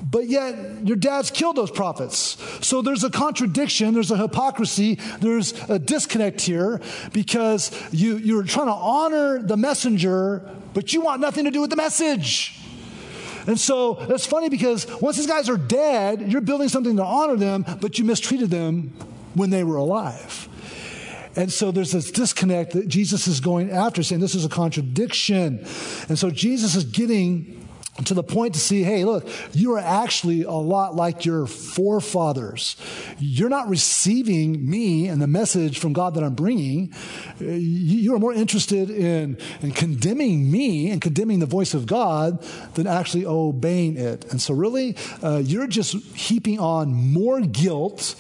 but 0.10 0.28
yet 0.28 0.88
your 0.88 0.98
dad's 0.98 1.30
killed 1.30 1.56
those 1.56 1.72
prophets. 1.72 2.38
So 2.66 2.82
there's 2.82 3.04
a 3.04 3.10
contradiction, 3.10 3.94
there's 3.94 4.12
a 4.12 4.18
hypocrisy, 4.18 4.96
there's 5.20 5.54
a 5.70 5.78
disconnect 5.78 6.42
here 6.42 6.82
because 7.14 7.72
you, 7.92 8.18
you're 8.18 8.44
trying 8.44 8.68
to 8.68 8.74
honor 8.74 9.40
the 9.42 9.58
messenger, 9.58 10.50
but 10.74 10.94
you 10.94 11.02
want 11.02 11.22
nothing 11.22 11.46
to 11.46 11.52
do 11.52 11.62
with 11.62 11.70
the 11.70 11.76
message. 11.76 12.60
And 13.46 13.60
so 13.60 14.00
it's 14.10 14.26
funny 14.26 14.50
because 14.50 14.88
once 15.02 15.18
these 15.18 15.28
guys 15.28 15.50
are 15.50 15.58
dead, 15.58 16.32
you're 16.32 16.42
building 16.42 16.70
something 16.70 16.98
to 16.98 17.04
honor 17.04 17.36
them, 17.36 17.66
but 17.82 17.98
you 18.00 18.06
mistreated 18.06 18.50
them 18.50 18.94
when 19.34 19.50
they 19.50 19.64
were 19.64 19.78
alive. 19.78 20.48
And 21.36 21.52
so 21.52 21.72
there's 21.72 21.92
this 21.92 22.12
disconnect 22.12 22.74
that 22.74 22.88
Jesus 22.88 23.28
is 23.28 23.40
going 23.40 23.72
after, 23.72 24.04
saying 24.04 24.22
this 24.22 24.36
is 24.36 24.46
a 24.46 24.50
contradiction. 24.50 25.66
And 26.10 26.18
so 26.18 26.32
Jesus 26.32 26.76
is 26.76 26.84
getting 26.84 27.59
to 28.06 28.14
the 28.14 28.24
point 28.24 28.54
to 28.54 28.60
see, 28.60 28.84
hey, 28.84 29.06
look, 29.06 29.28
you 29.54 29.74
are 29.74 29.80
actually 29.80 30.44
a 30.44 30.52
lot 30.52 30.96
like 30.96 31.26
your 31.26 31.46
forefathers. 31.46 32.76
You're 33.20 33.50
not 33.50 33.68
receiving 33.68 34.70
me 34.70 35.08
and 35.08 35.22
the 35.22 35.28
message 35.28 35.80
from 35.80 35.94
God 35.94 36.16
that 36.16 36.24
I'm 36.24 36.36
bringing. 36.36 36.94
You 37.40 38.16
are 38.16 38.20
more 38.20 38.34
interested 38.34 38.90
in, 38.90 39.38
in 39.62 39.72
condemning 39.72 40.50
me 40.52 40.92
and 40.92 41.02
condemning 41.02 41.40
the 41.40 41.46
voice 41.46 41.74
of 41.74 41.86
God 41.86 42.42
than 42.74 42.88
actually 42.88 43.26
obeying 43.26 43.98
it. 43.98 44.30
And 44.32 44.42
so, 44.42 44.54
really, 44.54 44.96
uh, 45.24 45.42
you're 45.44 45.68
just 45.68 45.94
heaping 46.16 46.60
on 46.60 46.94
more 46.94 47.42
guilt 47.42 48.16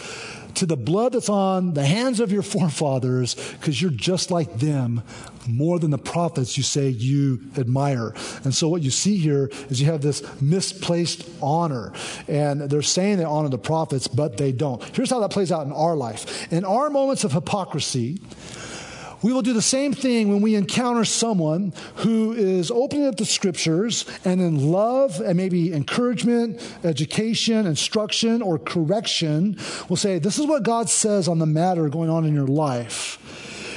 to 0.59 0.65
the 0.65 0.75
blood 0.75 1.13
that's 1.13 1.29
on 1.29 1.73
the 1.73 1.85
hands 1.85 2.19
of 2.19 2.33
your 2.33 2.41
forefathers 2.41 3.35
because 3.53 3.81
you're 3.81 3.89
just 3.91 4.29
like 4.29 4.59
them 4.59 5.01
more 5.47 5.79
than 5.79 5.89
the 5.89 5.97
prophets 5.97 6.57
you 6.57 6.63
say 6.63 6.89
you 6.89 7.39
admire. 7.57 8.13
And 8.43 8.53
so 8.53 8.67
what 8.67 8.81
you 8.81 8.91
see 8.91 9.15
here 9.15 9.49
is 9.69 9.79
you 9.79 9.87
have 9.87 10.01
this 10.01 10.21
misplaced 10.41 11.27
honor. 11.41 11.93
And 12.27 12.61
they're 12.61 12.81
saying 12.81 13.19
they 13.19 13.23
honor 13.23 13.47
the 13.47 13.57
prophets, 13.57 14.09
but 14.09 14.35
they 14.35 14.51
don't. 14.51 14.83
Here's 14.93 15.09
how 15.09 15.21
that 15.21 15.31
plays 15.31 15.49
out 15.49 15.65
in 15.65 15.71
our 15.71 15.95
life. 15.95 16.51
In 16.51 16.65
our 16.65 16.89
moments 16.89 17.23
of 17.23 17.31
hypocrisy, 17.31 18.19
we 19.21 19.33
will 19.33 19.41
do 19.41 19.53
the 19.53 19.61
same 19.61 19.93
thing 19.93 20.29
when 20.29 20.41
we 20.41 20.55
encounter 20.55 21.05
someone 21.05 21.73
who 21.95 22.33
is 22.33 22.71
opening 22.71 23.07
up 23.07 23.17
the 23.17 23.25
scriptures 23.25 24.05
and 24.25 24.41
in 24.41 24.71
love 24.71 25.19
and 25.19 25.37
maybe 25.37 25.73
encouragement, 25.73 26.61
education, 26.83 27.67
instruction, 27.67 28.41
or 28.41 28.57
correction 28.57 29.57
we'll 29.87 29.97
say, 29.97 30.19
This 30.19 30.39
is 30.39 30.45
what 30.45 30.63
God 30.63 30.89
says 30.89 31.27
on 31.27 31.39
the 31.39 31.45
matter 31.45 31.89
going 31.89 32.09
on 32.09 32.25
in 32.25 32.33
your 32.33 32.47
life. 32.47 33.17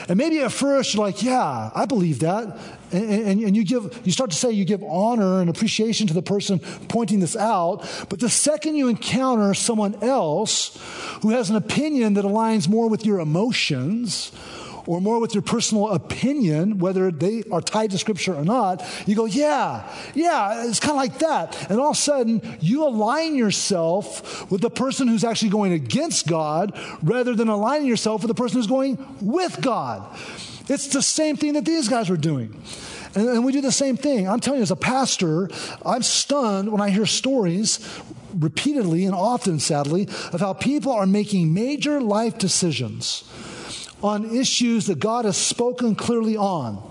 And 0.09 0.19
maybe 0.19 0.41
at 0.41 0.51
first 0.51 0.95
you're 0.95 1.05
like, 1.05 1.23
yeah, 1.23 1.71
I 1.75 1.87
believe 1.87 2.21
that. 2.21 2.59
And, 2.91 3.11
and, 3.11 3.41
and, 3.41 3.57
you 3.57 3.65
give, 3.65 4.01
you 4.05 4.13
start 4.13 4.31
to 4.31 4.37
say 4.37 4.51
you 4.51 4.65
give 4.65 4.83
honor 4.83 5.41
and 5.41 5.49
appreciation 5.49 6.09
to 6.09 6.15
the 6.15 6.23
person 6.23 6.59
pointing 6.89 7.21
this 7.21 7.37
out. 7.37 7.89
But 8.09 8.19
the 8.21 8.29
second 8.29 8.75
you 8.75 8.89
encounter 8.89 9.55
someone 9.55 9.95
else 10.03 10.77
who 11.23 11.31
has 11.31 11.51
an 11.51 11.57
opinion 11.57 12.15
that 12.15 12.25
aligns 12.25 12.69
more 12.69 12.89
with 12.89 13.07
your 13.07 13.21
emotions 13.21 14.33
or 14.87 15.01
more 15.01 15.21
with 15.21 15.35
your 15.35 15.43
personal 15.43 15.91
opinion, 15.91 16.79
whether 16.79 17.11
they 17.11 17.43
are 17.51 17.61
tied 17.61 17.91
to 17.93 17.99
Scripture 17.99 18.35
or 18.35 18.45
not, 18.45 18.85
you 19.07 19.15
go, 19.15 19.25
yeah, 19.25 19.89
yeah, 20.15 20.67
it's 20.67 20.81
kind 20.81 20.93
of 20.93 20.97
like 20.97 21.19
that. 21.21 21.71
And 21.71 21.81
all 21.81 21.91
of 21.91 21.97
a 21.97 22.01
sudden, 22.01 22.59
you 22.61 22.87
align 22.87 23.35
yourself 23.37 24.51
with 24.51 24.61
the 24.61 24.71
person 24.71 25.09
who's 25.09 25.25
actually 25.25 25.51
going 25.51 25.73
against 25.73 26.27
God 26.27 26.79
rather 27.03 27.35
than 27.35 27.49
aligning 27.49 27.89
yourself 27.89 28.23
with 28.23 28.29
the 28.29 28.35
person 28.35 28.59
who's 28.59 28.67
going 28.67 28.99
with 29.21 29.61
God. 29.61 30.19
It's 30.69 30.89
the 30.89 31.03
same 31.03 31.37
thing 31.37 31.55
that 31.55 31.65
these 31.65 31.89
guys 31.89 32.09
were 32.09 32.17
doing. 32.17 32.61
And, 33.15 33.29
and 33.29 33.45
we 33.45 33.53
do 33.53 33.61
the 33.61 33.73
same 33.73 33.97
thing. 33.97 34.29
I'm 34.29 34.41
telling 34.41 34.59
you, 34.59 34.63
as 34.63 34.71
a 34.71 34.77
pastor, 34.77 35.51
I'm 35.85 36.03
stunned 36.03 36.73
when 36.73 36.81
I 36.81 36.91
hear 36.91 37.07
stories 37.07 37.87
repeatedly 38.35 39.05
and 39.05 39.15
often, 39.15 39.59
sadly, 39.59 40.09
of 40.33 40.41
how 40.41 40.55
people 40.55 40.93
are 40.93 41.07
making 41.07 41.53
major 41.53 42.01
life 42.01 42.39
decisions 42.39 43.25
on 44.03 44.37
issues 44.37 44.87
that 44.87 44.99
God 44.99 45.25
has 45.25 45.37
spoken 45.37 45.95
clearly 45.95 46.37
on. 46.37 46.83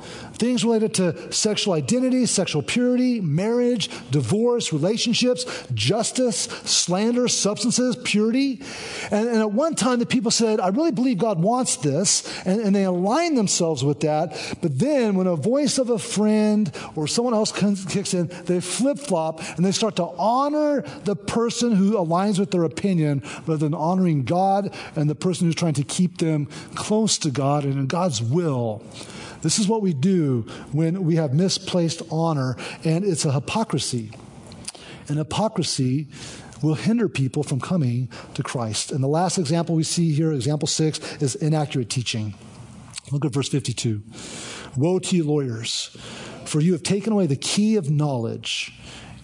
Things 0.41 0.63
related 0.63 0.95
to 0.95 1.31
sexual 1.31 1.75
identity, 1.75 2.25
sexual 2.25 2.63
purity, 2.63 3.21
marriage, 3.21 3.91
divorce, 4.09 4.73
relationships, 4.73 5.45
justice, 5.75 6.45
slander, 6.65 7.27
substances, 7.27 7.95
purity. 8.03 8.59
And, 9.11 9.29
and 9.29 9.37
at 9.37 9.51
one 9.51 9.75
time, 9.75 9.99
the 9.99 10.07
people 10.07 10.31
said, 10.31 10.59
I 10.59 10.69
really 10.69 10.93
believe 10.93 11.19
God 11.19 11.39
wants 11.39 11.75
this. 11.75 12.43
And, 12.43 12.59
and 12.59 12.75
they 12.75 12.85
align 12.85 13.35
themselves 13.35 13.83
with 13.83 13.99
that. 13.99 14.35
But 14.63 14.79
then, 14.79 15.13
when 15.13 15.27
a 15.27 15.35
voice 15.35 15.77
of 15.77 15.91
a 15.91 15.99
friend 15.99 16.75
or 16.95 17.05
someone 17.05 17.35
else 17.35 17.51
comes, 17.51 17.85
kicks 17.85 18.15
in, 18.15 18.25
they 18.45 18.61
flip 18.61 18.97
flop 18.97 19.41
and 19.57 19.63
they 19.63 19.71
start 19.71 19.95
to 19.97 20.05
honor 20.17 20.81
the 21.03 21.15
person 21.15 21.75
who 21.75 21.91
aligns 21.91 22.39
with 22.39 22.49
their 22.49 22.63
opinion 22.63 23.21
rather 23.45 23.57
than 23.57 23.75
honoring 23.75 24.23
God 24.23 24.75
and 24.95 25.07
the 25.07 25.13
person 25.13 25.45
who's 25.45 25.53
trying 25.53 25.75
to 25.75 25.83
keep 25.83 26.17
them 26.17 26.47
close 26.73 27.19
to 27.19 27.29
God 27.29 27.63
and 27.63 27.73
in 27.73 27.85
God's 27.85 28.23
will. 28.23 28.81
This 29.41 29.59
is 29.59 29.67
what 29.67 29.81
we 29.81 29.93
do 29.93 30.41
when 30.71 31.03
we 31.03 31.15
have 31.15 31.33
misplaced 31.33 32.01
honor, 32.11 32.55
and 32.83 33.03
it's 33.03 33.25
a 33.25 33.31
hypocrisy. 33.31 34.11
And 35.07 35.17
hypocrisy 35.17 36.07
will 36.61 36.75
hinder 36.75 37.09
people 37.09 37.43
from 37.43 37.59
coming 37.59 38.09
to 38.35 38.43
Christ. 38.43 38.91
And 38.91 39.03
the 39.03 39.07
last 39.07 39.37
example 39.37 39.75
we 39.75 39.83
see 39.83 40.13
here, 40.13 40.31
example 40.31 40.67
six, 40.67 40.99
is 41.21 41.35
inaccurate 41.35 41.89
teaching. 41.89 42.35
Look 43.11 43.25
at 43.25 43.33
verse 43.33 43.49
52. 43.49 44.01
Woe 44.77 44.99
to 44.99 45.15
you, 45.17 45.23
lawyers, 45.23 45.97
for 46.45 46.61
you 46.61 46.71
have 46.73 46.83
taken 46.83 47.11
away 47.11 47.25
the 47.25 47.35
key 47.35 47.75
of 47.75 47.89
knowledge. 47.89 48.73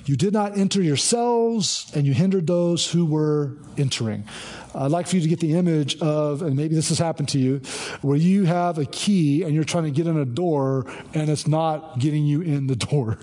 You 0.07 0.15
did 0.15 0.31
not 0.31 0.57
enter 0.57 0.81
yourselves, 0.81 1.91
and 1.93 2.07
you 2.07 2.13
hindered 2.13 2.47
those 2.47 2.89
who 2.89 3.05
were 3.05 3.57
entering. 3.77 4.25
I'd 4.73 4.91
like 4.91 5.07
for 5.07 5.17
you 5.17 5.21
to 5.21 5.27
get 5.27 5.41
the 5.41 5.55
image 5.55 5.99
of, 5.99 6.41
and 6.41 6.55
maybe 6.55 6.75
this 6.75 6.89
has 6.89 6.97
happened 6.97 7.27
to 7.29 7.39
you, 7.39 7.57
where 8.01 8.15
you 8.15 8.45
have 8.45 8.77
a 8.77 8.85
key 8.85 9.43
and 9.43 9.53
you're 9.53 9.65
trying 9.65 9.83
to 9.83 9.91
get 9.91 10.07
in 10.07 10.17
a 10.17 10.25
door 10.25 10.85
and 11.13 11.29
it's 11.29 11.45
not 11.45 11.99
getting 11.99 12.25
you 12.25 12.41
in 12.41 12.67
the 12.67 12.75
door. 12.87 13.17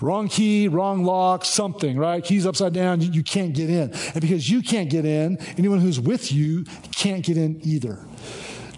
wrong 0.00 0.28
key, 0.28 0.68
wrong 0.68 1.04
lock, 1.04 1.44
something, 1.44 1.98
right? 1.98 2.24
Keys 2.24 2.46
upside 2.46 2.72
down, 2.72 3.00
you, 3.00 3.10
you 3.10 3.22
can't 3.22 3.54
get 3.54 3.68
in. 3.68 3.92
And 3.92 4.20
because 4.20 4.48
you 4.48 4.62
can't 4.62 4.88
get 4.88 5.04
in, 5.04 5.38
anyone 5.58 5.80
who's 5.80 6.00
with 6.00 6.32
you 6.32 6.64
can't 6.94 7.24
get 7.24 7.36
in 7.36 7.60
either. 7.62 8.06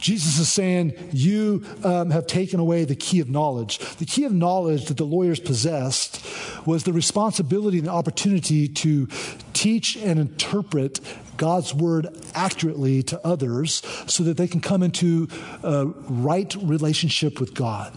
Jesus 0.07 0.38
is 0.38 0.48
saying, 0.48 0.94
You 1.11 1.64
um, 1.82 2.11
have 2.11 2.28
taken 2.28 2.61
away 2.61 2.84
the 2.84 2.94
key 2.94 3.18
of 3.18 3.28
knowledge. 3.28 3.78
The 3.96 4.04
key 4.04 4.22
of 4.22 4.32
knowledge 4.32 4.84
that 4.84 4.98
the 4.98 5.04
lawyers 5.04 5.40
possessed 5.40 6.24
was 6.64 6.84
the 6.84 6.92
responsibility 6.92 7.78
and 7.78 7.88
the 7.88 7.92
opportunity 7.92 8.68
to 8.68 9.09
teach 9.52 9.96
and 9.96 10.20
interpret 10.20 11.00
God's 11.36 11.74
word 11.74 12.07
accurately 12.36 13.02
to 13.02 13.26
others 13.26 13.82
so 14.07 14.22
that 14.22 14.36
they 14.36 14.46
can 14.46 14.61
come 14.61 14.84
into 14.84 15.26
a 15.64 15.86
right 15.86 16.54
relationship 16.62 17.40
with 17.40 17.54
God. 17.54 17.92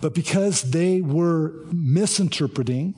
But 0.00 0.14
because 0.14 0.70
they 0.70 1.02
were 1.02 1.52
misinterpreting, 1.70 2.94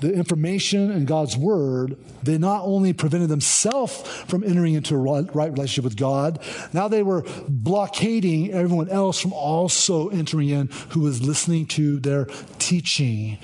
the 0.00 0.12
information 0.12 0.90
and 0.90 1.06
God's 1.06 1.36
word, 1.36 1.96
they 2.22 2.38
not 2.38 2.62
only 2.64 2.92
prevented 2.92 3.28
themselves 3.28 4.02
from 4.26 4.44
entering 4.44 4.74
into 4.74 4.94
a 4.94 4.98
right 4.98 5.50
relationship 5.50 5.84
with 5.84 5.96
God, 5.96 6.38
now 6.72 6.88
they 6.88 7.02
were 7.02 7.24
blockading 7.48 8.52
everyone 8.52 8.88
else 8.88 9.20
from 9.20 9.32
also 9.32 10.08
entering 10.08 10.48
in 10.48 10.68
who 10.90 11.00
was 11.00 11.22
listening 11.22 11.66
to 11.66 11.98
their 12.00 12.26
teaching. 12.58 13.38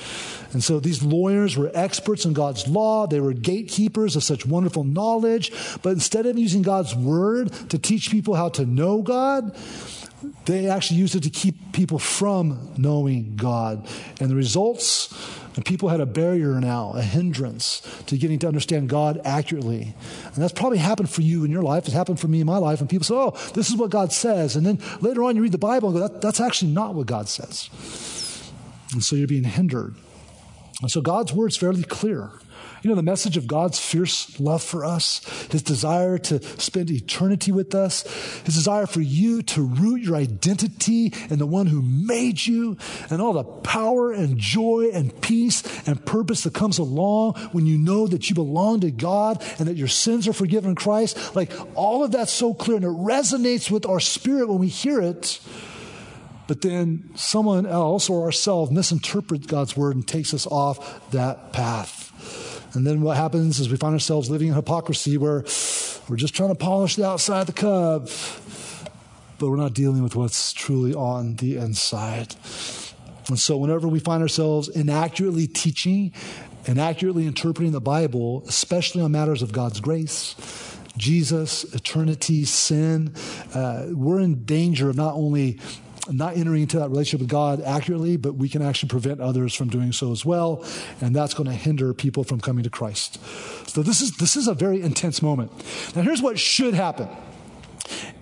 And 0.52 0.62
so 0.62 0.80
these 0.80 1.02
lawyers 1.02 1.56
were 1.56 1.70
experts 1.74 2.24
in 2.24 2.34
God's 2.34 2.68
law. 2.68 3.06
They 3.06 3.20
were 3.20 3.32
gatekeepers 3.32 4.16
of 4.16 4.22
such 4.22 4.44
wonderful 4.44 4.84
knowledge. 4.84 5.52
But 5.82 5.90
instead 5.90 6.26
of 6.26 6.38
using 6.38 6.62
God's 6.62 6.94
word 6.94 7.52
to 7.70 7.78
teach 7.78 8.10
people 8.10 8.34
how 8.34 8.50
to 8.50 8.66
know 8.66 9.02
God, 9.02 9.56
they 10.44 10.68
actually 10.68 10.98
used 10.98 11.14
it 11.14 11.22
to 11.22 11.30
keep 11.30 11.72
people 11.72 11.98
from 11.98 12.72
knowing 12.76 13.36
God. 13.36 13.88
And 14.20 14.30
the 14.30 14.34
results, 14.34 15.12
people 15.64 15.88
had 15.88 16.00
a 16.00 16.06
barrier 16.06 16.60
now, 16.60 16.92
a 16.92 17.02
hindrance 17.02 17.80
to 18.06 18.16
getting 18.16 18.38
to 18.40 18.48
understand 18.48 18.88
God 18.88 19.20
accurately. 19.24 19.94
And 20.24 20.34
that's 20.34 20.52
probably 20.52 20.78
happened 20.78 21.10
for 21.10 21.22
you 21.22 21.44
in 21.44 21.50
your 21.50 21.62
life. 21.62 21.84
It's 21.84 21.94
happened 21.94 22.20
for 22.20 22.28
me 22.28 22.40
in 22.40 22.46
my 22.46 22.58
life. 22.58 22.80
And 22.80 22.88
people 22.88 23.04
say, 23.04 23.14
oh, 23.14 23.30
this 23.54 23.70
is 23.70 23.76
what 23.76 23.90
God 23.90 24.12
says. 24.12 24.56
And 24.56 24.66
then 24.66 24.78
later 25.00 25.22
on, 25.24 25.36
you 25.36 25.42
read 25.42 25.52
the 25.52 25.58
Bible 25.58 25.90
and 25.90 25.98
go, 25.98 26.08
that, 26.08 26.20
that's 26.20 26.40
actually 26.40 26.72
not 26.72 26.94
what 26.94 27.06
God 27.06 27.28
says. 27.28 27.70
And 28.92 29.02
so 29.02 29.16
you're 29.16 29.28
being 29.28 29.44
hindered. 29.44 29.94
And 30.80 30.90
so 30.90 31.00
God's 31.00 31.32
word's 31.32 31.56
fairly 31.56 31.84
clear. 31.84 32.30
You 32.82 32.90
know, 32.90 32.96
the 32.96 33.02
message 33.02 33.36
of 33.36 33.46
God's 33.46 33.78
fierce 33.78 34.40
love 34.40 34.60
for 34.60 34.84
us, 34.84 35.24
his 35.52 35.62
desire 35.62 36.18
to 36.18 36.42
spend 36.60 36.90
eternity 36.90 37.52
with 37.52 37.76
us, 37.76 38.02
his 38.44 38.56
desire 38.56 38.86
for 38.86 39.00
you 39.00 39.42
to 39.42 39.62
root 39.62 40.02
your 40.02 40.16
identity 40.16 41.12
in 41.30 41.38
the 41.38 41.46
one 41.46 41.66
who 41.66 41.80
made 41.80 42.44
you, 42.44 42.76
and 43.08 43.22
all 43.22 43.34
the 43.34 43.44
power 43.44 44.10
and 44.10 44.36
joy 44.36 44.90
and 44.92 45.20
peace 45.20 45.62
and 45.86 46.04
purpose 46.04 46.42
that 46.42 46.54
comes 46.54 46.78
along 46.78 47.34
when 47.52 47.66
you 47.66 47.78
know 47.78 48.08
that 48.08 48.28
you 48.28 48.34
belong 48.34 48.80
to 48.80 48.90
God 48.90 49.40
and 49.60 49.68
that 49.68 49.76
your 49.76 49.86
sins 49.86 50.26
are 50.26 50.32
forgiven 50.32 50.70
in 50.70 50.76
Christ. 50.76 51.36
Like 51.36 51.52
all 51.76 52.02
of 52.02 52.10
that's 52.10 52.32
so 52.32 52.52
clear 52.52 52.76
and 52.76 52.84
it 52.84 52.88
resonates 52.88 53.70
with 53.70 53.86
our 53.86 54.00
spirit 54.00 54.48
when 54.48 54.58
we 54.58 54.66
hear 54.68 55.00
it. 55.00 55.40
But 56.48 56.62
then 56.62 57.10
someone 57.14 57.64
else 57.64 58.10
or 58.10 58.24
ourselves 58.24 58.72
misinterprets 58.72 59.46
God's 59.46 59.76
word 59.76 59.94
and 59.94 60.06
takes 60.06 60.34
us 60.34 60.48
off 60.48 61.10
that 61.12 61.52
path. 61.52 62.01
And 62.74 62.86
then 62.86 63.02
what 63.02 63.16
happens 63.16 63.60
is 63.60 63.70
we 63.70 63.76
find 63.76 63.92
ourselves 63.92 64.30
living 64.30 64.48
in 64.48 64.54
hypocrisy 64.54 65.18
where 65.18 65.44
we're 66.08 66.16
just 66.16 66.34
trying 66.34 66.48
to 66.48 66.54
polish 66.54 66.96
the 66.96 67.06
outside 67.06 67.42
of 67.42 67.46
the 67.46 67.52
cup, 67.52 68.08
but 69.38 69.50
we're 69.50 69.56
not 69.56 69.74
dealing 69.74 70.02
with 70.02 70.16
what's 70.16 70.52
truly 70.52 70.94
on 70.94 71.36
the 71.36 71.56
inside. 71.56 72.34
And 73.28 73.38
so, 73.38 73.56
whenever 73.56 73.88
we 73.88 74.00
find 74.00 74.22
ourselves 74.22 74.68
inaccurately 74.68 75.46
teaching, 75.46 76.12
inaccurately 76.66 77.26
interpreting 77.26 77.72
the 77.72 77.80
Bible, 77.80 78.42
especially 78.48 79.02
on 79.02 79.12
matters 79.12 79.42
of 79.42 79.52
God's 79.52 79.80
grace, 79.80 80.34
Jesus, 80.96 81.64
eternity, 81.74 82.44
sin, 82.44 83.14
uh, 83.54 83.86
we're 83.90 84.20
in 84.20 84.44
danger 84.44 84.90
of 84.90 84.96
not 84.96 85.14
only 85.14 85.58
not 86.10 86.36
entering 86.36 86.62
into 86.62 86.78
that 86.78 86.88
relationship 86.90 87.20
with 87.20 87.28
God 87.28 87.60
accurately, 87.60 88.16
but 88.16 88.34
we 88.34 88.48
can 88.48 88.62
actually 88.62 88.88
prevent 88.88 89.20
others 89.20 89.54
from 89.54 89.68
doing 89.68 89.92
so 89.92 90.10
as 90.10 90.24
well. 90.24 90.64
And 91.00 91.14
that's 91.14 91.34
going 91.34 91.48
to 91.48 91.54
hinder 91.54 91.94
people 91.94 92.24
from 92.24 92.40
coming 92.40 92.64
to 92.64 92.70
Christ. 92.70 93.18
So 93.68 93.82
this 93.82 94.00
is, 94.00 94.16
this 94.16 94.36
is 94.36 94.48
a 94.48 94.54
very 94.54 94.82
intense 94.82 95.22
moment. 95.22 95.52
Now 95.94 96.02
here's 96.02 96.22
what 96.22 96.38
should 96.38 96.74
happen. 96.74 97.08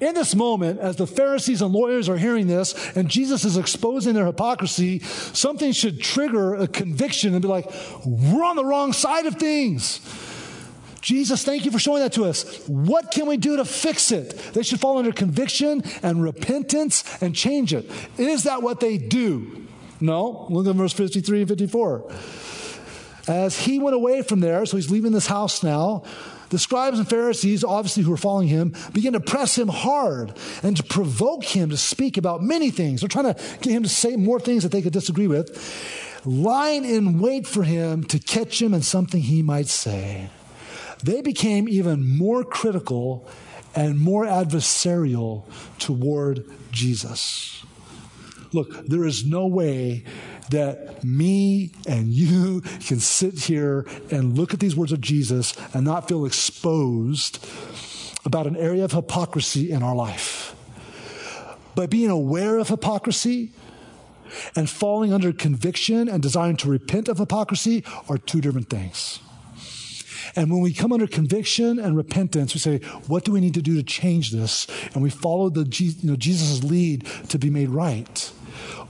In 0.00 0.14
this 0.14 0.34
moment, 0.34 0.80
as 0.80 0.96
the 0.96 1.06
Pharisees 1.06 1.60
and 1.62 1.72
lawyers 1.72 2.08
are 2.08 2.16
hearing 2.16 2.46
this, 2.46 2.74
and 2.96 3.08
Jesus 3.08 3.44
is 3.44 3.56
exposing 3.58 4.14
their 4.14 4.26
hypocrisy, 4.26 5.00
something 5.00 5.72
should 5.72 6.00
trigger 6.00 6.54
a 6.54 6.66
conviction 6.66 7.34
and 7.34 7.42
be 7.42 7.48
like, 7.48 7.70
we're 8.06 8.44
on 8.44 8.56
the 8.56 8.64
wrong 8.64 8.92
side 8.92 9.26
of 9.26 9.36
things. 9.36 10.00
Jesus, 11.00 11.44
thank 11.44 11.64
you 11.64 11.70
for 11.70 11.78
showing 11.78 12.02
that 12.02 12.12
to 12.14 12.24
us. 12.24 12.66
What 12.68 13.10
can 13.10 13.26
we 13.26 13.36
do 13.36 13.56
to 13.56 13.64
fix 13.64 14.12
it? 14.12 14.36
They 14.52 14.62
should 14.62 14.80
fall 14.80 14.98
under 14.98 15.12
conviction 15.12 15.82
and 16.02 16.22
repentance 16.22 17.04
and 17.22 17.34
change 17.34 17.72
it. 17.72 17.90
Is 18.18 18.44
that 18.44 18.62
what 18.62 18.80
they 18.80 18.98
do? 18.98 19.66
No. 20.00 20.46
Look 20.50 20.66
at 20.66 20.74
verse 20.74 20.92
53 20.92 21.40
and 21.40 21.48
54. 21.48 22.12
As 23.28 23.58
he 23.58 23.78
went 23.78 23.94
away 23.94 24.22
from 24.22 24.40
there, 24.40 24.64
so 24.66 24.76
he's 24.76 24.90
leaving 24.90 25.12
this 25.12 25.26
house 25.26 25.62
now, 25.62 26.04
the 26.48 26.58
scribes 26.58 26.98
and 26.98 27.08
Pharisees, 27.08 27.62
obviously 27.62 28.02
who 28.02 28.10
were 28.10 28.16
following 28.16 28.48
him, 28.48 28.74
began 28.92 29.12
to 29.12 29.20
press 29.20 29.56
him 29.56 29.68
hard 29.68 30.36
and 30.62 30.76
to 30.76 30.82
provoke 30.82 31.44
him 31.44 31.70
to 31.70 31.76
speak 31.76 32.16
about 32.16 32.42
many 32.42 32.70
things. 32.70 33.00
They're 33.00 33.08
trying 33.08 33.32
to 33.32 33.40
get 33.60 33.72
him 33.72 33.84
to 33.84 33.88
say 33.88 34.16
more 34.16 34.40
things 34.40 34.64
that 34.64 34.72
they 34.72 34.82
could 34.82 34.92
disagree 34.92 35.28
with, 35.28 36.20
lying 36.24 36.84
in 36.84 37.20
wait 37.20 37.46
for 37.46 37.62
him 37.62 38.02
to 38.04 38.18
catch 38.18 38.60
him 38.60 38.74
in 38.74 38.82
something 38.82 39.22
he 39.22 39.42
might 39.42 39.68
say 39.68 40.28
they 41.02 41.22
became 41.22 41.68
even 41.68 42.16
more 42.16 42.44
critical 42.44 43.28
and 43.74 44.00
more 44.00 44.24
adversarial 44.24 45.44
toward 45.78 46.44
Jesus. 46.70 47.64
Look, 48.52 48.86
there 48.86 49.04
is 49.04 49.24
no 49.24 49.46
way 49.46 50.04
that 50.50 51.04
me 51.04 51.72
and 51.86 52.08
you 52.12 52.60
can 52.60 53.00
sit 53.00 53.38
here 53.44 53.86
and 54.10 54.36
look 54.36 54.52
at 54.52 54.60
these 54.60 54.76
words 54.76 54.92
of 54.92 55.00
Jesus 55.00 55.54
and 55.74 55.84
not 55.84 56.08
feel 56.08 56.26
exposed 56.26 57.46
about 58.24 58.46
an 58.46 58.56
area 58.56 58.84
of 58.84 58.92
hypocrisy 58.92 59.70
in 59.70 59.82
our 59.82 59.94
life. 59.94 60.54
But 61.74 61.90
being 61.90 62.10
aware 62.10 62.58
of 62.58 62.68
hypocrisy 62.68 63.52
and 64.54 64.68
falling 64.68 65.12
under 65.12 65.32
conviction 65.32 66.08
and 66.08 66.22
desiring 66.22 66.56
to 66.58 66.68
repent 66.68 67.08
of 67.08 67.18
hypocrisy 67.18 67.84
are 68.08 68.18
two 68.18 68.40
different 68.40 68.68
things. 68.68 69.20
And 70.36 70.50
when 70.50 70.60
we 70.60 70.72
come 70.72 70.92
under 70.92 71.06
conviction 71.06 71.78
and 71.78 71.96
repentance, 71.96 72.54
we 72.54 72.60
say, 72.60 72.78
what 73.06 73.24
do 73.24 73.32
we 73.32 73.40
need 73.40 73.54
to 73.54 73.62
do 73.62 73.74
to 73.76 73.82
change 73.82 74.30
this? 74.30 74.66
And 74.94 75.02
we 75.02 75.10
follow 75.10 75.48
the, 75.50 75.66
you 75.78 76.10
know, 76.10 76.16
Jesus' 76.16 76.62
lead 76.62 77.06
to 77.28 77.38
be 77.38 77.50
made 77.50 77.68
right. 77.70 78.32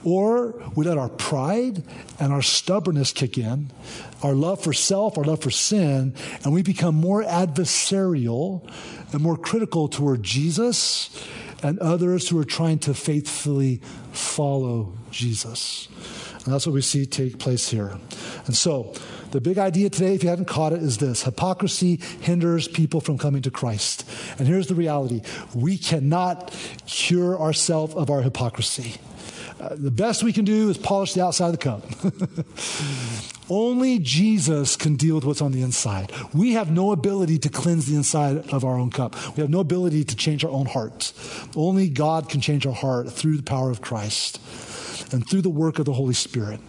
Or 0.02 0.62
we 0.74 0.86
let 0.86 0.98
our 0.98 1.08
pride 1.08 1.82
and 2.18 2.32
our 2.32 2.42
stubbornness 2.42 3.12
kick 3.12 3.36
in, 3.36 3.70
our 4.22 4.32
love 4.32 4.62
for 4.62 4.72
self, 4.72 5.18
our 5.18 5.24
love 5.24 5.42
for 5.42 5.50
sin, 5.50 6.14
and 6.42 6.52
we 6.52 6.62
become 6.62 6.94
more 6.94 7.22
adversarial 7.22 8.68
and 9.12 9.22
more 9.22 9.36
critical 9.36 9.88
toward 9.88 10.22
Jesus 10.22 11.10
and 11.62 11.78
others 11.80 12.28
who 12.28 12.38
are 12.38 12.44
trying 12.44 12.78
to 12.80 12.94
faithfully 12.94 13.82
follow 14.12 14.94
Jesus. 15.10 15.88
And 16.44 16.54
that's 16.54 16.66
what 16.66 16.72
we 16.72 16.80
see 16.80 17.04
take 17.04 17.38
place 17.38 17.68
here. 17.68 17.98
And 18.46 18.56
so, 18.56 18.94
the 19.30 19.40
big 19.40 19.58
idea 19.58 19.90
today, 19.90 20.14
if 20.14 20.22
you 20.22 20.28
haven't 20.28 20.46
caught 20.46 20.72
it, 20.72 20.82
is 20.82 20.98
this 20.98 21.22
hypocrisy 21.22 22.00
hinders 22.20 22.68
people 22.68 23.00
from 23.00 23.18
coming 23.18 23.42
to 23.42 23.50
Christ. 23.50 24.08
And 24.38 24.48
here's 24.48 24.66
the 24.66 24.74
reality 24.74 25.22
we 25.54 25.78
cannot 25.78 26.56
cure 26.86 27.38
ourselves 27.38 27.94
of 27.94 28.10
our 28.10 28.22
hypocrisy. 28.22 28.96
Uh, 29.60 29.74
the 29.76 29.90
best 29.90 30.22
we 30.22 30.32
can 30.32 30.44
do 30.44 30.70
is 30.70 30.78
polish 30.78 31.12
the 31.12 31.22
outside 31.22 31.48
of 31.48 31.52
the 31.52 31.58
cup. 31.58 31.84
Only 33.50 33.98
Jesus 33.98 34.76
can 34.76 34.94
deal 34.96 35.16
with 35.16 35.24
what's 35.24 35.42
on 35.42 35.52
the 35.52 35.60
inside. 35.60 36.12
We 36.32 36.52
have 36.52 36.70
no 36.70 36.92
ability 36.92 37.38
to 37.38 37.48
cleanse 37.48 37.86
the 37.86 37.96
inside 37.96 38.52
of 38.52 38.64
our 38.64 38.78
own 38.78 38.90
cup. 38.90 39.16
We 39.36 39.40
have 39.40 39.50
no 39.50 39.60
ability 39.60 40.04
to 40.04 40.16
change 40.16 40.44
our 40.44 40.50
own 40.50 40.66
heart. 40.66 41.12
Only 41.56 41.88
God 41.88 42.28
can 42.28 42.40
change 42.40 42.64
our 42.64 42.72
heart 42.72 43.12
through 43.12 43.36
the 43.36 43.42
power 43.42 43.70
of 43.70 43.80
Christ 43.80 44.40
and 45.12 45.28
through 45.28 45.42
the 45.42 45.50
work 45.50 45.78
of 45.78 45.84
the 45.84 45.92
Holy 45.92 46.14
Spirit. 46.14 46.60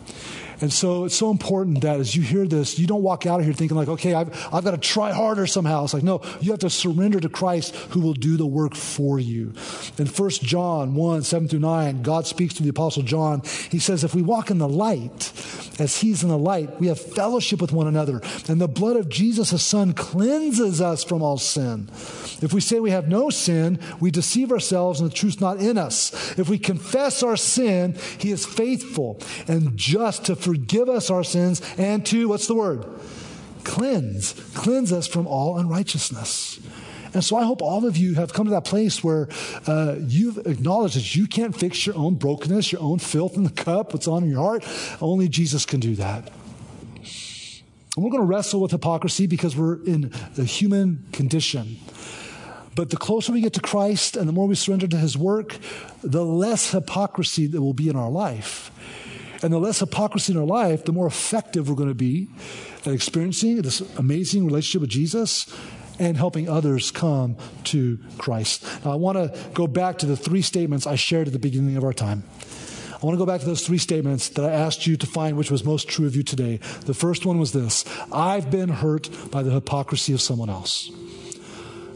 And 0.61 0.71
so 0.71 1.05
it's 1.05 1.15
so 1.15 1.31
important 1.31 1.81
that 1.81 1.99
as 1.99 2.15
you 2.15 2.21
hear 2.21 2.45
this, 2.45 2.77
you 2.77 2.85
don't 2.85 3.01
walk 3.01 3.25
out 3.25 3.39
of 3.39 3.45
here 3.45 3.53
thinking 3.53 3.75
like, 3.75 3.87
okay, 3.87 4.13
I've, 4.13 4.29
I've 4.53 4.63
got 4.63 4.71
to 4.71 4.77
try 4.77 5.11
harder 5.11 5.47
somehow. 5.47 5.83
It's 5.83 5.93
like, 5.93 6.03
no, 6.03 6.21
you 6.39 6.51
have 6.51 6.59
to 6.59 6.69
surrender 6.69 7.19
to 7.19 7.29
Christ 7.29 7.75
who 7.75 7.99
will 7.99 8.13
do 8.13 8.37
the 8.37 8.45
work 8.45 8.75
for 8.75 9.19
you. 9.19 9.53
In 9.97 10.05
1 10.05 10.29
John 10.29 10.93
1, 10.93 11.23
7 11.23 11.47
through 11.47 11.59
9, 11.59 12.03
God 12.03 12.27
speaks 12.27 12.53
to 12.55 12.63
the 12.63 12.69
apostle 12.69 13.01
John. 13.01 13.41
He 13.71 13.79
says, 13.79 14.03
if 14.03 14.13
we 14.13 14.21
walk 14.21 14.51
in 14.51 14.59
the 14.59 14.69
light 14.69 15.33
as 15.79 15.97
he's 15.97 16.21
in 16.21 16.29
the 16.29 16.37
light, 16.37 16.79
we 16.79 16.87
have 16.87 16.99
fellowship 16.99 17.59
with 17.59 17.71
one 17.71 17.87
another. 17.87 18.21
And 18.47 18.61
the 18.61 18.67
blood 18.67 18.97
of 18.97 19.09
Jesus, 19.09 19.49
his 19.49 19.63
son, 19.63 19.93
cleanses 19.93 20.79
us 20.79 21.03
from 21.03 21.23
all 21.23 21.39
sin. 21.39 21.89
If 22.41 22.53
we 22.53 22.61
say 22.61 22.79
we 22.79 22.91
have 22.91 23.07
no 23.07 23.31
sin, 23.31 23.79
we 23.99 24.11
deceive 24.11 24.51
ourselves 24.51 24.99
and 24.99 25.09
the 25.09 25.15
truth's 25.15 25.41
not 25.41 25.57
in 25.57 25.77
us. 25.77 26.37
If 26.37 26.49
we 26.49 26.59
confess 26.59 27.23
our 27.23 27.35
sin, 27.35 27.97
he 28.19 28.31
is 28.31 28.45
faithful 28.45 29.19
and 29.47 29.75
just 29.75 30.25
to 30.25 30.35
forgive 30.35 30.50
forgive 30.51 30.89
us 30.89 31.09
our 31.09 31.23
sins, 31.23 31.61
and 31.77 32.05
to, 32.07 32.27
what's 32.27 32.47
the 32.47 32.55
word? 32.55 32.85
Cleanse. 33.63 34.33
Cleanse 34.53 34.91
us 34.91 35.07
from 35.07 35.27
all 35.27 35.57
unrighteousness. 35.57 36.59
And 37.13 37.23
so 37.23 37.37
I 37.37 37.43
hope 37.43 37.61
all 37.61 37.85
of 37.85 37.97
you 37.97 38.15
have 38.15 38.33
come 38.33 38.45
to 38.45 38.51
that 38.51 38.65
place 38.65 39.03
where 39.03 39.27
uh, 39.67 39.95
you've 39.99 40.37
acknowledged 40.45 40.95
that 40.95 41.15
you 41.15 41.27
can't 41.27 41.55
fix 41.55 41.85
your 41.85 41.95
own 41.95 42.15
brokenness, 42.15 42.71
your 42.71 42.81
own 42.81 42.99
filth 42.99 43.35
in 43.35 43.43
the 43.43 43.49
cup, 43.49 43.93
what's 43.93 44.07
on 44.07 44.29
your 44.29 44.39
heart. 44.39 44.65
Only 45.01 45.27
Jesus 45.27 45.65
can 45.65 45.79
do 45.79 45.95
that. 45.95 46.31
And 47.95 48.05
we're 48.05 48.11
going 48.11 48.23
to 48.23 48.27
wrestle 48.27 48.61
with 48.61 48.71
hypocrisy 48.71 49.27
because 49.27 49.55
we're 49.55 49.83
in 49.83 50.13
the 50.35 50.45
human 50.45 51.05
condition. 51.11 51.77
But 52.75 52.89
the 52.89 52.97
closer 52.97 53.33
we 53.33 53.41
get 53.41 53.53
to 53.53 53.59
Christ 53.61 54.15
and 54.15 54.27
the 54.29 54.33
more 54.33 54.47
we 54.47 54.55
surrender 54.55 54.87
to 54.87 54.97
his 54.97 55.17
work, 55.17 55.57
the 56.01 56.23
less 56.23 56.71
hypocrisy 56.71 57.47
there 57.47 57.61
will 57.61 57.73
be 57.73 57.89
in 57.89 57.97
our 57.97 58.09
life. 58.09 58.70
And 59.43 59.51
the 59.51 59.59
less 59.59 59.79
hypocrisy 59.79 60.33
in 60.33 60.39
our 60.39 60.45
life, 60.45 60.85
the 60.85 60.91
more 60.91 61.07
effective 61.07 61.69
we're 61.69 61.75
going 61.75 61.89
to 61.89 61.95
be 61.95 62.29
at 62.85 62.93
experiencing 62.93 63.61
this 63.61 63.81
amazing 63.97 64.45
relationship 64.45 64.81
with 64.81 64.89
Jesus 64.89 65.47
and 65.99 66.17
helping 66.17 66.49
others 66.49 66.91
come 66.91 67.37
to 67.65 67.99
Christ. 68.17 68.63
Now, 68.83 68.91
I 68.91 68.95
want 68.95 69.17
to 69.17 69.39
go 69.53 69.67
back 69.67 69.99
to 69.99 70.05
the 70.05 70.17
three 70.17 70.41
statements 70.41 70.87
I 70.87 70.95
shared 70.95 71.27
at 71.27 71.33
the 71.33 71.39
beginning 71.39 71.77
of 71.77 71.83
our 71.83 71.93
time. 71.93 72.23
I 73.01 73.05
want 73.05 73.15
to 73.15 73.17
go 73.19 73.25
back 73.25 73.39
to 73.41 73.47
those 73.47 73.65
three 73.65 73.79
statements 73.79 74.29
that 74.29 74.45
I 74.45 74.51
asked 74.51 74.85
you 74.85 74.95
to 74.95 75.07
find 75.07 75.35
which 75.35 75.49
was 75.49 75.63
most 75.63 75.87
true 75.87 76.05
of 76.05 76.15
you 76.15 76.21
today. 76.21 76.57
The 76.85 76.93
first 76.93 77.25
one 77.25 77.39
was 77.39 77.51
this 77.51 77.83
I've 78.11 78.51
been 78.51 78.69
hurt 78.69 79.09
by 79.31 79.41
the 79.41 79.51
hypocrisy 79.51 80.13
of 80.13 80.21
someone 80.21 80.49
else. 80.49 80.91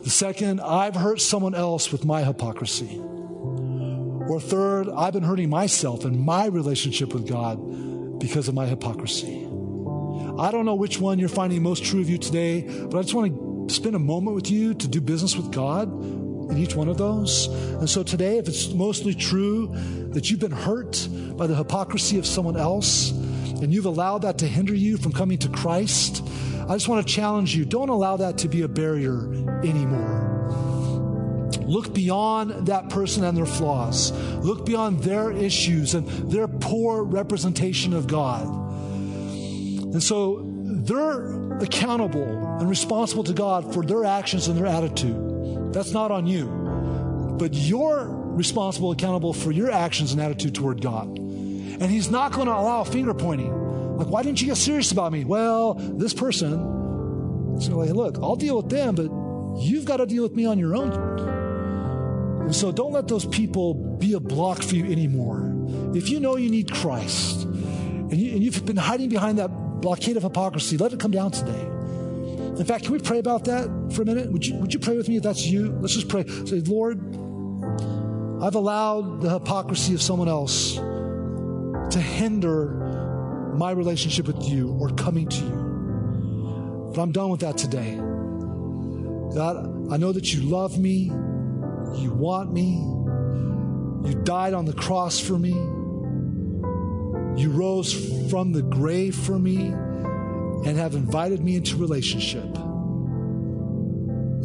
The 0.04 0.10
second, 0.10 0.62
I've 0.62 0.96
hurt 0.96 1.22
someone 1.22 1.56
else 1.56 1.92
with 1.92 2.06
my 2.06 2.24
hypocrisy. 2.24 3.00
Or 4.28 4.40
third, 4.40 4.90
I've 4.90 5.14
been 5.14 5.24
hurting 5.24 5.50
myself 5.50 6.04
and 6.04 6.20
my 6.20 6.48
relationship 6.48 7.14
with 7.14 7.28
God 7.28 8.20
because 8.20 8.48
of 8.48 8.56
my 8.56 8.66
hypocrisy. 8.66 9.44
I 10.38 10.52
don't 10.52 10.66
know 10.66 10.76
which 10.76 11.00
one 11.00 11.20
you're 11.20 11.30
finding 11.30 11.62
most 11.62 11.84
true 11.84 12.02
of 12.02 12.10
you 12.10 12.18
today, 12.18 12.62
but 12.62 12.98
I 12.98 13.02
just 13.04 13.14
want 13.14 13.70
to 13.70 13.74
spend 13.74 13.96
a 13.96 14.00
moment 14.00 14.36
with 14.36 14.50
you 14.50 14.74
to 14.74 14.88
do 14.88 15.00
business 15.00 15.36
with 15.36 15.52
God 15.52 15.88
in 16.52 16.58
each 16.58 16.76
one 16.76 16.88
of 16.88 16.98
those. 16.98 17.48
And 17.48 17.90
so 17.90 18.04
today, 18.04 18.38
if 18.38 18.48
it's 18.48 18.74
mostly 18.74 19.14
true 19.14 19.70
that 20.12 20.30
you've 20.30 20.40
been 20.40 20.52
hurt 20.52 21.08
by 21.38 21.48
the 21.48 21.56
hypocrisy 21.56 22.18
of 22.18 22.26
someone 22.26 22.58
else 22.58 23.12
and 23.12 23.74
you've 23.74 23.86
allowed 23.86 24.24
that 24.24 24.38
to 24.40 24.48
hinder 24.48 24.76
you 24.76 24.98
from 24.98 25.12
coming 25.14 25.38
to 25.40 25.50
Christ, 25.50 26.24
I 26.68 26.74
just 26.74 26.88
want 26.88 27.06
to 27.06 27.14
challenge 27.14 27.56
you 27.56 27.64
don't 27.64 27.90
allow 27.90 28.18
that 28.18 28.40
to 28.40 28.48
be 28.48 28.64
a 28.64 28.68
barrier 28.68 29.32
anymore. 29.64 30.25
Look 31.66 31.94
beyond 31.94 32.68
that 32.68 32.90
person 32.90 33.24
and 33.24 33.36
their 33.36 33.46
flaws. 33.46 34.12
Look 34.44 34.66
beyond 34.66 35.00
their 35.00 35.32
issues 35.32 35.96
and 35.96 36.08
their 36.32 36.48
poor 36.48 37.04
representation 37.04 37.94
of 37.94 38.08
God. 38.08 38.46
And 38.46 40.04
so 40.04 40.42
they're 40.44 41.58
accountable 41.60 42.58
and 42.60 42.70
responsible 42.70 43.24
to 43.24 43.34
God 43.34 43.74
for 43.74 43.84
their 43.84 44.06
actions 44.06 44.48
and 44.48 44.58
their 44.58 44.68
attitude. 44.68 45.74
That's 45.74 45.92
not 45.92 46.12
on 46.12 46.28
you. 46.28 46.46
But 47.40 47.54
you're 47.54 48.06
responsible, 48.08 48.92
accountable 48.92 49.34
for 49.34 49.52
your 49.52 49.72
actions 49.72 50.12
and 50.12 50.22
attitude 50.22 50.54
toward 50.54 50.82
God. 50.82 51.08
And 51.08 51.84
He's 51.84 52.10
not 52.10 52.32
going 52.32 52.48
to 52.48 52.54
allow 52.54 52.84
finger 52.84 53.14
pointing. 53.14 53.98
Like, 53.98 54.08
why 54.08 54.24
didn't 54.24 54.42
you 54.42 54.48
get 54.48 54.58
serious 54.58 54.92
about 54.92 55.12
me? 55.12 55.24
Well, 55.24 55.74
this 55.74 56.14
person. 56.14 57.60
So, 57.60 57.78
like, 57.78 57.90
look, 57.90 58.18
I'll 58.22 58.36
deal 58.36 58.58
with 58.58 58.70
them, 58.70 58.96
but 58.96 59.10
you've 59.62 59.86
got 59.86 59.98
to 59.98 60.06
deal 60.06 60.24
with 60.24 60.34
me 60.34 60.46
on 60.46 60.60
your 60.60 60.76
own. 60.76 61.45
And 62.46 62.56
so 62.56 62.72
don't 62.72 62.92
let 62.92 63.08
those 63.08 63.26
people 63.26 63.74
be 63.74 64.14
a 64.14 64.20
block 64.20 64.62
for 64.62 64.76
you 64.76 64.86
anymore. 64.86 65.52
If 65.96 66.10
you 66.10 66.20
know 66.20 66.38
you 66.38 66.52
need 66.52 66.72
Christ 66.72 67.44
and, 67.44 68.14
you, 68.14 68.52
have 68.52 68.66
been 68.66 68.78
hiding 68.78 69.10
behind 69.10 69.40
that 69.40 69.48
blockade 69.82 70.16
of 70.16 70.24
hypocrisy, 70.24 70.78
let 70.78 70.94
it 70.94 71.00
come 71.00 71.12
down 71.12 71.32
today. 71.32 71.60
In 72.60 72.64
fact, 72.64 72.86
can 72.86 72.94
we 72.94 73.00
pray 73.00 73.20
about 73.20 73.46
that 73.46 73.92
for 73.94 74.04
a 74.04 74.06
minute? 74.06 74.32
Would 74.32 74.46
you, 74.46 74.56
would 74.58 74.74
you 74.74 74.80
pray 74.80 74.96
with 74.96 75.10
me 75.10 75.18
if 75.18 75.24
that's 75.24 75.46
you? 75.46 75.72
Let's 75.82 75.96
just 75.96 76.08
pray. 76.08 76.26
Say, 76.46 76.62
Lord, 76.62 77.00
I've 78.42 78.56
allowed 78.56 79.22
the 79.22 79.30
hypocrisy 79.32 79.94
of 79.96 80.02
someone 80.02 80.30
else 80.30 80.76
to 80.76 82.00
hinder 82.00 83.54
my 83.56 83.72
relationship 83.72 84.28
with 84.28 84.48
you 84.48 84.72
or 84.80 84.90
coming 84.90 85.28
to 85.28 85.44
you. 85.44 86.92
But 86.94 87.02
I'm 87.02 87.12
done 87.12 87.30
with 87.30 87.42
that 87.42 87.58
today. 87.58 87.96
God, 89.36 89.92
I 89.92 89.98
know 89.98 90.12
that 90.12 90.34
you 90.34 90.42
love 90.42 90.78
me. 90.78 91.12
You 91.98 92.12
want 92.12 92.52
me. 92.54 92.76
You 94.08 94.16
died 94.24 94.54
on 94.54 94.66
the 94.66 94.74
cross 94.74 95.20
for 95.20 95.38
me. 95.40 95.54
You 97.42 97.50
rose 97.52 98.30
from 98.30 98.52
the 98.52 98.62
grave 98.62 99.16
for 99.16 99.38
me 99.38 99.68
and 99.68 100.78
have 100.78 100.96
invited 100.96 101.44
me 101.44 101.56
into 101.56 101.78
relationship. 101.78 102.44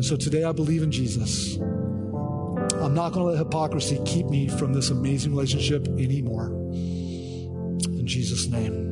And 0.01 0.05
so 0.05 0.17
today 0.17 0.45
I 0.45 0.53
believe 0.53 0.83
in 0.83 0.91
Jesus. 0.91 1.57
I'm 1.57 2.95
not 2.95 3.13
going 3.13 3.27
to 3.27 3.33
let 3.33 3.39
hypocrisy 3.39 4.01
keep 4.05 4.27
me 4.27 4.49
from 4.49 4.73
this 4.73 4.91
amazing 4.91 5.33
relationship 5.33 5.87
anymore. 5.89 6.47
In 6.47 8.07
Jesus' 8.07 8.47
name. 8.47 8.89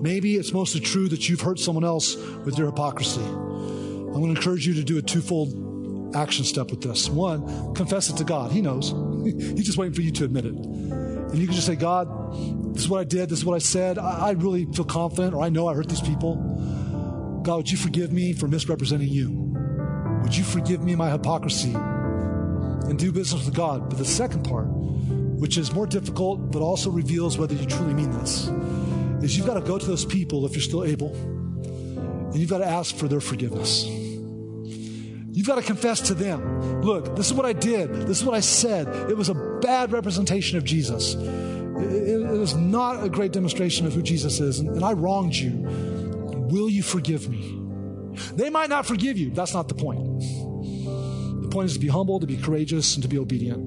Maybe 0.00 0.36
it's 0.36 0.52
mostly 0.52 0.80
true 0.80 1.08
that 1.08 1.28
you've 1.28 1.40
hurt 1.40 1.58
someone 1.58 1.84
else 1.84 2.16
with 2.16 2.58
your 2.58 2.66
hypocrisy. 2.66 3.20
I'm 3.20 4.12
going 4.12 4.34
to 4.34 4.40
encourage 4.40 4.66
you 4.66 4.74
to 4.74 4.84
do 4.84 4.98
a 4.98 5.02
twofold 5.02 5.73
action 6.14 6.44
step 6.44 6.70
with 6.70 6.82
this. 6.82 7.08
One, 7.08 7.74
confess 7.74 8.08
it 8.10 8.16
to 8.18 8.24
God. 8.24 8.52
He 8.52 8.60
knows. 8.60 8.90
He's 9.24 9.66
just 9.66 9.78
waiting 9.78 9.94
for 9.94 10.02
you 10.02 10.10
to 10.12 10.24
admit 10.24 10.46
it. 10.46 10.54
And 10.54 11.38
you 11.38 11.46
can 11.46 11.54
just 11.54 11.66
say, 11.66 11.76
God, 11.76 12.74
this 12.74 12.84
is 12.84 12.88
what 12.88 13.00
I 13.00 13.04
did. 13.04 13.28
This 13.28 13.40
is 13.40 13.44
what 13.44 13.54
I 13.54 13.58
said. 13.58 13.98
I, 13.98 14.28
I 14.28 14.30
really 14.32 14.66
feel 14.66 14.84
confident, 14.84 15.34
or 15.34 15.42
I 15.42 15.48
know 15.48 15.66
I 15.66 15.74
hurt 15.74 15.88
these 15.88 16.00
people. 16.00 16.36
God, 17.42 17.56
would 17.56 17.70
you 17.70 17.76
forgive 17.76 18.12
me 18.12 18.32
for 18.32 18.48
misrepresenting 18.48 19.08
you? 19.08 19.30
Would 20.22 20.36
you 20.36 20.44
forgive 20.44 20.82
me 20.82 20.94
my 20.94 21.10
hypocrisy 21.10 21.74
and 21.74 22.98
do 22.98 23.12
business 23.12 23.44
with 23.44 23.54
God? 23.54 23.88
But 23.90 23.98
the 23.98 24.04
second 24.04 24.44
part, 24.44 24.66
which 24.68 25.58
is 25.58 25.72
more 25.72 25.86
difficult, 25.86 26.52
but 26.52 26.62
also 26.62 26.90
reveals 26.90 27.36
whether 27.36 27.54
you 27.54 27.66
truly 27.66 27.94
mean 27.94 28.10
this, 28.12 28.48
is 29.22 29.36
you've 29.36 29.46
got 29.46 29.54
to 29.54 29.60
go 29.60 29.78
to 29.78 29.86
those 29.86 30.04
people 30.04 30.46
if 30.46 30.52
you're 30.52 30.62
still 30.62 30.84
able, 30.84 31.14
and 31.14 32.36
you've 32.36 32.50
got 32.50 32.58
to 32.58 32.66
ask 32.66 32.94
for 32.96 33.08
their 33.08 33.20
forgiveness. 33.20 33.84
You've 35.34 35.48
got 35.48 35.56
to 35.56 35.62
confess 35.62 36.00
to 36.02 36.14
them 36.14 36.80
look, 36.82 37.16
this 37.16 37.26
is 37.26 37.34
what 37.34 37.44
I 37.44 37.52
did. 37.52 37.92
This 38.06 38.18
is 38.18 38.24
what 38.24 38.36
I 38.36 38.40
said. 38.40 38.86
It 39.10 39.16
was 39.16 39.28
a 39.28 39.34
bad 39.34 39.90
representation 39.90 40.58
of 40.58 40.64
Jesus. 40.64 41.14
It, 41.14 42.20
it 42.20 42.38
was 42.38 42.54
not 42.54 43.02
a 43.02 43.08
great 43.08 43.32
demonstration 43.32 43.84
of 43.86 43.94
who 43.94 44.02
Jesus 44.02 44.38
is, 44.38 44.60
and, 44.60 44.68
and 44.70 44.84
I 44.84 44.92
wronged 44.92 45.34
you. 45.34 45.52
Will 46.50 46.70
you 46.70 46.84
forgive 46.84 47.28
me? 47.28 47.60
They 48.34 48.48
might 48.48 48.70
not 48.70 48.86
forgive 48.86 49.18
you. 49.18 49.30
That's 49.30 49.54
not 49.54 49.66
the 49.66 49.74
point. 49.74 50.20
The 51.42 51.48
point 51.50 51.66
is 51.66 51.72
to 51.74 51.80
be 51.80 51.88
humble, 51.88 52.20
to 52.20 52.26
be 52.26 52.36
courageous, 52.36 52.94
and 52.94 53.02
to 53.02 53.08
be 53.08 53.18
obedient, 53.18 53.58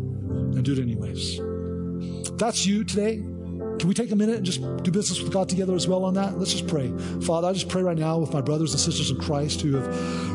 and 0.55 0.63
do 0.63 0.71
it 0.71 0.79
anyways. 0.79 1.41
That's 2.37 2.65
you 2.65 2.85
today. 2.85 3.15
Can 3.17 3.87
we 3.87 3.93
take 3.93 4.11
a 4.11 4.15
minute 4.15 4.37
and 4.37 4.45
just 4.45 4.61
do 4.83 4.91
business 4.91 5.21
with 5.21 5.31
God 5.31 5.49
together 5.49 5.75
as 5.75 5.87
well 5.87 6.05
on 6.05 6.15
that? 6.15 6.39
Let's 6.39 6.51
just 6.51 6.67
pray. 6.67 6.91
Father, 7.23 7.47
I 7.47 7.53
just 7.53 7.69
pray 7.69 7.83
right 7.83 7.97
now 7.97 8.17
with 8.17 8.33
my 8.33 8.41
brothers 8.41 8.71
and 8.71 8.79
sisters 8.79 9.11
in 9.11 9.19
Christ 9.19 9.61
who 9.61 9.75
have 9.75 9.85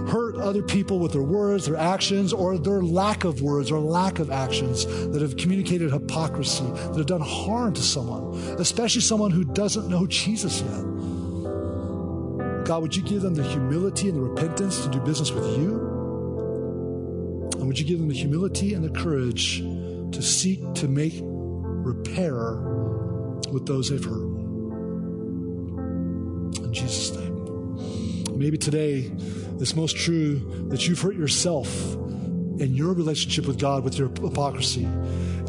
hurt 0.09 0.32
other 0.43 0.63
people 0.63 0.99
with 0.99 1.13
their 1.13 1.23
words, 1.23 1.67
their 1.67 1.77
actions, 1.77 2.33
or 2.33 2.59
their 2.59 2.83
lack 2.83 3.25
of 3.25 3.41
words 3.43 3.71
or 3.71 3.79
lack 3.79 4.19
of 4.19 4.31
actions 4.31 4.87
that 4.87 5.23
have 5.23 5.37
communicated 5.37 5.91
hypocrisy, 5.93 6.65
that 6.65 6.97
have 6.97 7.07
done 7.07 7.21
harm 7.21 7.73
to 7.75 7.83
someone, 7.83 8.35
especially 8.59 9.01
someone 9.01 9.31
who 9.31 9.45
doesn't 9.45 9.89
know 9.89 10.07
Jesus 10.07 10.61
yet. 10.61 10.83
God, 12.65 12.83
would 12.83 12.97
you 12.97 13.03
give 13.03 13.23
them 13.23 13.35
the 13.35 13.43
humility 13.43 14.09
and 14.09 14.17
the 14.17 14.23
repentance 14.23 14.83
to 14.85 14.91
do 14.91 15.01
business 15.01 15.31
with 15.31 15.59
you? 15.59 15.93
And 17.59 17.67
would 17.67 17.79
you 17.79 17.85
give 17.85 17.99
them 17.99 18.09
the 18.09 18.15
humility 18.15 18.75
and 18.75 18.85
the 18.85 18.91
courage 18.91 19.61
to 19.61 20.23
seek 20.23 20.61
to 20.75 20.89
make 20.89 21.15
repair 21.23 22.57
with 23.51 23.67
those 23.67 23.91
they've 23.91 24.05
hurt? 24.05 24.23
In 26.65 26.73
Jesus' 26.73 27.17
name. 27.17 27.22
Maybe 28.37 28.59
today 28.59 29.11
it's 29.61 29.77
most 29.77 29.97
true 29.97 30.67
that 30.69 30.87
you've 30.89 31.01
hurt 31.01 31.17
yourself 31.17 31.95
in 31.95 32.75
your 32.75 32.93
relationship 32.93 33.47
with 33.47 33.59
God 33.59 33.85
with 33.85 33.99
your 33.99 34.09
hypocrisy. 34.09 34.89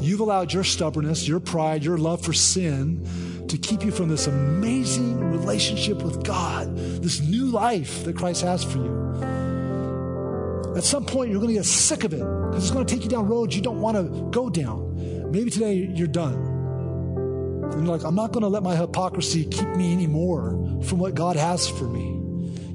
You've 0.01 0.19
allowed 0.19 0.51
your 0.53 0.63
stubbornness, 0.63 1.27
your 1.27 1.39
pride, 1.39 1.83
your 1.83 1.97
love 1.97 2.23
for 2.23 2.33
sin 2.33 3.45
to 3.47 3.57
keep 3.57 3.83
you 3.83 3.91
from 3.91 4.09
this 4.09 4.27
amazing 4.27 5.19
relationship 5.31 6.01
with 6.01 6.23
God, 6.23 6.75
this 6.75 7.21
new 7.21 7.45
life 7.45 8.03
that 8.03 8.15
Christ 8.15 8.41
has 8.41 8.63
for 8.63 8.79
you. 8.79 9.03
At 10.75 10.83
some 10.83 11.05
point, 11.05 11.29
you're 11.29 11.39
going 11.39 11.53
to 11.53 11.59
get 11.59 11.65
sick 11.65 12.03
of 12.03 12.13
it 12.13 12.19
because 12.19 12.63
it's 12.63 12.71
going 12.71 12.85
to 12.85 12.93
take 12.93 13.03
you 13.03 13.09
down 13.09 13.27
roads 13.27 13.55
you 13.55 13.61
don't 13.61 13.79
want 13.79 13.95
to 13.95 14.29
go 14.31 14.49
down. 14.49 15.31
Maybe 15.31 15.51
today 15.51 15.75
you're 15.93 16.07
done. 16.07 16.33
And 16.33 17.85
you're 17.85 17.95
like, 17.95 18.03
I'm 18.03 18.15
not 18.15 18.31
going 18.31 18.41
to 18.41 18.47
let 18.47 18.63
my 18.63 18.75
hypocrisy 18.75 19.45
keep 19.45 19.69
me 19.69 19.93
anymore 19.93 20.51
from 20.83 20.99
what 20.99 21.13
God 21.15 21.35
has 21.35 21.67
for 21.67 21.85
me. 21.85 22.22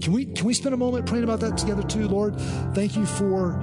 Can 0.01 0.13
we, 0.13 0.27
can 0.27 0.47
we 0.47 0.55
spend 0.55 0.75
a 0.75 0.79
moment 0.79 1.07
praying 1.07 1.25
about 1.25 1.41
that 1.41 1.59
together 1.59 1.83
too, 1.83 2.07
Lord? 2.09 2.39
Thank 2.75 2.97
you 2.97 3.05
for 3.05 3.63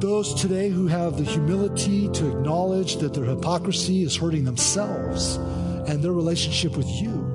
those 0.00 0.34
today 0.34 0.68
who 0.68 0.86
have 0.86 1.16
the 1.16 1.24
humility 1.24 2.08
to 2.08 2.30
acknowledge 2.30 2.96
that 2.96 3.14
their 3.14 3.24
hypocrisy 3.24 4.02
is 4.02 4.16
hurting 4.16 4.44
themselves 4.44 5.36
and 5.36 6.02
their 6.02 6.12
relationship 6.12 6.76
with 6.76 6.88
you. 6.88 7.32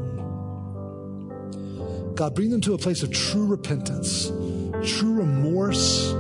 God, 2.16 2.36
bring 2.36 2.50
them 2.50 2.62
to 2.62 2.74
a 2.74 2.78
place 2.78 3.04
of 3.04 3.12
true 3.12 3.48
repentance, 3.48 4.28
true 4.86 5.14
remorse, 5.14 6.12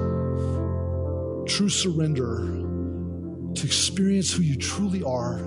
true 1.47 1.69
surrender 1.69 2.47
to 3.53 3.65
experience 3.65 4.31
who 4.33 4.41
you 4.41 4.55
truly 4.55 5.03
are, 5.03 5.45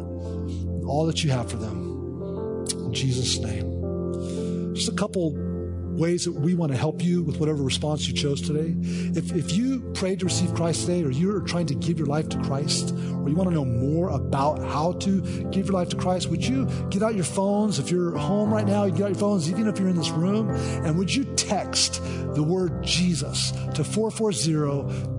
all 0.87 1.07
that 1.07 1.25
you 1.25 1.31
have 1.31 1.51
for 1.51 1.57
them. 1.57 2.67
In 2.71 2.93
Jesus' 2.93 3.39
name. 3.39 4.75
Just 4.75 4.89
a 4.89 4.95
couple 4.95 5.54
ways 5.95 6.25
that 6.25 6.33
we 6.33 6.55
want 6.55 6.73
to 6.73 6.79
help 6.79 7.03
you 7.03 7.23
with 7.23 7.39
whatever 7.39 7.63
response 7.63 8.09
you 8.09 8.15
chose 8.15 8.41
today. 8.41 8.75
If, 9.19 9.33
if 9.35 9.53
you 9.53 9.81
prayed 9.95 10.21
to 10.21 10.27
receive 10.27 10.55
Christ 10.55 10.83
today, 10.83 11.03
or 11.05 11.11
you're 11.11 11.41
trying 11.41 11.67
to 11.67 11.75
give 11.75 11.99
your 11.99 12.07
life 12.07 12.29
to 12.31 12.39
Christ, 12.43 12.93
or 12.93 13.29
you 13.29 13.35
want 13.35 13.49
to 13.49 13.55
know 13.55 13.65
more 13.65 14.11
about 14.11 14.59
how 14.61 14.93
to 14.93 15.21
give 15.51 15.67
your 15.67 15.75
life 15.75 15.89
to 15.91 15.97
Christ, 15.97 16.29
would 16.29 16.45
you 16.45 16.67
get 16.91 17.03
out 17.03 17.15
your 17.15 17.25
phones? 17.25 17.79
If 17.79 17.91
you're 17.91 18.17
home 18.17 18.53
right 18.53 18.67
now, 18.67 18.85
you 18.85 18.93
get 18.93 19.03
out 19.03 19.11
your 19.11 19.21
phones, 19.21 19.51
even 19.51 19.69
if 19.69 19.79
you're 19.79 19.89
in 19.89 19.97
this 19.97 20.11
room, 20.11 20.51
and 20.51 20.99
would 20.99 21.15
you 21.15 21.25
text 21.37 22.03
the 22.35 22.43
word 22.43 22.83
Jesus 22.83 23.53
to 23.75 23.85
440 23.85 24.53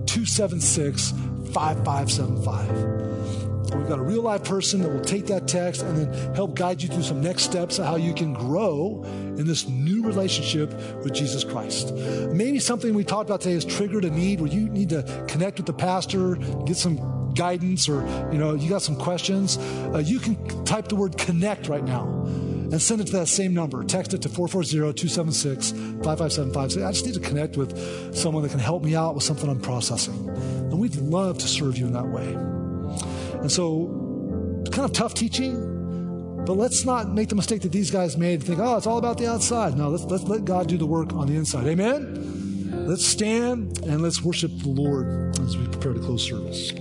276 0.06 1.12
5575? 1.52 3.45
We've 3.86 3.92
got 3.92 4.00
a 4.00 4.02
real 4.02 4.22
life 4.22 4.42
person 4.42 4.82
that 4.82 4.88
will 4.88 5.04
take 5.04 5.26
that 5.26 5.46
text 5.46 5.82
and 5.82 5.96
then 5.96 6.34
help 6.34 6.56
guide 6.56 6.82
you 6.82 6.88
through 6.88 7.04
some 7.04 7.20
next 7.20 7.44
steps 7.44 7.78
of 7.78 7.86
how 7.86 7.94
you 7.94 8.12
can 8.14 8.32
grow 8.32 9.04
in 9.04 9.46
this 9.46 9.68
new 9.68 10.02
relationship 10.02 10.74
with 11.04 11.14
Jesus 11.14 11.44
Christ. 11.44 11.94
Maybe 11.94 12.58
something 12.58 12.94
we 12.94 13.04
talked 13.04 13.30
about 13.30 13.42
today 13.42 13.54
has 13.54 13.64
triggered 13.64 14.04
a 14.04 14.10
need 14.10 14.40
where 14.40 14.50
you 14.50 14.68
need 14.70 14.88
to 14.88 15.24
connect 15.28 15.58
with 15.58 15.66
the 15.66 15.72
pastor, 15.72 16.34
get 16.64 16.76
some 16.76 17.32
guidance, 17.36 17.88
or 17.88 18.04
you 18.32 18.38
know 18.38 18.54
you 18.54 18.68
got 18.68 18.82
some 18.82 18.96
questions. 18.96 19.56
Uh, 19.56 20.02
you 20.04 20.18
can 20.18 20.64
type 20.64 20.88
the 20.88 20.96
word 20.96 21.16
connect 21.16 21.68
right 21.68 21.84
now 21.84 22.08
and 22.26 22.82
send 22.82 23.00
it 23.00 23.06
to 23.06 23.12
that 23.12 23.28
same 23.28 23.54
number. 23.54 23.84
Text 23.84 24.14
it 24.14 24.22
to 24.22 24.28
440-276-5575. 24.28 26.72
Say, 26.72 26.82
I 26.82 26.90
just 26.90 27.06
need 27.06 27.14
to 27.14 27.20
connect 27.20 27.56
with 27.56 28.16
someone 28.16 28.42
that 28.42 28.50
can 28.50 28.58
help 28.58 28.82
me 28.82 28.96
out 28.96 29.14
with 29.14 29.22
something 29.22 29.48
I'm 29.48 29.60
processing. 29.60 30.28
And 30.28 30.76
we'd 30.76 30.96
love 30.96 31.38
to 31.38 31.46
serve 31.46 31.78
you 31.78 31.86
in 31.86 31.92
that 31.92 32.08
way. 32.08 32.36
And 33.46 33.52
so, 33.52 33.86
kind 34.72 34.84
of 34.84 34.92
tough 34.92 35.14
teaching, 35.14 35.54
but 36.44 36.54
let's 36.54 36.84
not 36.84 37.14
make 37.14 37.28
the 37.28 37.36
mistake 37.36 37.62
that 37.62 37.70
these 37.70 37.92
guys 37.92 38.16
made 38.16 38.40
and 38.40 38.42
think, 38.42 38.58
oh, 38.58 38.76
it's 38.76 38.88
all 38.88 38.98
about 38.98 39.18
the 39.18 39.28
outside. 39.28 39.78
No, 39.78 39.88
let's, 39.88 40.02
let's 40.02 40.24
let 40.24 40.44
God 40.44 40.66
do 40.66 40.76
the 40.76 40.84
work 40.84 41.12
on 41.12 41.28
the 41.28 41.36
inside. 41.36 41.68
Amen? 41.68 42.88
Let's 42.88 43.06
stand 43.06 43.78
and 43.84 44.02
let's 44.02 44.20
worship 44.20 44.50
the 44.50 44.70
Lord 44.70 45.38
as 45.38 45.56
we 45.56 45.64
prepare 45.68 45.92
to 45.92 46.00
close 46.00 46.26
service. 46.26 46.72